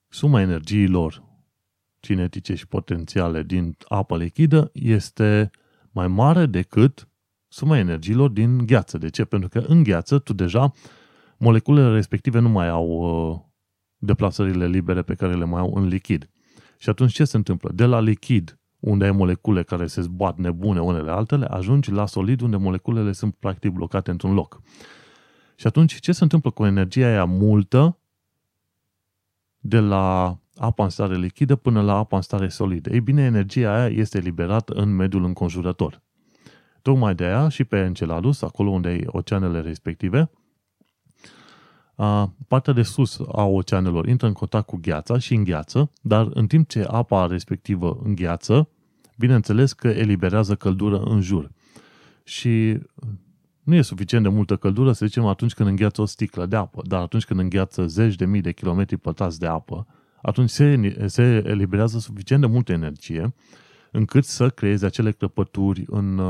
suma 0.08 0.40
energiilor 0.40 1.22
cinetice 2.00 2.54
și 2.54 2.66
potențiale 2.66 3.42
din 3.42 3.76
apă 3.88 4.16
lichidă 4.16 4.70
este 4.72 5.50
mai 5.90 6.08
mare 6.08 6.46
decât 6.46 7.08
suma 7.48 7.78
energiilor 7.78 8.30
din 8.30 8.66
gheață. 8.66 8.98
De 8.98 9.08
ce? 9.08 9.24
Pentru 9.24 9.48
că 9.48 9.58
în 9.58 9.82
gheață 9.82 10.18
tu 10.18 10.32
deja 10.32 10.72
moleculele 11.38 11.94
respective 11.94 12.38
nu 12.38 12.48
mai 12.48 12.68
au 12.68 12.88
uh, 12.88 13.40
deplasările 13.96 14.66
libere 14.66 15.02
pe 15.02 15.14
care 15.14 15.34
le 15.34 15.44
mai 15.44 15.60
au 15.60 15.72
în 15.74 15.86
lichid. 15.86 16.30
Și 16.78 16.88
atunci 16.88 17.12
ce 17.12 17.24
se 17.24 17.36
întâmplă? 17.36 17.70
De 17.74 17.84
la 17.84 18.00
lichid, 18.00 18.58
unde 18.80 19.04
ai 19.04 19.10
molecule 19.10 19.62
care 19.62 19.86
se 19.86 20.00
zbat 20.00 20.38
nebune 20.38 20.80
unele 20.80 21.10
altele, 21.10 21.44
ajungi 21.44 21.90
la 21.90 22.06
solid 22.06 22.40
unde 22.40 22.56
moleculele 22.56 23.12
sunt 23.12 23.34
practic 23.34 23.70
blocate 23.70 24.10
într-un 24.10 24.34
loc. 24.34 24.60
Și 25.56 25.66
atunci 25.66 26.00
ce 26.00 26.12
se 26.12 26.22
întâmplă 26.22 26.50
cu 26.50 26.64
energia 26.64 27.06
aia 27.06 27.24
multă 27.24 27.98
de 29.58 29.78
la 29.78 30.38
apa 30.56 30.84
în 30.84 30.90
stare 30.90 31.16
lichidă 31.16 31.56
până 31.56 31.82
la 31.82 31.96
apa 31.96 32.16
în 32.16 32.22
stare 32.22 32.48
solidă. 32.48 32.90
Ei 32.90 33.00
bine, 33.00 33.22
energia 33.22 33.74
aia 33.74 33.86
este 33.86 34.18
liberată 34.18 34.72
în 34.72 34.94
mediul 34.94 35.24
înconjurător. 35.24 36.02
Tocmai 36.86 37.14
de 37.14 37.24
aia 37.24 37.48
și 37.48 37.64
pe 37.64 37.76
Enceladus, 37.76 38.42
acolo 38.42 38.70
unde 38.70 38.88
ai 38.88 39.02
oceanele 39.06 39.60
respective, 39.60 40.30
partea 42.48 42.72
de 42.72 42.82
sus 42.82 43.20
a 43.32 43.44
oceanelor 43.44 44.08
intră 44.08 44.26
în 44.26 44.32
contact 44.32 44.66
cu 44.66 44.76
gheața 44.76 45.18
și 45.18 45.34
îngheață, 45.34 45.90
dar 46.02 46.28
în 46.34 46.46
timp 46.46 46.68
ce 46.68 46.86
apa 46.90 47.26
respectivă 47.26 48.00
îngheață, 48.02 48.68
bineînțeles 49.18 49.72
că 49.72 49.88
eliberează 49.88 50.54
căldură 50.54 50.98
în 50.98 51.20
jur. 51.20 51.50
Și 52.24 52.78
nu 53.62 53.74
e 53.74 53.82
suficient 53.82 54.24
de 54.24 54.30
multă 54.30 54.56
căldură, 54.56 54.92
să 54.92 55.06
zicem, 55.06 55.26
atunci 55.26 55.54
când 55.54 55.68
îngheață 55.68 56.00
o 56.00 56.04
sticlă 56.04 56.46
de 56.46 56.56
apă, 56.56 56.82
dar 56.84 57.00
atunci 57.00 57.24
când 57.24 57.40
îngheață 57.40 57.86
zeci 57.86 58.14
de 58.14 58.26
mii 58.26 58.40
de 58.40 58.52
kilometri 58.52 58.96
pătrați 58.96 59.38
de 59.38 59.46
apă, 59.46 59.86
atunci 60.22 60.50
se, 60.50 60.94
se 61.06 61.22
eliberează 61.46 61.98
suficient 61.98 62.40
de 62.40 62.48
multă 62.48 62.72
energie 62.72 63.34
încât 63.90 64.24
să 64.24 64.48
creeze 64.48 64.86
acele 64.86 65.10
crăpături 65.12 65.84
în, 65.86 66.20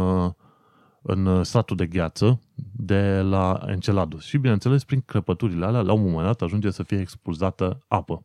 în 1.09 1.44
stratul 1.44 1.76
de 1.76 1.86
gheață 1.86 2.40
de 2.76 3.20
la 3.20 3.61
Enceladus. 3.66 4.24
Și 4.24 4.38
bineînțeles, 4.38 4.84
prin 4.84 5.02
crăpăturile 5.07 5.64
alea, 5.64 5.80
la 5.80 5.92
un 5.92 6.02
moment 6.02 6.24
dat 6.24 6.42
ajunge 6.42 6.70
să 6.70 6.82
fie 6.82 7.00
expulzată 7.00 7.78
apă. 7.88 8.24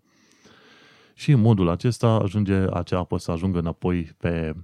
Și 1.13 1.31
în 1.31 1.39
modul 1.39 1.69
acesta 1.69 2.07
ajunge 2.07 2.53
acea 2.53 2.97
apă 2.97 3.17
să 3.17 3.31
ajungă 3.31 3.59
înapoi 3.59 4.11
pe 4.17 4.55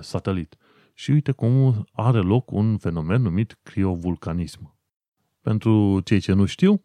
satelit. 0.00 0.56
Și 0.94 1.10
uite 1.10 1.32
cum 1.32 1.86
are 1.92 2.18
loc 2.18 2.50
un 2.50 2.76
fenomen 2.76 3.22
numit 3.22 3.58
criovulcanism. 3.62 4.76
Pentru 5.40 6.00
cei 6.00 6.20
ce 6.20 6.32
nu 6.32 6.44
știu, 6.44 6.82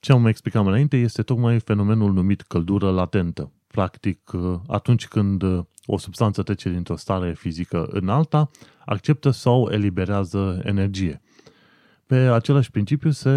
ce 0.00 0.12
am 0.12 0.26
explicat 0.26 0.62
mai 0.62 0.70
înainte 0.70 0.96
este 0.96 1.22
tocmai 1.22 1.60
fenomenul 1.60 2.12
numit 2.12 2.40
căldură 2.40 2.90
latentă. 2.90 3.52
Practic, 3.66 4.30
atunci 4.66 5.08
când 5.08 5.44
o 5.86 5.98
substanță 5.98 6.42
trece 6.42 6.70
dintr-o 6.70 6.96
stare 6.96 7.34
fizică 7.34 7.86
în 7.90 8.08
alta, 8.08 8.50
acceptă 8.84 9.30
sau 9.30 9.68
eliberează 9.70 10.60
energie. 10.64 11.20
Pe 12.06 12.16
același 12.16 12.70
principiu 12.70 13.10
se 13.10 13.30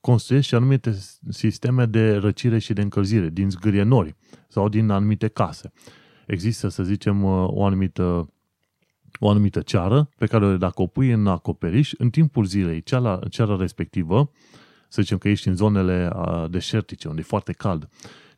construiesc 0.00 0.46
și 0.46 0.54
anumite 0.54 0.98
sisteme 1.28 1.86
de 1.86 2.16
răcire 2.16 2.58
și 2.58 2.72
de 2.72 2.80
încălzire 2.80 3.28
din 3.28 3.50
zgârie 3.50 3.82
nori 3.82 4.16
sau 4.48 4.68
din 4.68 4.90
anumite 4.90 5.28
case 5.28 5.72
există, 6.28 6.68
să 6.68 6.82
zicem, 6.82 7.24
uh, 7.24 7.46
o 7.48 7.64
anumită, 7.64 8.32
o 9.18 9.30
anumită 9.30 9.60
ceară 9.60 10.08
pe 10.16 10.26
care 10.26 10.56
dacă 10.56 10.82
o 10.82 10.86
pui 10.86 11.10
în 11.10 11.26
acoperiș, 11.26 11.92
în 11.98 12.10
timpul 12.10 12.44
zilei, 12.44 12.82
ceara, 12.82 13.20
ceara 13.30 13.56
respectivă, 13.56 14.30
să 14.88 15.02
zicem 15.02 15.18
că 15.18 15.28
ești 15.28 15.48
în 15.48 15.54
zonele 15.54 16.10
uh, 16.14 16.44
deșertice, 16.50 17.08
unde 17.08 17.20
e 17.20 17.24
foarte 17.24 17.52
cald, 17.52 17.88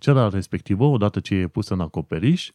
ceara 0.00 0.28
respectivă, 0.28 0.84
odată 0.84 1.20
ce 1.20 1.34
e 1.34 1.48
pusă 1.48 1.74
în 1.74 1.80
acoperiș, 1.80 2.50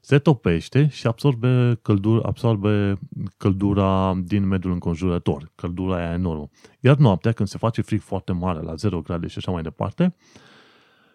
se 0.00 0.18
topește 0.18 0.88
și 0.88 1.06
absorbe, 1.06 1.78
căldur, 1.82 2.24
absorbe 2.24 2.98
căldura 3.36 4.20
din 4.24 4.46
mediul 4.46 4.72
înconjurător, 4.72 5.52
căldura 5.54 5.96
aia 5.96 6.12
enormă. 6.12 6.48
Iar 6.80 6.96
noaptea, 6.96 7.32
când 7.32 7.48
se 7.48 7.58
face 7.58 7.82
frig 7.82 8.00
foarte 8.00 8.32
mare, 8.32 8.60
la 8.60 8.74
0 8.74 9.00
grade 9.00 9.26
și 9.26 9.38
așa 9.38 9.50
mai 9.50 9.62
departe, 9.62 10.14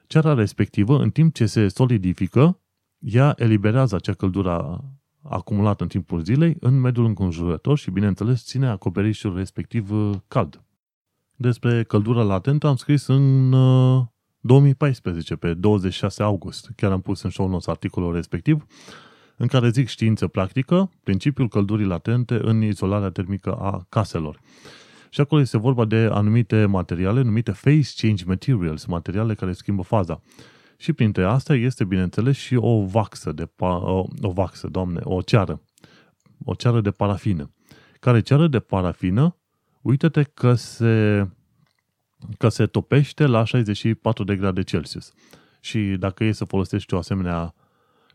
ceara 0.08 0.34
respectivă, 0.34 1.02
în 1.02 1.10
timp 1.10 1.34
ce 1.34 1.46
se 1.46 1.68
solidifică, 1.68 2.60
ea 3.00 3.34
eliberează 3.38 3.96
acea 3.96 4.14
căldură 4.14 4.84
acumulată 5.22 5.84
în 5.84 5.90
timpul 5.90 6.24
zilei 6.24 6.58
în 6.60 6.80
mediul 6.80 7.06
înconjurător 7.06 7.78
și, 7.78 7.92
bineînțeles, 7.92 8.46
ține 8.46 8.68
acoperișul 8.68 9.36
respectiv 9.36 9.92
uh, 9.92 10.16
cald. 10.28 10.62
Despre 11.36 11.84
căldura 11.84 12.24
latentă 12.24 12.68
am 12.68 12.76
scris 12.76 13.08
în 13.08 13.54
2014, 14.48 15.34
uh, 15.34 15.40
pe 15.40 15.54
26 15.54 16.24
august. 16.24 16.70
Chiar 16.76 16.92
am 16.92 17.02
pus 17.02 17.22
în 17.22 17.30
show 17.30 17.48
notes 17.48 17.68
articolul 17.68 18.14
respectiv, 18.14 18.66
în 19.38 19.48
care 19.48 19.70
zic 19.70 19.88
știință 19.88 20.28
practică, 20.28 20.90
principiul 21.04 21.48
căldurii 21.48 21.86
latente 21.86 22.40
în 22.42 22.62
izolarea 22.62 23.10
termică 23.10 23.54
a 23.54 23.86
caselor. 23.90 24.40
Și 25.10 25.22
acolo 25.22 25.42
este 25.42 25.58
vorba 25.58 25.86
de 25.86 26.10
anumite 26.12 26.66
materiale 26.66 27.22
numite 27.22 27.52
phase 27.52 27.94
change 27.98 28.24
materials, 28.26 28.86
materiale 28.86 29.34
care 29.34 29.54
schimbă 29.54 29.82
faza. 29.82 30.22
Și 30.78 30.94
printre 30.94 31.24
astea 31.24 31.56
este, 31.56 31.84
bineînțeles, 31.84 32.38
și 32.38 32.56
o 32.56 32.86
vaxă, 32.86 33.32
de 33.32 33.46
pa- 33.46 33.82
o, 33.82 34.06
o 34.22 34.32
vaxă, 34.32 34.68
doamne, 34.68 35.00
o 35.04 35.22
ceară. 35.22 35.62
O 36.46 36.54
ceară 36.54 36.82
de 36.82 36.92
parafină. 36.92 37.52
Care 38.00 38.20
ceară 38.20 38.48
de 38.48 38.60
parafină, 38.60 39.36
uite-te 39.82 40.24
că 40.24 40.54
se, 40.54 41.28
că 42.38 42.50
se 42.50 42.66
topește 42.66 43.26
la 43.26 43.44
64 43.44 44.24
de 44.24 44.36
grade 44.36 44.64
Celsius. 44.64 45.14
Și 45.60 45.80
dacă 45.80 46.24
e 46.24 46.32
să 46.32 46.46
folosești 46.46 46.94
o 46.94 46.98
asemenea 46.98 47.54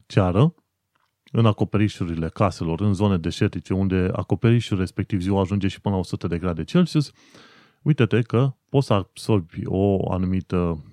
ceară, 0.07 0.55
în 1.33 1.47
acoperișurile 1.47 2.29
caselor, 2.29 2.81
în 2.81 2.95
zone 2.95 3.19
deșertice, 3.19 3.75
unde 3.75 4.11
acoperișul 4.13 4.79
respectiv 4.79 5.21
ziua 5.21 5.41
ajunge 5.41 5.69
și 5.69 5.81
până 5.81 5.95
la 5.95 6.01
100 6.01 6.27
de 6.27 6.39
grade 6.39 6.65
Celsius, 6.65 7.13
uite-te 7.83 8.23
că 8.23 8.55
poți 8.69 8.87
să 8.87 8.93
absorbi 8.93 9.61
o 9.65 10.13
anumită 10.13 10.85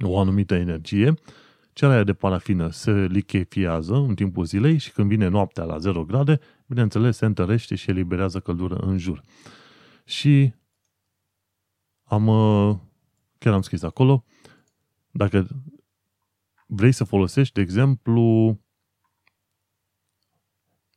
o 0.00 0.18
anumită 0.18 0.54
energie, 0.54 1.14
cerea 1.72 2.04
de 2.04 2.12
parafină 2.12 2.70
se 2.70 2.90
lichefiază 2.90 3.94
în 3.94 4.14
timpul 4.14 4.44
zilei 4.44 4.78
și 4.78 4.92
când 4.92 5.08
vine 5.08 5.28
noaptea 5.28 5.64
la 5.64 5.78
0 5.78 6.04
grade, 6.04 6.40
bineînțeles, 6.66 7.16
se 7.16 7.24
întărește 7.24 7.74
și 7.74 7.90
eliberează 7.90 8.40
căldură 8.40 8.74
în 8.74 8.98
jur. 8.98 9.22
Și 10.04 10.52
am, 12.12 12.26
uh, 12.26 12.76
chiar 13.38 13.52
am 13.52 13.62
scris 13.62 13.82
acolo, 13.82 14.24
dacă 15.10 15.46
vrei 16.66 16.92
să 16.92 17.04
folosești, 17.04 17.54
de 17.54 17.60
exemplu, 17.60 18.58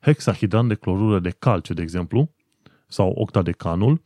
hexahidran 0.02 0.68
de 0.68 0.76
clorură 0.76 1.20
de 1.20 1.30
calciu, 1.30 1.74
de 1.74 1.82
exemplu, 1.82 2.34
sau 2.88 3.12
octadecanul, 3.12 4.02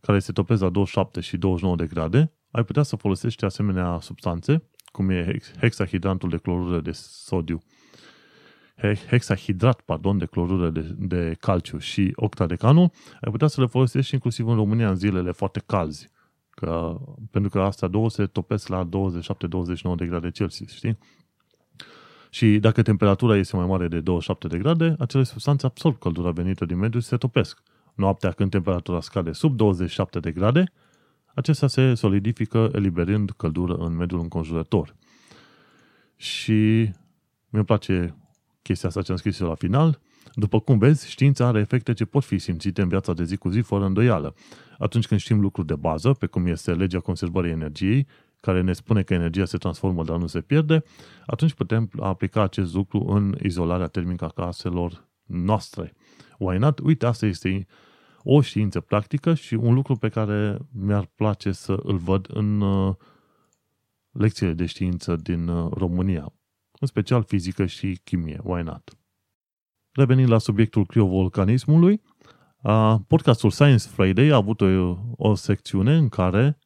care 0.00 0.18
se 0.18 0.32
topesc 0.32 0.60
la 0.60 0.68
27 0.68 1.20
și 1.20 1.36
29 1.36 1.76
de 1.76 1.86
grade, 1.86 2.32
ai 2.50 2.64
putea 2.64 2.82
să 2.82 2.96
folosești 2.96 3.44
asemenea 3.44 3.98
substanțe, 4.00 4.68
cum 4.92 5.10
e 5.10 5.38
hexahidrantul 5.58 6.28
de 6.28 6.36
clorură 6.36 6.80
de 6.80 6.92
sodiu, 6.92 7.62
hexahidrat, 9.08 9.80
pardon, 9.80 10.18
de 10.18 10.26
clorură 10.26 10.70
de, 10.70 10.94
de 10.98 11.36
calciu 11.40 11.78
și 11.78 12.12
octadecanul, 12.14 12.90
ai 13.20 13.30
putea 13.30 13.46
să 13.46 13.60
le 13.60 13.66
folosești 13.66 14.14
inclusiv 14.14 14.46
în 14.46 14.54
România 14.54 14.88
în 14.88 14.96
zilele 14.96 15.32
foarte 15.32 15.62
calzi. 15.66 16.10
Că, 16.60 17.00
pentru 17.30 17.50
că 17.50 17.60
astea 17.60 17.88
două 17.88 18.10
se 18.10 18.26
topesc 18.26 18.68
la 18.68 18.88
27-29 18.88 18.88
de 19.96 20.06
grade 20.06 20.30
Celsius, 20.30 20.72
știi? 20.72 20.98
Și 22.30 22.58
dacă 22.58 22.82
temperatura 22.82 23.36
este 23.36 23.56
mai 23.56 23.66
mare 23.66 23.88
de 23.88 24.00
27 24.00 24.46
de 24.46 24.58
grade, 24.58 24.96
acele 24.98 25.22
substanțe 25.22 25.66
absorb 25.66 25.98
căldura 25.98 26.30
venită 26.30 26.64
din 26.64 26.78
mediu 26.78 27.00
și 27.00 27.06
se 27.06 27.16
topesc. 27.16 27.62
Noaptea, 27.94 28.30
când 28.30 28.50
temperatura 28.50 29.00
scade 29.00 29.32
sub 29.32 29.56
27 29.56 30.20
de 30.20 30.30
grade, 30.30 30.72
acestea 31.34 31.68
se 31.68 31.94
solidifică 31.94 32.70
eliberând 32.72 33.30
căldură 33.30 33.74
în 33.74 33.96
mediul 33.96 34.20
înconjurător. 34.20 34.96
Și 36.16 36.90
mi-e 37.48 37.62
place 37.62 38.16
chestia 38.62 38.88
asta 38.88 39.02
ce 39.02 39.10
am 39.10 39.18
scris 39.18 39.40
eu 39.40 39.48
la 39.48 39.54
final. 39.54 40.00
După 40.34 40.60
cum 40.60 40.78
vezi, 40.78 41.10
știința 41.10 41.46
are 41.46 41.60
efecte 41.60 41.92
ce 41.92 42.04
pot 42.04 42.24
fi 42.24 42.38
simțite 42.38 42.82
în 42.82 42.88
viața 42.88 43.12
de 43.12 43.24
zi 43.24 43.36
cu 43.36 43.48
zi 43.48 43.60
fără 43.60 43.84
îndoială. 43.84 44.34
Atunci 44.78 45.06
când 45.06 45.20
știm 45.20 45.40
lucruri 45.40 45.66
de 45.66 45.74
bază, 45.74 46.12
pe 46.12 46.26
cum 46.26 46.46
este 46.46 46.74
legea 46.74 47.00
conservării 47.00 47.50
energiei, 47.50 48.06
care 48.40 48.60
ne 48.60 48.72
spune 48.72 49.02
că 49.02 49.14
energia 49.14 49.44
se 49.44 49.58
transformă, 49.58 50.04
dar 50.04 50.18
nu 50.18 50.26
se 50.26 50.40
pierde, 50.40 50.82
atunci 51.26 51.52
putem 51.52 51.90
aplica 52.00 52.42
acest 52.42 52.74
lucru 52.74 53.04
în 53.08 53.36
izolarea 53.42 53.86
termică 53.86 54.24
a 54.24 54.28
caselor 54.28 55.08
noastre. 55.26 55.92
Why 56.38 56.58
not? 56.58 56.78
Uite, 56.78 57.06
asta 57.06 57.26
este 57.26 57.66
o 58.22 58.40
știință 58.40 58.80
practică 58.80 59.34
și 59.34 59.54
un 59.54 59.74
lucru 59.74 59.96
pe 59.96 60.08
care 60.08 60.58
mi-ar 60.72 61.10
place 61.14 61.52
să 61.52 61.80
îl 61.82 61.96
văd 61.96 62.26
în 62.32 62.60
uh, 62.60 62.94
lecțiile 64.10 64.52
de 64.52 64.66
știință 64.66 65.16
din 65.16 65.48
uh, 65.48 65.72
România, 65.72 66.32
în 66.80 66.86
special 66.86 67.22
fizică 67.22 67.66
și 67.66 68.00
chimie. 68.04 68.40
Why 68.42 68.62
not? 68.62 68.99
Revenind 69.92 70.28
la 70.28 70.38
subiectul 70.38 70.86
criovolcanismului, 70.86 72.02
uh, 72.62 72.94
podcastul 73.06 73.50
Science 73.50 73.88
Friday 73.88 74.28
a 74.28 74.36
avut 74.36 74.60
o, 74.60 74.96
o 75.16 75.34
secțiune 75.34 75.96
în 75.96 76.08
care 76.08 76.58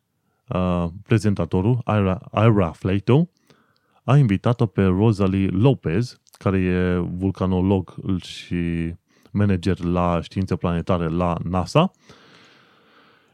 prezentatorul 1.03 1.83
Ira, 1.87 2.20
Ira 2.35 2.70
Flato 2.70 3.31
a 4.05 4.16
invitat-o 4.16 4.66
pe 4.66 4.85
Rosalie 4.85 5.49
Lopez, 5.49 6.20
care 6.39 6.59
e 6.59 6.97
vulcanolog 6.99 7.95
și 8.22 8.95
manager 9.31 9.79
la 9.79 10.20
științe 10.22 10.57
planetare 10.57 11.09
la 11.09 11.35
NASA 11.45 11.91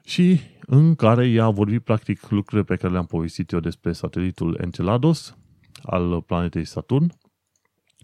și 0.05 0.41
în 0.67 0.95
care 0.95 1.29
ea 1.29 1.45
a 1.45 1.51
vorbit 1.51 1.83
practic 1.83 2.29
lucrurile 2.29 2.63
pe 2.63 2.77
care 2.77 2.93
le-am 2.93 3.07
povestit 3.07 3.51
eu 3.51 3.61
despre 3.61 3.93
satelitul 3.93 4.59
Enceladus 4.63 5.37
al 5.83 6.23
planetei 6.23 6.65
Saturn 6.65 7.13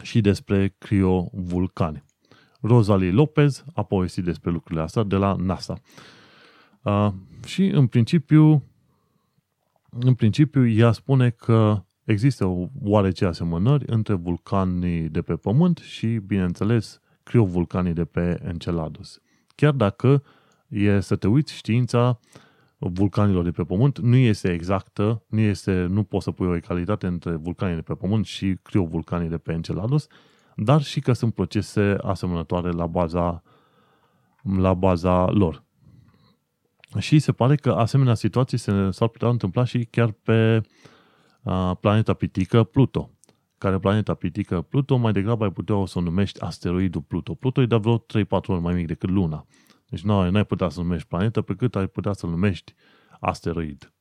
și 0.02 0.20
despre 0.20 0.74
criovulcane. 0.78 2.04
Rosalie 2.60 3.10
Lopez 3.10 3.64
a 3.74 3.82
povestit 3.82 4.24
despre 4.24 4.50
lucrurile 4.50 4.82
astea 4.82 5.02
de 5.02 5.16
la 5.16 5.34
NASA. 5.38 5.74
Uh, 6.82 7.12
și 7.44 7.64
în 7.64 7.86
principiu 7.86 8.62
în 9.98 10.14
principiu, 10.14 10.68
ea 10.68 10.92
spune 10.92 11.30
că 11.30 11.84
există 12.04 12.68
oarece 12.82 13.24
asemănări 13.24 13.84
între 13.86 14.14
vulcanii 14.14 15.08
de 15.08 15.22
pe 15.22 15.36
Pământ 15.36 15.78
și, 15.78 16.06
bineînțeles, 16.06 17.00
criovulcanii 17.22 17.92
de 17.92 18.04
pe 18.04 18.40
Enceladus. 18.44 19.20
Chiar 19.54 19.72
dacă 19.72 20.22
e 20.68 21.00
să 21.00 21.16
te 21.16 21.28
uiți, 21.28 21.54
știința 21.54 22.20
vulcanilor 22.78 23.44
de 23.44 23.50
pe 23.50 23.64
Pământ 23.64 23.98
nu 23.98 24.16
este 24.16 24.52
exactă, 24.52 25.24
nu, 25.28 25.40
este, 25.40 25.72
nu 25.72 26.02
poți 26.02 26.24
să 26.24 26.30
pui 26.30 26.46
o 26.46 26.56
egalitate 26.56 27.06
între 27.06 27.36
vulcanii 27.36 27.74
de 27.74 27.82
pe 27.82 27.94
Pământ 27.94 28.26
și 28.26 28.58
criovulcanii 28.62 29.28
de 29.28 29.38
pe 29.38 29.52
Enceladus, 29.52 30.06
dar 30.56 30.82
și 30.82 31.00
că 31.00 31.12
sunt 31.12 31.34
procese 31.34 31.96
asemănătoare 32.02 32.70
la 32.70 32.86
baza, 32.86 33.42
la 34.58 34.74
baza 34.74 35.30
lor. 35.30 35.64
Și 36.98 37.18
se 37.18 37.32
pare 37.32 37.54
că 37.54 37.70
asemenea 37.70 38.14
situații 38.14 38.58
se, 38.58 38.90
s-ar 38.90 39.08
putea 39.08 39.28
întâmpla 39.28 39.64
și 39.64 39.84
chiar 39.84 40.10
pe 40.10 40.60
uh, 41.42 41.72
planeta 41.80 42.14
pitică 42.14 42.64
Pluto. 42.64 43.10
Care 43.58 43.78
planeta 43.78 44.14
pitică 44.14 44.60
Pluto 44.60 44.96
mai 44.96 45.12
degrabă 45.12 45.44
ai 45.44 45.50
putea 45.50 45.74
o 45.74 45.86
să 45.86 45.98
o 45.98 46.02
numești 46.02 46.40
asteroidul 46.40 47.00
Pluto. 47.00 47.34
Pluto 47.34 47.60
e 47.60 47.66
de 47.66 47.76
vreo 47.76 47.98
3-4 47.98 48.04
ori 48.28 48.60
mai 48.60 48.74
mic 48.74 48.86
decât 48.86 49.10
Luna. 49.10 49.46
Deci 49.88 50.02
nu 50.02 50.18
ai 50.18 50.44
putea 50.44 50.68
să 50.68 50.80
numești 50.80 51.08
planetă 51.08 51.42
pe 51.42 51.54
cât 51.54 51.76
ai 51.76 51.86
putea 51.86 52.12
să 52.12 52.26
numești 52.26 52.74
asteroid. 53.20 53.94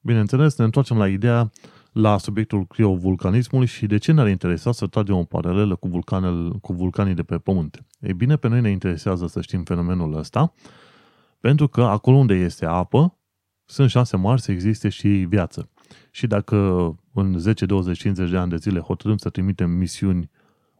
Bineînțeles, 0.00 0.56
ne 0.56 0.64
întoarcem 0.64 0.96
la 0.96 1.08
ideea 1.08 1.50
la 1.92 2.18
subiectul 2.18 2.66
criovulcanismului 2.66 3.66
și 3.66 3.86
de 3.86 3.98
ce 3.98 4.12
ne-ar 4.12 4.28
interesa 4.28 4.72
să 4.72 4.86
tragem 4.86 5.16
o 5.16 5.24
paralelă 5.24 5.76
cu, 5.76 5.88
vulcanele, 5.88 6.50
cu 6.60 6.72
vulcanii 6.72 7.14
de 7.14 7.22
pe 7.22 7.38
Pământ. 7.38 7.84
Ei 8.00 8.14
bine, 8.14 8.36
pe 8.36 8.48
noi 8.48 8.60
ne 8.60 8.70
interesează 8.70 9.26
să 9.26 9.40
știm 9.40 9.62
fenomenul 9.62 10.16
ăsta, 10.16 10.52
pentru 11.40 11.68
că 11.68 11.82
acolo 11.82 12.16
unde 12.16 12.34
este 12.34 12.66
apă, 12.66 13.18
sunt 13.64 13.90
șanse 13.90 14.16
mari 14.16 14.40
să 14.40 14.52
existe 14.52 14.88
și 14.88 15.08
viață. 15.08 15.70
Și 16.10 16.26
dacă 16.26 16.56
în 17.12 17.38
10, 17.38 17.66
20, 17.66 17.98
50 17.98 18.30
de 18.30 18.36
ani 18.36 18.50
de 18.50 18.56
zile 18.56 18.80
hotărâm 18.80 19.16
să 19.16 19.30
trimitem 19.30 19.70
misiuni 19.70 20.30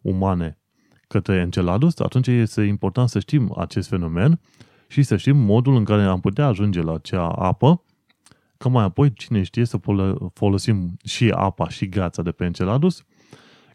umane 0.02 0.58
către 1.14 1.34
Enceladus, 1.36 1.98
atunci 1.98 2.26
este 2.26 2.62
important 2.62 3.08
să 3.08 3.18
știm 3.18 3.54
acest 3.58 3.88
fenomen 3.88 4.40
și 4.88 5.02
să 5.02 5.16
știm 5.16 5.36
modul 5.36 5.76
în 5.76 5.84
care 5.84 6.02
am 6.02 6.20
putea 6.20 6.46
ajunge 6.46 6.80
la 6.80 6.92
acea 6.92 7.28
apă, 7.28 7.82
că 8.56 8.68
mai 8.68 8.84
apoi, 8.84 9.12
cine 9.12 9.42
știe, 9.42 9.64
să 9.64 9.80
folosim 10.32 10.96
și 11.04 11.30
apa 11.30 11.68
și 11.68 11.88
gheața 11.88 12.22
de 12.22 12.32
pe 12.32 12.44
Enceladus 12.44 13.04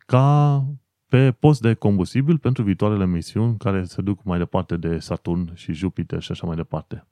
ca 0.06 0.66
pe 1.08 1.32
post 1.32 1.62
de 1.62 1.74
combustibil 1.74 2.38
pentru 2.38 2.64
viitoarele 2.64 3.06
misiuni 3.06 3.58
care 3.58 3.84
se 3.84 4.02
duc 4.02 4.24
mai 4.24 4.38
departe 4.38 4.78
de 4.78 5.00
Saturn 5.00 5.56
și 5.56 5.74
Jupiter 5.74 6.22
și 6.22 6.32
așa 6.32 6.48
mai 6.48 6.56
departe. 6.56 7.08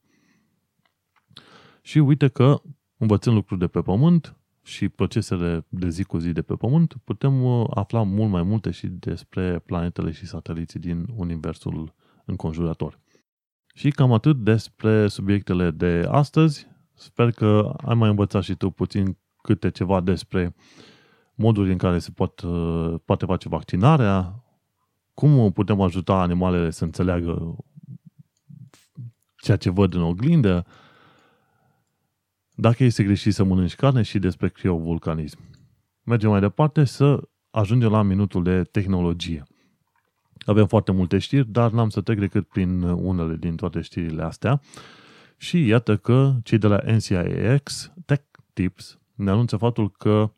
Și 1.81 1.97
uite 1.97 2.27
că, 2.27 2.61
învățând 2.97 3.35
lucruri 3.35 3.59
de 3.59 3.67
pe 3.67 3.81
Pământ 3.81 4.35
și 4.67 4.89
procesele 4.89 5.65
de 5.69 5.89
zi 5.89 6.03
cu 6.03 6.17
zi 6.17 6.31
de 6.31 6.41
pe 6.41 6.55
Pământ, 6.55 6.95
putem 7.03 7.43
uh, 7.43 7.67
afla 7.73 8.03
mult 8.03 8.31
mai 8.31 8.43
multe 8.43 8.71
și 8.71 8.87
despre 8.87 9.59
planetele 9.65 10.11
și 10.11 10.25
sateliții 10.25 10.79
din 10.79 11.05
Universul 11.15 11.93
înconjurător. 12.25 12.99
Și 13.73 13.89
cam 13.89 14.13
atât 14.13 14.43
despre 14.43 15.07
subiectele 15.07 15.71
de 15.71 16.07
astăzi. 16.09 16.67
Sper 16.93 17.31
că 17.31 17.73
ai 17.77 17.95
mai 17.95 18.09
învățat 18.09 18.43
și 18.43 18.55
tu 18.55 18.69
puțin 18.69 19.17
câte 19.41 19.69
ceva 19.69 20.01
despre 20.01 20.55
moduri 21.35 21.71
în 21.71 21.77
care 21.77 21.99
se 21.99 22.11
pot, 22.11 22.41
uh, 22.41 22.95
poate 23.05 23.25
face 23.25 23.49
vaccinarea, 23.49 24.43
cum 25.13 25.51
putem 25.51 25.81
ajuta 25.81 26.21
animalele 26.21 26.69
să 26.69 26.83
înțeleagă 26.83 27.55
ceea 29.35 29.57
ce 29.57 29.69
văd 29.69 29.93
în 29.93 30.01
oglindă, 30.01 30.65
dacă 32.59 32.83
este 32.83 33.03
greșit 33.03 33.33
să 33.33 33.43
mănânci 33.43 33.75
carne 33.75 34.01
și 34.01 34.19
despre 34.19 34.49
criovulcanism. 34.49 35.37
Mergem 36.03 36.29
mai 36.29 36.39
departe 36.39 36.83
să 36.83 37.29
ajungem 37.49 37.89
la 37.89 38.01
minutul 38.01 38.43
de 38.43 38.63
tehnologie. 38.63 39.43
Avem 40.45 40.67
foarte 40.67 40.91
multe 40.91 41.17
știri, 41.17 41.51
dar 41.51 41.71
n-am 41.71 41.89
să 41.89 42.01
trec 42.01 42.19
decât 42.19 42.47
prin 42.47 42.81
unele 42.81 43.35
din 43.35 43.55
toate 43.55 43.81
știrile 43.81 44.23
astea. 44.23 44.61
Și 45.37 45.65
iată 45.65 45.97
că 45.97 46.33
cei 46.43 46.57
de 46.57 46.67
la 46.67 46.79
NCIX 46.85 47.93
Tech 48.05 48.23
Tips 48.53 48.99
ne 49.15 49.31
anunță 49.31 49.57
faptul 49.57 49.91
că 49.91 50.31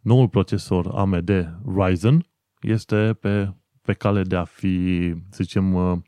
noul 0.00 0.28
procesor 0.28 0.86
AMD 0.94 1.58
Ryzen 1.76 2.26
este 2.60 3.16
pe, 3.20 3.52
pe 3.82 3.92
cale 3.92 4.22
de 4.22 4.36
a 4.36 4.44
fi, 4.44 5.14
să 5.30 5.42
zicem, 5.42 5.74
uh, 5.74 5.98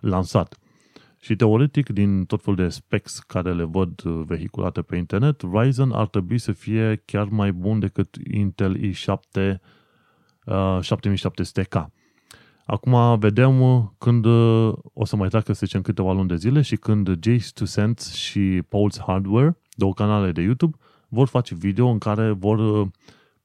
lansat. 0.00 0.58
Și 1.24 1.36
teoretic, 1.36 1.88
din 1.88 2.24
tot 2.24 2.42
felul 2.42 2.58
de 2.58 2.68
specs 2.68 3.18
care 3.18 3.54
le 3.54 3.62
văd 3.62 4.04
uh, 4.04 4.22
vehiculate 4.26 4.82
pe 4.82 4.96
internet, 4.96 5.42
Ryzen 5.52 5.90
ar 5.90 6.08
trebui 6.08 6.38
să 6.38 6.52
fie 6.52 7.02
chiar 7.04 7.28
mai 7.28 7.52
bun 7.52 7.78
decât 7.78 8.16
Intel 8.30 8.78
i7 8.78 9.56
uh, 10.44 10.78
7700K. 10.82 11.86
Acum 12.64 13.18
vedem 13.18 13.60
uh, 13.60 13.84
când 13.98 14.26
o 14.92 15.04
să 15.04 15.16
mai 15.16 15.28
treacă, 15.28 15.52
să 15.52 15.66
zicem, 15.66 15.82
câteva 15.82 16.12
luni 16.12 16.28
de 16.28 16.36
zile 16.36 16.60
și 16.60 16.76
când 16.76 17.08
Jace 17.08 17.50
2 17.54 17.66
Cents 17.66 18.14
și 18.14 18.62
Paul's 18.62 19.04
Hardware, 19.06 19.58
două 19.74 19.94
canale 19.94 20.32
de 20.32 20.40
YouTube, 20.40 20.76
vor 21.08 21.28
face 21.28 21.54
video 21.54 21.88
în 21.88 21.98
care 21.98 22.30
vor 22.30 22.90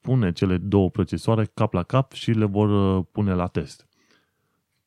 pune 0.02 0.32
cele 0.32 0.58
două 0.58 0.90
procesoare 0.90 1.46
cap 1.54 1.74
la 1.74 1.84
cap 1.84 2.12
și 2.12 2.32
le 2.32 2.46
vor 2.46 2.98
uh, 2.98 3.06
pune 3.12 3.34
la 3.34 3.48
test. 3.48 3.88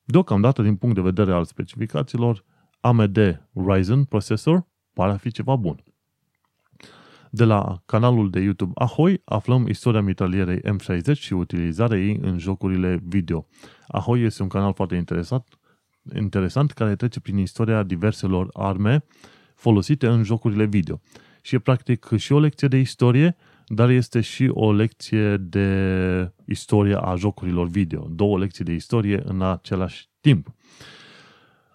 Deocamdată, 0.05 0.63
din 0.63 0.77
punct 0.77 0.95
de 0.95 1.01
vedere 1.01 1.33
al 1.33 1.45
specificațiilor, 1.45 2.45
AMD 2.81 3.41
Ryzen 3.55 4.05
procesor 4.05 4.67
pare 4.95 5.13
a 5.13 5.17
fi 5.17 5.31
ceva 5.31 5.57
bun. 5.57 5.85
De 7.31 7.45
la 7.45 7.83
canalul 7.87 8.31
de 8.31 8.41
YouTube 8.41 8.73
Ahoy 8.75 9.23
aflăm 9.25 9.67
istoria 9.67 10.01
mitralierei 10.01 10.61
M60 10.61 11.13
și 11.13 11.33
utilizarea 11.33 11.99
ei 11.99 12.19
în 12.23 12.39
jocurile 12.39 13.01
video. 13.05 13.47
Ahoy 13.87 14.23
este 14.23 14.43
un 14.43 14.49
canal 14.49 14.73
foarte 14.73 14.95
interesant, 14.95 15.59
interesant 16.15 16.71
care 16.71 16.97
trece 16.97 17.21
prin 17.21 17.39
istoria 17.39 17.83
diverselor 17.83 18.49
arme 18.53 19.05
folosite 19.55 20.07
în 20.07 20.23
jocurile 20.23 20.65
video. 20.65 21.01
Și 21.43 21.55
e 21.55 21.59
practic 21.59 22.09
și 22.17 22.33
o 22.33 22.39
lecție 22.39 22.69
de 22.69 22.77
istorie, 22.77 23.37
dar 23.67 23.91
este 23.91 24.21
și 24.21 24.51
o 24.53 24.73
lecție 24.73 25.37
de 25.37 26.33
istorie 26.45 26.95
a 26.95 27.15
jocurilor 27.15 27.69
video. 27.69 28.09
Două 28.11 28.39
lecții 28.39 28.65
de 28.65 28.73
istorie 28.73 29.21
în 29.25 29.43
același 29.43 30.09
timp. 30.21 30.55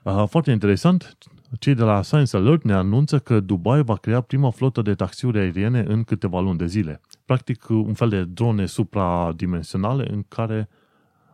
Foarte 0.05 0.51
interesant, 0.51 1.17
cei 1.59 1.73
de 1.73 1.83
la 1.83 2.01
Science 2.01 2.37
Alert 2.37 2.63
ne 2.63 2.73
anunță 2.73 3.19
că 3.19 3.39
Dubai 3.39 3.83
va 3.83 3.95
crea 3.95 4.21
prima 4.21 4.49
flotă 4.49 4.81
de 4.81 4.95
taxiuri 4.95 5.39
aeriene 5.39 5.79
în 5.87 6.03
câteva 6.03 6.39
luni 6.39 6.57
de 6.57 6.65
zile. 6.65 7.01
Practic, 7.25 7.69
un 7.69 7.93
fel 7.93 8.09
de 8.09 8.23
drone 8.23 8.65
supradimensionale 8.65 10.11
în 10.11 10.23
care 10.23 10.69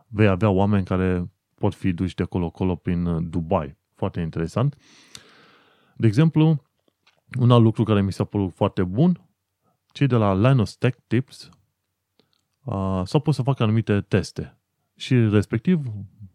vei 0.08 0.26
avea 0.26 0.50
oameni 0.50 0.84
care 0.84 1.30
pot 1.54 1.74
fi 1.74 1.92
duși 1.92 2.14
de 2.14 2.22
acolo-acolo 2.22 2.74
prin 2.74 3.30
Dubai. 3.30 3.76
Foarte 3.94 4.20
interesant. 4.20 4.76
De 5.96 6.06
exemplu, 6.06 6.62
un 7.38 7.50
alt 7.50 7.62
lucru 7.62 7.82
care 7.82 8.02
mi 8.02 8.12
s-a 8.12 8.24
părut 8.24 8.52
foarte 8.54 8.84
bun, 8.84 9.20
cei 9.86 10.06
de 10.06 10.16
la 10.16 10.48
Linus 10.48 10.76
Tech 10.76 10.98
Tips 11.06 11.48
uh, 12.64 13.02
s-au 13.04 13.20
pus 13.20 13.34
să 13.34 13.42
facă 13.42 13.62
anumite 13.62 14.00
teste 14.00 14.58
și 14.96 15.14
respectiv 15.28 15.82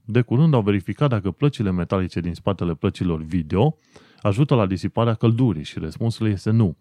de 0.09 0.21
curând 0.21 0.53
au 0.53 0.61
verificat 0.61 1.09
dacă 1.09 1.31
plăcile 1.31 1.71
metalice 1.71 2.19
din 2.19 2.33
spatele 2.33 2.73
plăcilor 2.73 3.21
video 3.21 3.77
ajută 4.21 4.55
la 4.55 4.65
disiparea 4.65 5.13
căldurii 5.13 5.63
și 5.63 5.79
răspunsul 5.79 6.27
este 6.27 6.49
nu. 6.49 6.77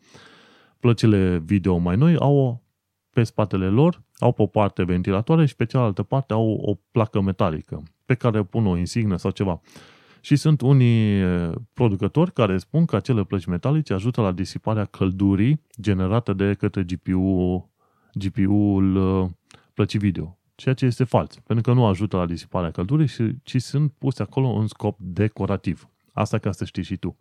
Plăcile 0.80 1.38
video 1.38 1.76
mai 1.76 1.96
noi 1.96 2.16
au 2.16 2.62
pe 3.10 3.22
spatele 3.22 3.68
lor, 3.68 4.02
au 4.18 4.32
pe 4.32 4.42
o 4.42 4.46
parte 4.46 4.84
ventilatoare 4.84 5.46
și 5.46 5.56
pe 5.56 5.64
cealaltă 5.64 6.02
parte 6.02 6.32
au 6.32 6.60
o 6.62 6.74
placă 6.90 7.20
metalică 7.20 7.82
pe 8.04 8.14
care 8.14 8.42
pun 8.42 8.66
o 8.66 8.76
insignă 8.76 9.16
sau 9.16 9.30
ceva. 9.30 9.60
Și 10.20 10.36
sunt 10.36 10.60
unii 10.60 11.22
producători 11.72 12.32
care 12.32 12.58
spun 12.58 12.84
că 12.84 12.96
acele 12.96 13.24
plăci 13.24 13.44
metalice 13.44 13.92
ajută 13.92 14.20
la 14.20 14.32
disiparea 14.32 14.84
căldurii 14.84 15.62
generată 15.80 16.32
de 16.32 16.54
către 16.54 16.82
GPU, 16.82 17.70
GPU-ul 18.12 19.30
plăcii 19.74 19.98
video. 19.98 20.35
Ceea 20.56 20.74
ce 20.74 20.84
este 20.84 21.04
fals, 21.04 21.34
pentru 21.34 21.72
că 21.72 21.78
nu 21.78 21.86
ajută 21.86 22.16
la 22.16 22.26
disiparea 22.26 22.70
căldurii, 22.70 23.40
ci 23.42 23.62
sunt 23.62 23.92
puse 23.92 24.22
acolo 24.22 24.48
în 24.48 24.66
scop 24.66 24.98
decorativ. 25.00 25.88
Asta 26.12 26.38
ca 26.38 26.52
să 26.52 26.64
știi 26.64 26.82
și 26.82 26.96
tu. 26.96 27.16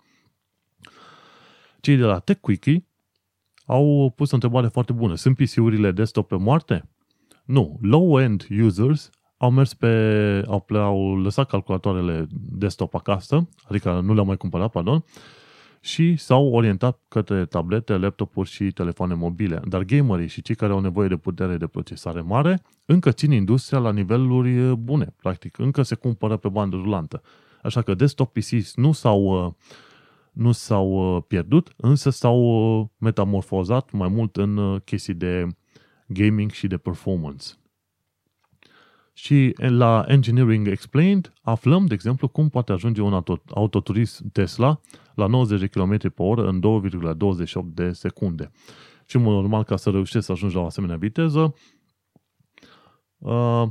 Cei 1.79 1.97
de 1.97 2.03
la 2.03 2.19
TechQuickie 2.19 2.85
au 3.65 4.13
pus 4.15 4.31
o 4.31 4.33
întrebare 4.33 4.67
foarte 4.67 4.93
bună. 4.93 5.15
Sunt 5.15 5.37
PC-urile 5.37 5.91
desktop 5.91 6.27
pe 6.27 6.35
moarte? 6.35 6.89
Nu. 7.45 7.79
Low-end 7.81 8.47
users 8.61 9.09
au 9.37 9.51
mers 9.51 9.73
pe, 9.73 10.43
au, 10.47 10.65
au 10.69 11.17
lăsat 11.17 11.47
calculatoarele 11.47 12.27
desktop 12.31 12.95
acasă, 12.95 13.49
adică 13.63 13.99
nu 13.99 14.13
le-au 14.13 14.25
mai 14.25 14.37
cumpărat, 14.37 14.71
pardon, 14.71 15.03
și 15.85 16.15
s-au 16.15 16.47
orientat 16.47 16.99
către 17.07 17.45
tablete, 17.45 17.97
laptopuri 17.97 18.49
și 18.49 18.71
telefoane 18.71 19.13
mobile. 19.13 19.61
Dar 19.67 19.83
gamerii 19.83 20.27
și 20.27 20.41
cei 20.41 20.55
care 20.55 20.71
au 20.71 20.79
nevoie 20.79 21.07
de 21.07 21.15
putere 21.15 21.57
de 21.57 21.67
procesare 21.67 22.21
mare 22.21 22.61
încă 22.85 23.11
țin 23.11 23.31
industria 23.31 23.79
la 23.79 23.91
niveluri 23.91 24.75
bune, 24.75 25.13
practic. 25.15 25.57
Încă 25.57 25.81
se 25.81 25.95
cumpără 25.95 26.37
pe 26.37 26.49
bandă 26.49 26.75
rulantă. 26.75 27.21
Așa 27.61 27.81
că 27.81 27.93
desktop 27.93 28.33
PCs 28.33 28.75
nu 28.75 28.91
s-au, 28.91 29.55
nu 30.31 30.51
s-au 30.51 31.21
pierdut, 31.27 31.73
însă 31.75 32.09
s-au 32.09 32.91
metamorfozat 32.97 33.91
mai 33.91 34.07
mult 34.07 34.35
în 34.35 34.79
chestii 34.79 35.13
de 35.13 35.47
gaming 36.07 36.51
și 36.51 36.67
de 36.67 36.77
performance. 36.77 37.45
Și 39.17 39.55
la 39.57 40.05
Engineering 40.07 40.67
Explained 40.67 41.33
aflăm, 41.41 41.85
de 41.85 41.93
exemplu, 41.93 42.27
cum 42.27 42.49
poate 42.49 42.71
ajunge 42.71 43.01
un 43.01 43.23
autoturism 43.53 44.31
Tesla 44.31 44.79
la 45.13 45.27
90 45.27 45.59
de 45.59 45.67
km 45.67 45.97
pe 45.97 46.21
oră 46.21 46.47
în 46.47 46.61
2,28 46.61 47.63
de 47.63 47.91
secunde. 47.91 48.51
Și, 49.05 49.15
în 49.15 49.21
mod 49.21 49.33
normal, 49.33 49.63
ca 49.63 49.75
să 49.75 49.89
reușești 49.89 50.25
să 50.25 50.31
ajungi 50.31 50.55
la 50.55 50.61
o 50.61 50.65
asemenea 50.65 50.95
viteză, 50.95 51.55
uh, 53.17 53.63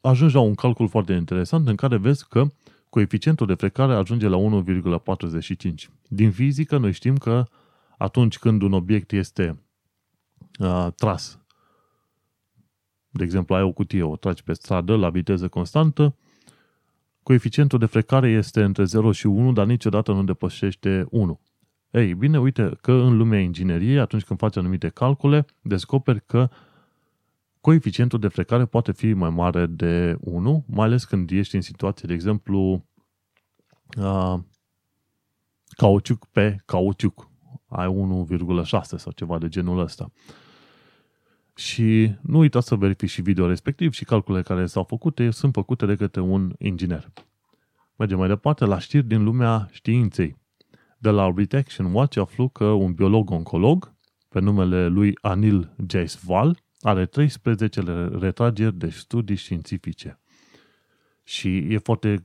ajungi 0.00 0.34
la 0.34 0.40
un 0.40 0.54
calcul 0.54 0.88
foarte 0.88 1.12
interesant 1.12 1.68
în 1.68 1.76
care 1.76 1.96
vezi 1.96 2.28
că 2.28 2.46
coeficientul 2.88 3.46
de 3.46 3.54
frecare 3.54 3.94
ajunge 3.94 4.28
la 4.28 4.36
1,45. 4.36 5.90
Din 6.08 6.30
fizică, 6.30 6.78
noi 6.78 6.92
știm 6.92 7.16
că 7.16 7.44
atunci 7.98 8.38
când 8.38 8.62
un 8.62 8.72
obiect 8.72 9.12
este 9.12 9.62
uh, 10.58 10.86
tras 10.96 11.39
de 13.10 13.24
exemplu, 13.24 13.54
ai 13.54 13.62
o 13.62 13.72
cutie, 13.72 14.02
o 14.02 14.16
tragi 14.16 14.42
pe 14.42 14.52
stradă 14.52 14.96
la 14.96 15.10
viteză 15.10 15.48
constantă, 15.48 16.16
coeficientul 17.22 17.78
de 17.78 17.86
frecare 17.86 18.30
este 18.30 18.62
între 18.62 18.84
0 18.84 19.12
și 19.12 19.26
1, 19.26 19.52
dar 19.52 19.66
niciodată 19.66 20.12
nu 20.12 20.24
depășește 20.24 21.06
1. 21.10 21.40
Ei, 21.90 22.14
bine, 22.14 22.38
uite 22.38 22.70
că 22.80 22.92
în 22.92 23.16
lumea 23.16 23.40
ingineriei, 23.40 23.98
atunci 23.98 24.24
când 24.24 24.38
faci 24.38 24.56
anumite 24.56 24.88
calcule, 24.88 25.44
descoperi 25.62 26.22
că 26.26 26.48
coeficientul 27.60 28.18
de 28.18 28.28
frecare 28.28 28.64
poate 28.64 28.92
fi 28.92 29.12
mai 29.12 29.30
mare 29.30 29.66
de 29.66 30.16
1, 30.20 30.64
mai 30.68 30.86
ales 30.86 31.04
când 31.04 31.30
ești 31.30 31.54
în 31.54 31.60
situație, 31.60 32.08
de 32.08 32.14
exemplu, 32.14 32.84
uh, 33.98 34.38
cauciuc 35.68 36.26
pe 36.26 36.56
cauciuc. 36.64 37.28
Ai 37.68 37.86
1,6 37.86 38.96
sau 38.96 39.12
ceva 39.12 39.38
de 39.38 39.48
genul 39.48 39.78
ăsta. 39.78 40.12
Și 41.60 42.12
nu 42.20 42.38
uita 42.38 42.60
să 42.60 42.74
verifici 42.74 43.10
și 43.10 43.22
video 43.22 43.46
respectiv 43.46 43.92
și 43.92 44.04
calculele 44.04 44.42
care 44.42 44.66
s-au 44.66 44.84
făcut 44.84 45.20
sunt 45.30 45.52
făcute 45.52 45.86
de 45.86 45.94
către 45.94 46.20
un 46.20 46.52
inginer. 46.58 47.12
Mergem 47.96 48.18
mai 48.18 48.28
departe 48.28 48.64
la 48.64 48.78
știri 48.78 49.06
din 49.06 49.24
lumea 49.24 49.68
științei. 49.70 50.36
De 50.98 51.10
la 51.10 51.32
Retection 51.36 51.94
Watch 51.94 52.18
aflu 52.18 52.48
că 52.48 52.64
un 52.64 52.92
biolog-oncolog, 52.92 53.94
pe 54.28 54.40
numele 54.40 54.86
lui 54.86 55.18
Anil 55.20 55.74
Jaiswal, 55.88 56.58
are 56.80 57.06
13 57.06 57.80
retrageri 58.18 58.74
de 58.74 58.88
studii 58.88 59.36
științifice. 59.36 60.20
Și 61.24 61.56
e 61.56 61.78
foarte 61.78 62.22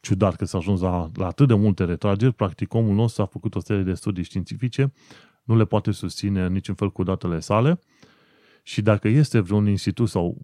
ciudat 0.00 0.36
că 0.36 0.44
s-a 0.44 0.58
ajuns 0.58 0.80
la, 0.80 1.10
la 1.14 1.26
atât 1.26 1.48
de 1.48 1.54
multe 1.54 1.84
retrageri. 1.84 2.32
Practic, 2.34 2.74
omul 2.74 2.94
nostru 2.94 3.22
a 3.22 3.26
făcut 3.26 3.54
o 3.54 3.60
serie 3.60 3.82
de 3.82 3.94
studii 3.94 4.24
științifice, 4.24 4.92
nu 5.44 5.56
le 5.56 5.64
poate 5.64 5.90
susține 5.90 6.48
niciun 6.48 6.74
fel 6.74 6.90
cu 6.90 7.02
datele 7.02 7.40
sale 7.40 7.80
și 8.62 8.82
dacă 8.82 9.08
este 9.08 9.40
vreun 9.40 9.66
institut 9.66 10.08
sau 10.08 10.38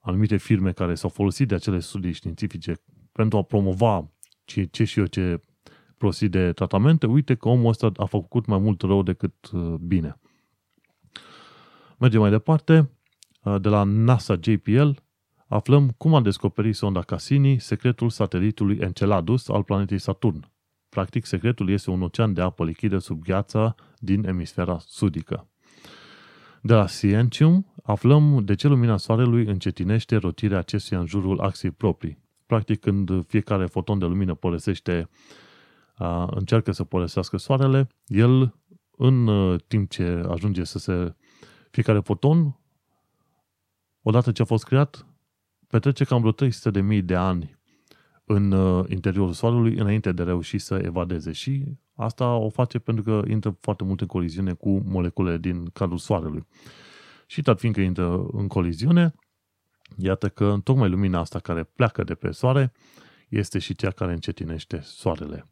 anumite 0.00 0.36
firme 0.36 0.72
care 0.72 0.94
s-au 0.94 1.10
folosit 1.10 1.48
de 1.48 1.54
acele 1.54 1.80
studii 1.80 2.12
științifice 2.12 2.74
pentru 3.12 3.38
a 3.38 3.42
promova 3.42 4.12
ce, 4.44 4.64
ce 4.64 4.84
și 4.84 4.98
eu 4.98 5.06
ce 5.06 5.40
prostii 5.98 6.28
de 6.28 6.52
tratamente, 6.52 7.06
uite 7.06 7.34
că 7.34 7.48
omul 7.48 7.68
ăsta 7.68 7.92
a 7.96 8.04
făcut 8.04 8.46
mai 8.46 8.58
mult 8.58 8.82
rău 8.82 9.02
decât 9.02 9.50
uh, 9.52 9.74
bine. 9.80 10.20
Mergem 11.98 12.20
mai 12.20 12.30
departe. 12.30 12.90
Uh, 13.42 13.60
de 13.60 13.68
la 13.68 13.82
NASA 13.82 14.38
JPL 14.40 14.88
aflăm 15.46 15.90
cum 15.90 16.14
a 16.14 16.20
descoperit 16.20 16.74
sonda 16.74 17.00
Cassini 17.00 17.58
secretul 17.58 18.10
satelitului 18.10 18.78
Enceladus 18.80 19.48
al 19.48 19.62
planetei 19.62 19.98
Saturn. 19.98 20.52
Practic, 20.88 21.24
secretul 21.24 21.70
este 21.70 21.90
un 21.90 22.02
ocean 22.02 22.32
de 22.32 22.40
apă 22.40 22.64
lichidă 22.64 22.98
sub 22.98 23.22
gheața 23.22 23.74
din 23.98 24.26
emisfera 24.26 24.78
sudică. 24.80 25.48
De 26.66 26.74
la 26.74 26.86
Scientium 26.86 27.66
aflăm 27.82 28.44
de 28.44 28.54
ce 28.54 28.68
lumina 28.68 28.96
Soarelui 28.96 29.46
încetinește 29.46 30.16
rotirea 30.16 30.58
acestuia 30.58 31.00
în 31.00 31.06
jurul 31.06 31.40
axei 31.40 31.70
proprii. 31.70 32.18
Practic, 32.46 32.80
când 32.80 33.26
fiecare 33.26 33.66
foton 33.66 33.98
de 33.98 34.04
lumină 34.04 34.34
părăsește, 34.34 35.08
încearcă 36.26 36.72
să 36.72 36.84
părăsească 36.84 37.36
Soarele, 37.36 37.88
el, 38.06 38.54
în 38.96 39.28
timp 39.66 39.90
ce 39.90 40.24
ajunge 40.28 40.64
să 40.64 40.78
se... 40.78 41.14
Fiecare 41.70 42.00
foton, 42.00 42.58
odată 44.02 44.32
ce 44.32 44.42
a 44.42 44.44
fost 44.44 44.64
creat, 44.64 45.06
petrece 45.68 46.04
cam 46.04 46.20
vreo 46.20 46.48
300.000 46.98 47.04
de 47.04 47.14
ani 47.14 47.58
în 48.24 48.54
interiorul 48.88 49.32
Soarelui 49.32 49.74
înainte 49.78 50.12
de 50.12 50.22
reuși 50.22 50.58
să 50.58 50.80
evadeze 50.82 51.32
și 51.32 51.76
Asta 51.96 52.34
o 52.34 52.48
face 52.48 52.78
pentru 52.78 53.02
că 53.04 53.22
intră 53.28 53.56
foarte 53.60 53.84
mult 53.84 54.00
în 54.00 54.06
coliziune 54.06 54.52
cu 54.52 54.82
molecule 54.84 55.38
din 55.38 55.64
cadrul 55.64 55.98
Soarelui. 55.98 56.46
Și 57.26 57.42
tot 57.42 57.58
fiindcă 57.58 57.80
intră 57.80 58.26
în 58.32 58.46
coliziune, 58.46 59.14
iată 59.96 60.28
că 60.28 60.56
tocmai 60.64 60.88
lumina 60.88 61.18
asta 61.18 61.38
care 61.38 61.62
pleacă 61.62 62.04
de 62.04 62.14
pe 62.14 62.30
Soare 62.30 62.72
este 63.28 63.58
și 63.58 63.74
cea 63.74 63.90
care 63.90 64.12
încetinește 64.12 64.80
Soarele. 64.82 65.46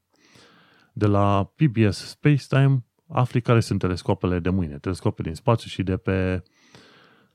De 0.93 1.07
la 1.07 1.53
PBS 1.57 1.97
Spacetime 1.97 2.85
afli 3.09 3.41
care 3.41 3.61
sunt 3.61 3.79
telescopele 3.79 4.39
de 4.39 4.51
mâine, 4.51 4.79
telescope 4.79 5.23
din 5.23 5.35
spațiu 5.35 5.69
și 5.69 5.83
de 5.83 5.97
pe, 5.97 6.43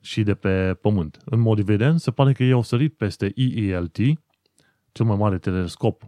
și 0.00 0.22
de 0.22 0.34
pe 0.34 0.74
Pământ. 0.74 1.18
În 1.24 1.40
mod 1.40 1.58
evident, 1.58 2.00
se 2.00 2.10
pare 2.10 2.32
că 2.32 2.42
ei 2.42 2.52
au 2.52 2.62
sărit 2.62 2.96
peste 2.96 3.32
EELT, 3.36 3.96
cel 4.98 5.06
mai 5.06 5.16
mare 5.16 5.38
telescop 5.38 6.02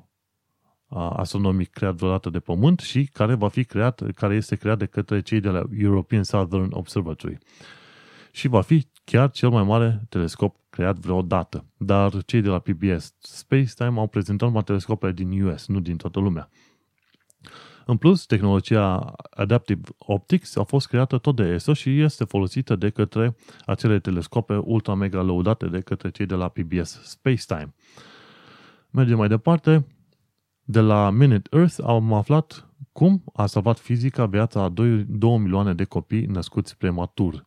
astronomic 1.16 1.70
creat 1.70 1.94
vreodată 1.94 2.30
de 2.30 2.40
Pământ 2.40 2.80
și 2.80 3.04
care 3.12 3.34
va 3.34 3.48
fi 3.48 3.64
creat, 3.64 4.02
care 4.14 4.34
este 4.34 4.56
creat 4.56 4.78
de 4.78 4.86
către 4.86 5.20
cei 5.20 5.40
de 5.40 5.48
la 5.48 5.62
European 5.78 6.22
Southern 6.22 6.68
Observatory. 6.72 7.38
Și 8.30 8.48
va 8.48 8.60
fi 8.60 8.86
chiar 9.04 9.30
cel 9.30 9.48
mai 9.48 9.62
mare 9.62 10.00
telescop 10.08 10.56
creat 10.70 10.98
vreodată. 10.98 11.64
Dar 11.76 12.24
cei 12.24 12.40
de 12.40 12.48
la 12.48 12.58
PBS 12.58 13.14
Space 13.18 13.72
Time 13.74 13.98
au 13.98 14.06
prezentat 14.06 14.48
numai 14.48 14.62
telescope 14.62 15.12
din 15.12 15.42
US, 15.42 15.66
nu 15.66 15.80
din 15.80 15.96
toată 15.96 16.20
lumea. 16.20 16.48
În 17.86 17.96
plus, 17.96 18.26
tehnologia 18.26 19.12
Adaptive 19.30 19.80
Optics 19.98 20.56
a 20.56 20.62
fost 20.62 20.86
creată 20.86 21.18
tot 21.18 21.36
de 21.36 21.42
ESO 21.42 21.72
și 21.72 22.00
este 22.00 22.24
folosită 22.24 22.76
de 22.76 22.90
către 22.90 23.36
acele 23.66 23.98
telescope 23.98 24.56
ultra-mega 24.56 25.22
lăudate 25.22 25.66
de 25.66 25.80
către 25.80 26.10
cei 26.10 26.26
de 26.26 26.34
la 26.34 26.48
PBS 26.48 27.00
Spacetime. 27.02 27.74
Mergem 28.90 29.16
mai 29.16 29.28
departe. 29.28 29.86
De 30.64 30.80
la 30.80 31.10
Minute 31.10 31.56
Earth 31.56 31.76
am 31.84 32.12
aflat 32.12 32.70
cum 32.92 33.22
a 33.32 33.46
salvat 33.46 33.78
fizica 33.78 34.26
viața 34.26 34.62
a 34.62 34.68
2, 34.68 35.04
2 35.08 35.38
milioane 35.38 35.74
de 35.74 35.84
copii 35.84 36.26
născuți 36.26 36.76
prematur. 36.76 37.46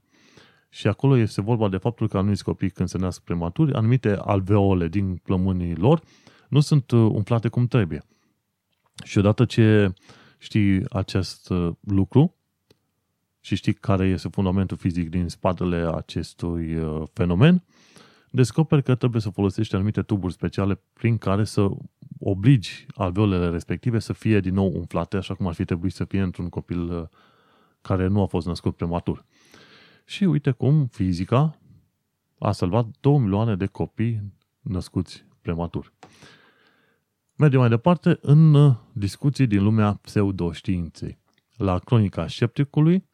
Și 0.70 0.88
acolo 0.88 1.18
este 1.18 1.42
vorba 1.42 1.70
de 1.70 1.78
faptul 1.78 2.08
că 2.08 2.18
anumiți 2.18 2.44
copii 2.44 2.70
când 2.70 2.90
se 2.90 2.98
nasc 2.98 3.22
prematuri, 3.22 3.74
anumite 3.74 4.16
alveole 4.16 4.88
din 4.88 5.16
plămânii 5.16 5.76
lor 5.76 6.02
nu 6.50 6.60
sunt 6.60 6.92
uh, 6.92 7.00
umplate 7.00 7.48
cum 7.48 7.68
trebuie. 7.68 8.04
Și 9.04 9.18
odată 9.18 9.46
ce 9.46 9.94
știi 10.38 10.90
acest 10.90 11.50
uh, 11.50 11.74
lucru 11.80 12.36
și 13.40 13.56
știi 13.56 13.74
care 13.74 14.08
este 14.08 14.28
fundamentul 14.28 14.78
fizic 14.78 15.10
din 15.10 15.28
spatele 15.28 15.90
acestui 15.96 16.76
uh, 16.76 17.04
fenomen, 17.14 17.64
descoperi 18.36 18.84
că 18.84 18.96
trebuie 18.96 19.22
să 19.22 19.30
folosești 19.30 19.76
anumite 19.76 20.02
tuburi 20.02 20.34
speciale 20.34 20.80
prin 20.94 21.18
care 21.18 21.44
să 21.44 21.70
obligi 22.20 22.86
alveolele 22.96 23.50
respective 23.50 24.00
să 24.00 24.14
fie 24.14 24.40
din 24.40 24.54
nou 24.54 24.72
umflate, 24.76 25.18
așa 25.18 25.34
cum 25.34 25.48
ar 25.48 25.54
fi 25.54 25.66
trebuit 25.66 25.94
să 25.94 26.06
fie 26.06 26.22
într-un 26.22 26.50
copil 26.50 27.10
care 27.82 28.08
nu 28.08 28.22
a 28.22 28.26
fost 28.26 28.48
născut 28.48 28.76
prematur. 28.76 29.26
Și 30.06 30.24
uite 30.24 30.52
cum 30.52 30.86
fizica 30.86 31.60
a 32.40 32.52
salvat 32.52 32.86
2 33.00 33.18
milioane 33.18 33.56
de 33.56 33.66
copii 33.66 34.22
născuți 34.62 35.26
prematur. 35.42 35.94
Mergem 37.36 37.60
mai 37.60 37.70
departe 37.70 38.18
în 38.22 38.54
uh, 38.54 38.76
discuții 38.94 39.48
din 39.48 39.64
lumea 39.64 39.94
pseudoștiinței. 39.94 41.20
La 41.58 41.80
Cronica 41.80 42.28
Scepticului, 42.28 43.06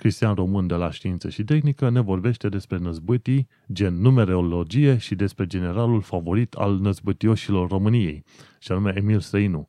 Cristian 0.00 0.34
Român 0.34 0.66
de 0.66 0.74
la 0.74 0.90
Știință 0.90 1.28
și 1.28 1.44
Tehnică 1.44 1.90
ne 1.90 2.00
vorbește 2.00 2.48
despre 2.48 2.78
năzbâtii, 2.78 3.48
gen 3.72 4.00
numerologie 4.00 4.98
și 4.98 5.14
despre 5.14 5.46
generalul 5.46 6.00
favorit 6.00 6.54
al 6.54 6.78
năzbâtioșilor 6.78 7.68
României, 7.68 8.24
și 8.58 8.72
anume 8.72 8.92
Emil 8.96 9.20
Săinu. 9.20 9.68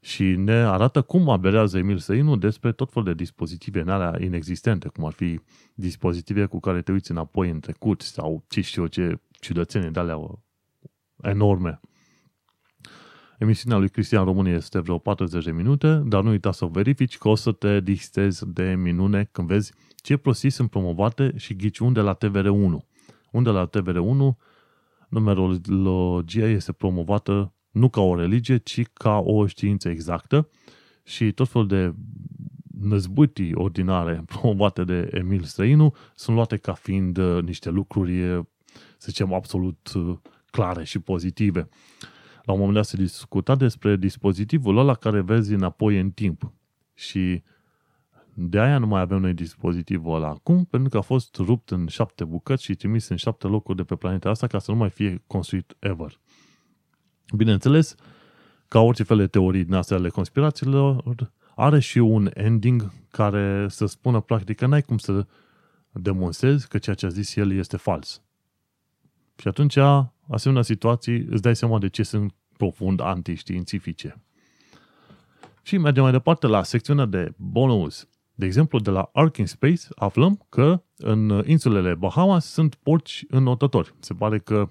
Și 0.00 0.24
ne 0.24 0.52
arată 0.52 1.02
cum 1.02 1.28
aberează 1.28 1.78
Emil 1.78 1.98
Săinu 1.98 2.36
despre 2.36 2.72
tot 2.72 2.92
felul 2.92 3.08
de 3.08 3.14
dispozitive 3.14 3.80
în 3.80 3.88
alea 3.88 4.16
inexistente, 4.20 4.88
cum 4.88 5.04
ar 5.04 5.12
fi 5.12 5.40
dispozitive 5.74 6.46
cu 6.46 6.60
care 6.60 6.82
te 6.82 6.92
uiți 6.92 7.10
înapoi 7.10 7.50
în 7.50 7.60
trecut 7.60 8.00
sau 8.00 8.44
ce 8.48 8.60
știu 8.60 8.82
eu 8.82 8.88
ce 8.88 9.20
ciudățenie 9.40 9.90
de 9.90 10.00
alea 10.00 10.18
enorme. 11.22 11.80
Emisiunea 13.42 13.78
lui 13.78 13.88
Cristian 13.88 14.24
Român 14.24 14.46
este 14.46 14.78
vreo 14.78 14.98
40 14.98 15.44
de 15.44 15.52
minute, 15.52 16.02
dar 16.06 16.22
nu 16.22 16.30
uita 16.30 16.52
să 16.52 16.66
verifici 16.66 17.18
că 17.18 17.28
o 17.28 17.34
să 17.34 17.52
te 17.52 17.80
distezi 17.80 18.46
de 18.46 18.74
minune 18.74 19.28
când 19.32 19.48
vezi 19.48 19.72
ce 19.96 20.16
prostii 20.16 20.50
sunt 20.50 20.70
promovate 20.70 21.32
și 21.36 21.56
ghici 21.56 21.78
unde 21.78 22.00
la 22.00 22.16
TVR1. 22.16 22.86
Unde 23.30 23.50
la 23.50 23.68
TVR1 23.68 24.36
numerologia 25.08 26.46
este 26.46 26.72
promovată 26.72 27.54
nu 27.70 27.88
ca 27.88 28.00
o 28.00 28.16
religie, 28.16 28.56
ci 28.56 28.82
ca 28.92 29.18
o 29.18 29.46
știință 29.46 29.88
exactă 29.88 30.48
și 31.02 31.32
tot 31.32 31.48
felul 31.48 31.66
de 31.66 31.94
năzbâtii 32.80 33.54
ordinare 33.54 34.22
promovate 34.34 34.84
de 34.84 35.10
Emil 35.12 35.42
Străinu 35.42 35.94
sunt 36.14 36.36
luate 36.36 36.56
ca 36.56 36.72
fiind 36.72 37.16
uh, 37.16 37.42
niște 37.42 37.70
lucruri, 37.70 38.20
să 38.98 39.06
zicem, 39.06 39.32
absolut 39.32 39.92
uh, 39.94 40.16
clare 40.50 40.84
și 40.84 40.98
pozitive. 40.98 41.68
La 42.42 42.52
un 42.52 42.58
moment 42.58 42.76
dat 42.76 42.84
se 42.84 42.96
discuta 42.96 43.54
despre 43.54 43.96
dispozitivul 43.96 44.78
ăla 44.78 44.94
care 44.94 45.20
vezi 45.20 45.52
înapoi 45.52 46.00
în 46.00 46.10
timp. 46.10 46.52
Și 46.94 47.42
de 48.34 48.60
aia 48.60 48.78
nu 48.78 48.86
mai 48.86 49.00
avem 49.00 49.20
noi 49.20 49.34
dispozitivul 49.34 50.14
ăla 50.14 50.28
acum, 50.28 50.64
pentru 50.64 50.88
că 50.88 50.96
a 50.96 51.00
fost 51.00 51.36
rupt 51.36 51.70
în 51.70 51.86
șapte 51.86 52.24
bucăți 52.24 52.64
și 52.64 52.74
trimis 52.74 53.08
în 53.08 53.16
șapte 53.16 53.46
locuri 53.46 53.76
de 53.76 53.82
pe 53.82 53.94
planeta 53.94 54.28
asta 54.28 54.46
ca 54.46 54.58
să 54.58 54.70
nu 54.70 54.76
mai 54.76 54.90
fie 54.90 55.22
construit 55.26 55.76
ever. 55.78 56.20
Bineînțeles, 57.36 57.94
ca 58.68 58.80
orice 58.80 59.02
fel 59.02 59.16
de 59.16 59.26
teorii 59.26 59.64
din 59.64 59.74
astea 59.74 59.96
ale 59.96 60.08
conspirațiilor, 60.08 61.14
are 61.54 61.78
și 61.78 61.98
un 61.98 62.30
ending 62.34 62.92
care 63.10 63.66
să 63.68 63.86
spună 63.86 64.20
practic 64.20 64.56
că 64.56 64.66
n-ai 64.66 64.82
cum 64.82 64.98
să 64.98 65.26
demonstrezi 65.90 66.68
că 66.68 66.78
ceea 66.78 66.96
ce 66.96 67.06
a 67.06 67.08
zis 67.08 67.36
el 67.36 67.52
este 67.52 67.76
fals. 67.76 68.22
Și 69.36 69.48
atunci, 69.48 69.76
asemenea 70.28 70.62
situații, 70.62 71.26
îți 71.30 71.42
dai 71.42 71.56
seama 71.56 71.78
de 71.78 71.88
ce 71.88 72.02
sunt 72.02 72.34
profund 72.56 73.00
antiștiințifice. 73.00 74.22
Și 75.62 75.78
mergem 75.78 76.02
mai 76.02 76.12
departe 76.12 76.46
la 76.46 76.62
secțiunea 76.62 77.04
de 77.04 77.32
bonus. 77.36 78.08
De 78.34 78.46
exemplu, 78.46 78.78
de 78.78 78.90
la 78.90 79.10
Ark 79.12 79.36
Space 79.44 79.82
aflăm 79.94 80.46
că 80.48 80.82
în 80.96 81.42
insulele 81.46 81.94
Bahamas 81.94 82.46
sunt 82.46 82.74
porci 82.74 83.24
înotători. 83.28 83.94
Se 83.98 84.14
pare 84.14 84.38
că 84.38 84.68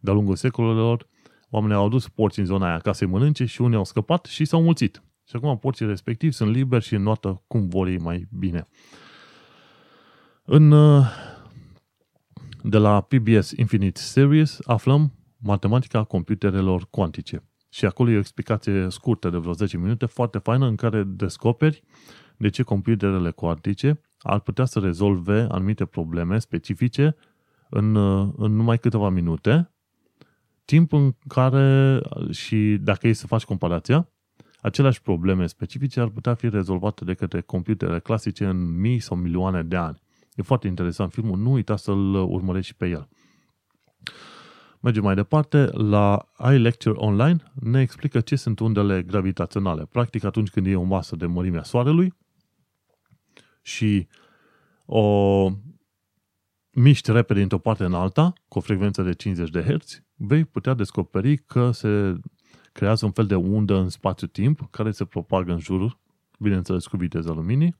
de-a 0.00 0.12
lungul 0.12 0.36
secolelor 0.36 1.06
oamenii 1.50 1.76
au 1.76 1.86
adus 1.86 2.08
porci 2.08 2.36
în 2.36 2.44
zona 2.44 2.68
aia 2.68 2.78
ca 2.78 2.92
să-i 2.92 3.06
mănânce 3.06 3.44
și 3.44 3.60
unii 3.60 3.76
au 3.76 3.84
scăpat 3.84 4.24
și 4.24 4.44
s-au 4.44 4.62
mulțit. 4.62 5.02
Și 5.28 5.36
acum 5.36 5.58
porcii 5.58 5.86
respectivi 5.86 6.34
sunt 6.34 6.50
liberi 6.50 6.84
și 6.84 6.94
înnoată 6.94 7.42
cum 7.46 7.68
vor 7.68 7.86
ei 7.86 7.98
mai 7.98 8.28
bine. 8.38 8.66
În 10.44 10.74
de 12.62 12.78
la 12.78 13.00
PBS 13.00 13.50
Infinite 13.50 14.00
Series 14.00 14.58
aflăm 14.64 15.12
matematica 15.36 16.04
computerelor 16.04 16.86
cuantice. 16.90 17.44
Și 17.68 17.84
acolo 17.84 18.10
e 18.10 18.16
o 18.16 18.18
explicație 18.18 18.88
scurtă 18.88 19.30
de 19.30 19.36
vreo 19.36 19.52
10 19.52 19.76
minute, 19.76 20.06
foarte 20.06 20.38
faină, 20.38 20.66
în 20.66 20.76
care 20.76 21.02
descoperi 21.02 21.82
de 22.36 22.48
ce 22.48 22.62
computerele 22.62 23.30
cuantice 23.30 24.00
ar 24.18 24.40
putea 24.40 24.64
să 24.64 24.78
rezolve 24.78 25.46
anumite 25.50 25.84
probleme 25.84 26.38
specifice 26.38 27.16
în, 27.70 27.96
în 28.36 28.56
numai 28.56 28.78
câteva 28.78 29.08
minute, 29.08 29.70
timp 30.64 30.92
în 30.92 31.14
care, 31.28 32.00
și 32.30 32.78
dacă 32.80 33.08
e 33.08 33.12
să 33.12 33.26
faci 33.26 33.44
comparația, 33.44 34.08
aceleași 34.60 35.02
probleme 35.02 35.46
specifice 35.46 36.00
ar 36.00 36.08
putea 36.08 36.34
fi 36.34 36.48
rezolvate 36.48 37.04
de 37.04 37.14
către 37.14 37.40
computere 37.40 38.00
clasice 38.00 38.46
în 38.46 38.80
mii 38.80 38.98
sau 38.98 39.16
milioane 39.16 39.62
de 39.62 39.76
ani. 39.76 40.00
E 40.40 40.42
foarte 40.42 40.66
interesant 40.66 41.12
filmul, 41.12 41.38
nu 41.38 41.52
uita 41.52 41.76
să-l 41.76 42.14
urmărești 42.14 42.70
și 42.70 42.76
pe 42.76 42.88
el. 42.88 43.08
Mergem 44.80 45.02
mai 45.02 45.14
departe, 45.14 45.64
la 45.72 46.28
iLecture 46.52 46.94
Online 46.96 47.36
ne 47.54 47.80
explică 47.80 48.20
ce 48.20 48.36
sunt 48.36 48.58
undele 48.58 49.02
gravitaționale. 49.02 49.86
Practic 49.86 50.24
atunci 50.24 50.50
când 50.50 50.66
e 50.66 50.76
o 50.76 50.82
masă 50.82 51.16
de 51.16 51.26
mărimea 51.26 51.62
Soarelui 51.62 52.14
și 53.62 54.08
o 54.86 55.48
miști 56.70 57.12
repede 57.12 57.38
dintr-o 57.38 57.58
parte 57.58 57.84
în 57.84 57.94
alta, 57.94 58.32
cu 58.48 58.58
o 58.58 58.60
frecvență 58.60 59.02
de 59.02 59.12
50 59.12 59.50
de 59.50 59.62
Hz, 59.62 60.02
vei 60.14 60.44
putea 60.44 60.74
descoperi 60.74 61.36
că 61.36 61.70
se 61.70 62.14
creează 62.72 63.04
un 63.04 63.12
fel 63.12 63.26
de 63.26 63.34
undă 63.34 63.76
în 63.76 63.88
spațiu-timp 63.88 64.68
care 64.70 64.90
se 64.90 65.04
propagă 65.04 65.52
în 65.52 65.58
jurul, 65.58 65.98
bineînțeles 66.38 66.86
cu 66.86 66.96
viteza 66.96 67.32
luminii, 67.32 67.76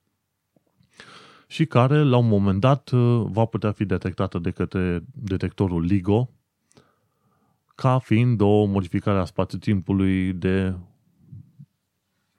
și 1.51 1.67
care 1.67 2.03
la 2.03 2.17
un 2.17 2.29
moment 2.29 2.61
dat 2.61 2.91
uh, 2.91 3.27
va 3.31 3.45
putea 3.45 3.73
fi 3.73 3.85
detectată 3.85 4.39
de 4.39 4.51
către 4.51 5.03
detectorul 5.13 5.85
LIGO 5.85 6.31
ca 7.75 7.99
fiind 7.99 8.41
o 8.41 8.65
modificare 8.65 9.19
a 9.19 9.25
spațiu-timpului 9.25 10.33
de 10.33 10.75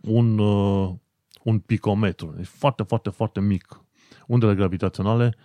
un, 0.03 0.37
uh, 0.37 0.93
un 1.43 1.59
picometru. 1.59 2.35
E 2.39 2.43
foarte, 2.43 2.83
foarte, 2.83 3.09
foarte 3.09 3.39
mic. 3.41 3.83
Undele 4.27 4.55
gravitaționale 4.55 5.35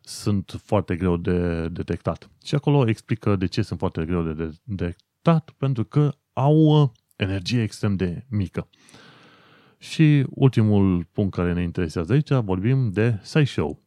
sunt 0.00 0.60
foarte 0.64 0.96
greu 0.96 1.16
de 1.16 1.68
detectat. 1.68 2.30
Și 2.44 2.54
acolo 2.54 2.88
explică 2.88 3.36
de 3.36 3.46
ce 3.46 3.62
sunt 3.62 3.78
foarte 3.78 4.04
greu 4.04 4.22
de 4.32 4.52
detectat, 4.64 5.50
pentru 5.56 5.84
că 5.84 6.12
au 6.32 6.56
uh, 6.56 6.88
energie 7.16 7.62
extrem 7.62 7.96
de 7.96 8.24
mică. 8.28 8.68
Și 9.82 10.26
ultimul 10.30 11.04
punct 11.12 11.34
care 11.34 11.52
ne 11.52 11.62
interesează 11.62 12.12
aici, 12.12 12.30
vorbim 12.32 12.90
de 12.90 13.18
SciShow. 13.22 13.82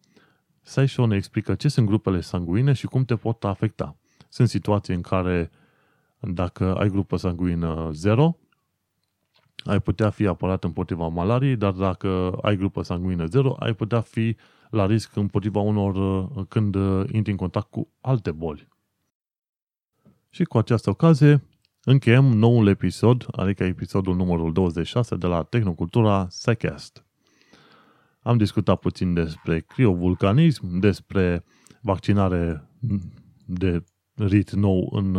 SciShow 0.61 1.05
ne 1.05 1.15
explică 1.15 1.55
ce 1.55 1.67
sunt 1.67 1.85
grupele 1.85 2.21
sanguine 2.21 2.73
și 2.73 2.85
cum 2.85 3.05
te 3.05 3.15
pot 3.15 3.43
afecta. 3.43 3.97
Sunt 4.29 4.49
situații 4.49 4.93
în 4.93 5.01
care 5.01 5.49
dacă 6.19 6.75
ai 6.75 6.89
grupă 6.89 7.17
sanguină 7.17 7.89
0, 7.93 8.37
ai 9.65 9.79
putea 9.79 10.09
fi 10.09 10.27
apărat 10.27 10.63
împotriva 10.63 11.07
malariei, 11.07 11.55
dar 11.55 11.71
dacă 11.71 12.37
ai 12.41 12.55
grupă 12.55 12.81
sanguină 12.81 13.25
0, 13.25 13.55
ai 13.59 13.73
putea 13.73 14.01
fi 14.01 14.35
la 14.69 14.85
risc 14.85 15.15
împotriva 15.15 15.59
unor 15.59 16.27
când 16.47 16.75
intri 17.11 17.31
în 17.31 17.37
contact 17.37 17.69
cu 17.69 17.87
alte 18.01 18.31
boli. 18.31 18.67
Și 20.29 20.43
cu 20.43 20.57
această 20.57 20.89
ocazie 20.89 21.43
încheiem 21.85 22.25
noul 22.25 22.67
episod, 22.67 23.25
adică 23.31 23.63
episodul 23.63 24.15
numărul 24.15 24.53
26 24.53 25.15
de 25.15 25.27
la 25.27 25.43
Tehnocultura 25.43 26.27
SciCast. 26.29 27.05
Am 28.21 28.37
discutat 28.37 28.79
puțin 28.79 29.13
despre 29.13 29.59
criovulcanism, 29.59 30.79
despre 30.79 31.43
vaccinare 31.81 32.69
de 33.45 33.83
rit 34.15 34.51
nou 34.51 34.89
în, 34.91 35.15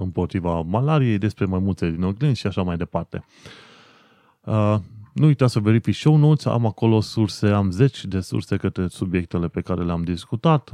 împotriva 0.00 0.60
malariei, 0.60 1.18
despre 1.18 1.44
maimuțe 1.44 1.90
din 1.90 2.02
oglinzi 2.02 2.40
și 2.40 2.46
așa 2.46 2.62
mai 2.62 2.76
departe. 2.76 3.24
Uh, 4.44 4.76
Nu 5.12 5.26
uita 5.26 5.46
să 5.46 5.60
verifici 5.60 5.96
show 5.96 6.16
notes, 6.16 6.44
am 6.44 6.66
acolo 6.66 7.00
surse, 7.00 7.48
am 7.48 7.70
zeci 7.70 8.04
de 8.04 8.20
surse 8.20 8.56
către 8.56 8.86
subiectele 8.88 9.48
pe 9.48 9.60
care 9.60 9.84
le-am 9.84 10.02
discutat. 10.02 10.72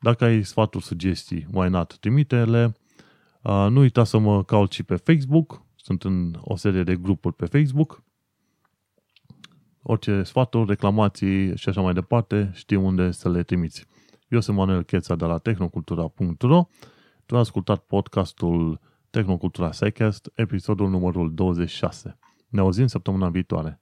Dacă 0.00 0.24
ai 0.24 0.42
sfaturi, 0.42 0.84
sugestii, 0.84 1.46
why 1.52 1.68
not, 1.68 1.96
trimite-le. 1.98 2.74
Uh, 3.42 3.66
nu 3.70 3.80
uita 3.80 4.04
să 4.04 4.18
mă 4.18 4.44
cauți 4.44 4.74
și 4.74 4.82
pe 4.82 4.96
Facebook, 4.96 5.62
sunt 5.76 6.04
în 6.04 6.38
o 6.40 6.56
serie 6.56 6.82
de 6.82 6.96
grupuri 6.96 7.34
pe 7.34 7.46
Facebook. 7.46 8.02
Orice 9.82 10.22
sfaturi, 10.22 10.68
reclamații 10.68 11.56
și 11.56 11.68
așa 11.68 11.80
mai 11.80 11.92
departe, 11.92 12.50
știi 12.54 12.76
unde 12.76 13.10
să 13.10 13.30
le 13.30 13.42
trimiți. 13.42 13.86
Eu 14.28 14.40
sunt 14.40 14.56
Manuel 14.56 14.82
Cheța 14.82 15.16
de 15.16 15.24
la 15.24 15.38
tehnocultura.ro 15.38 16.68
Tu 17.26 17.34
ai 17.34 17.40
ascultat 17.40 17.78
podcastul 17.78 18.80
Tehnocultura 19.10 19.68
Psycast, 19.68 20.30
episodul 20.34 20.88
numărul 20.88 21.34
26. 21.34 22.18
Ne 22.48 22.60
auzim 22.60 22.86
săptămâna 22.86 23.28
viitoare. 23.28 23.79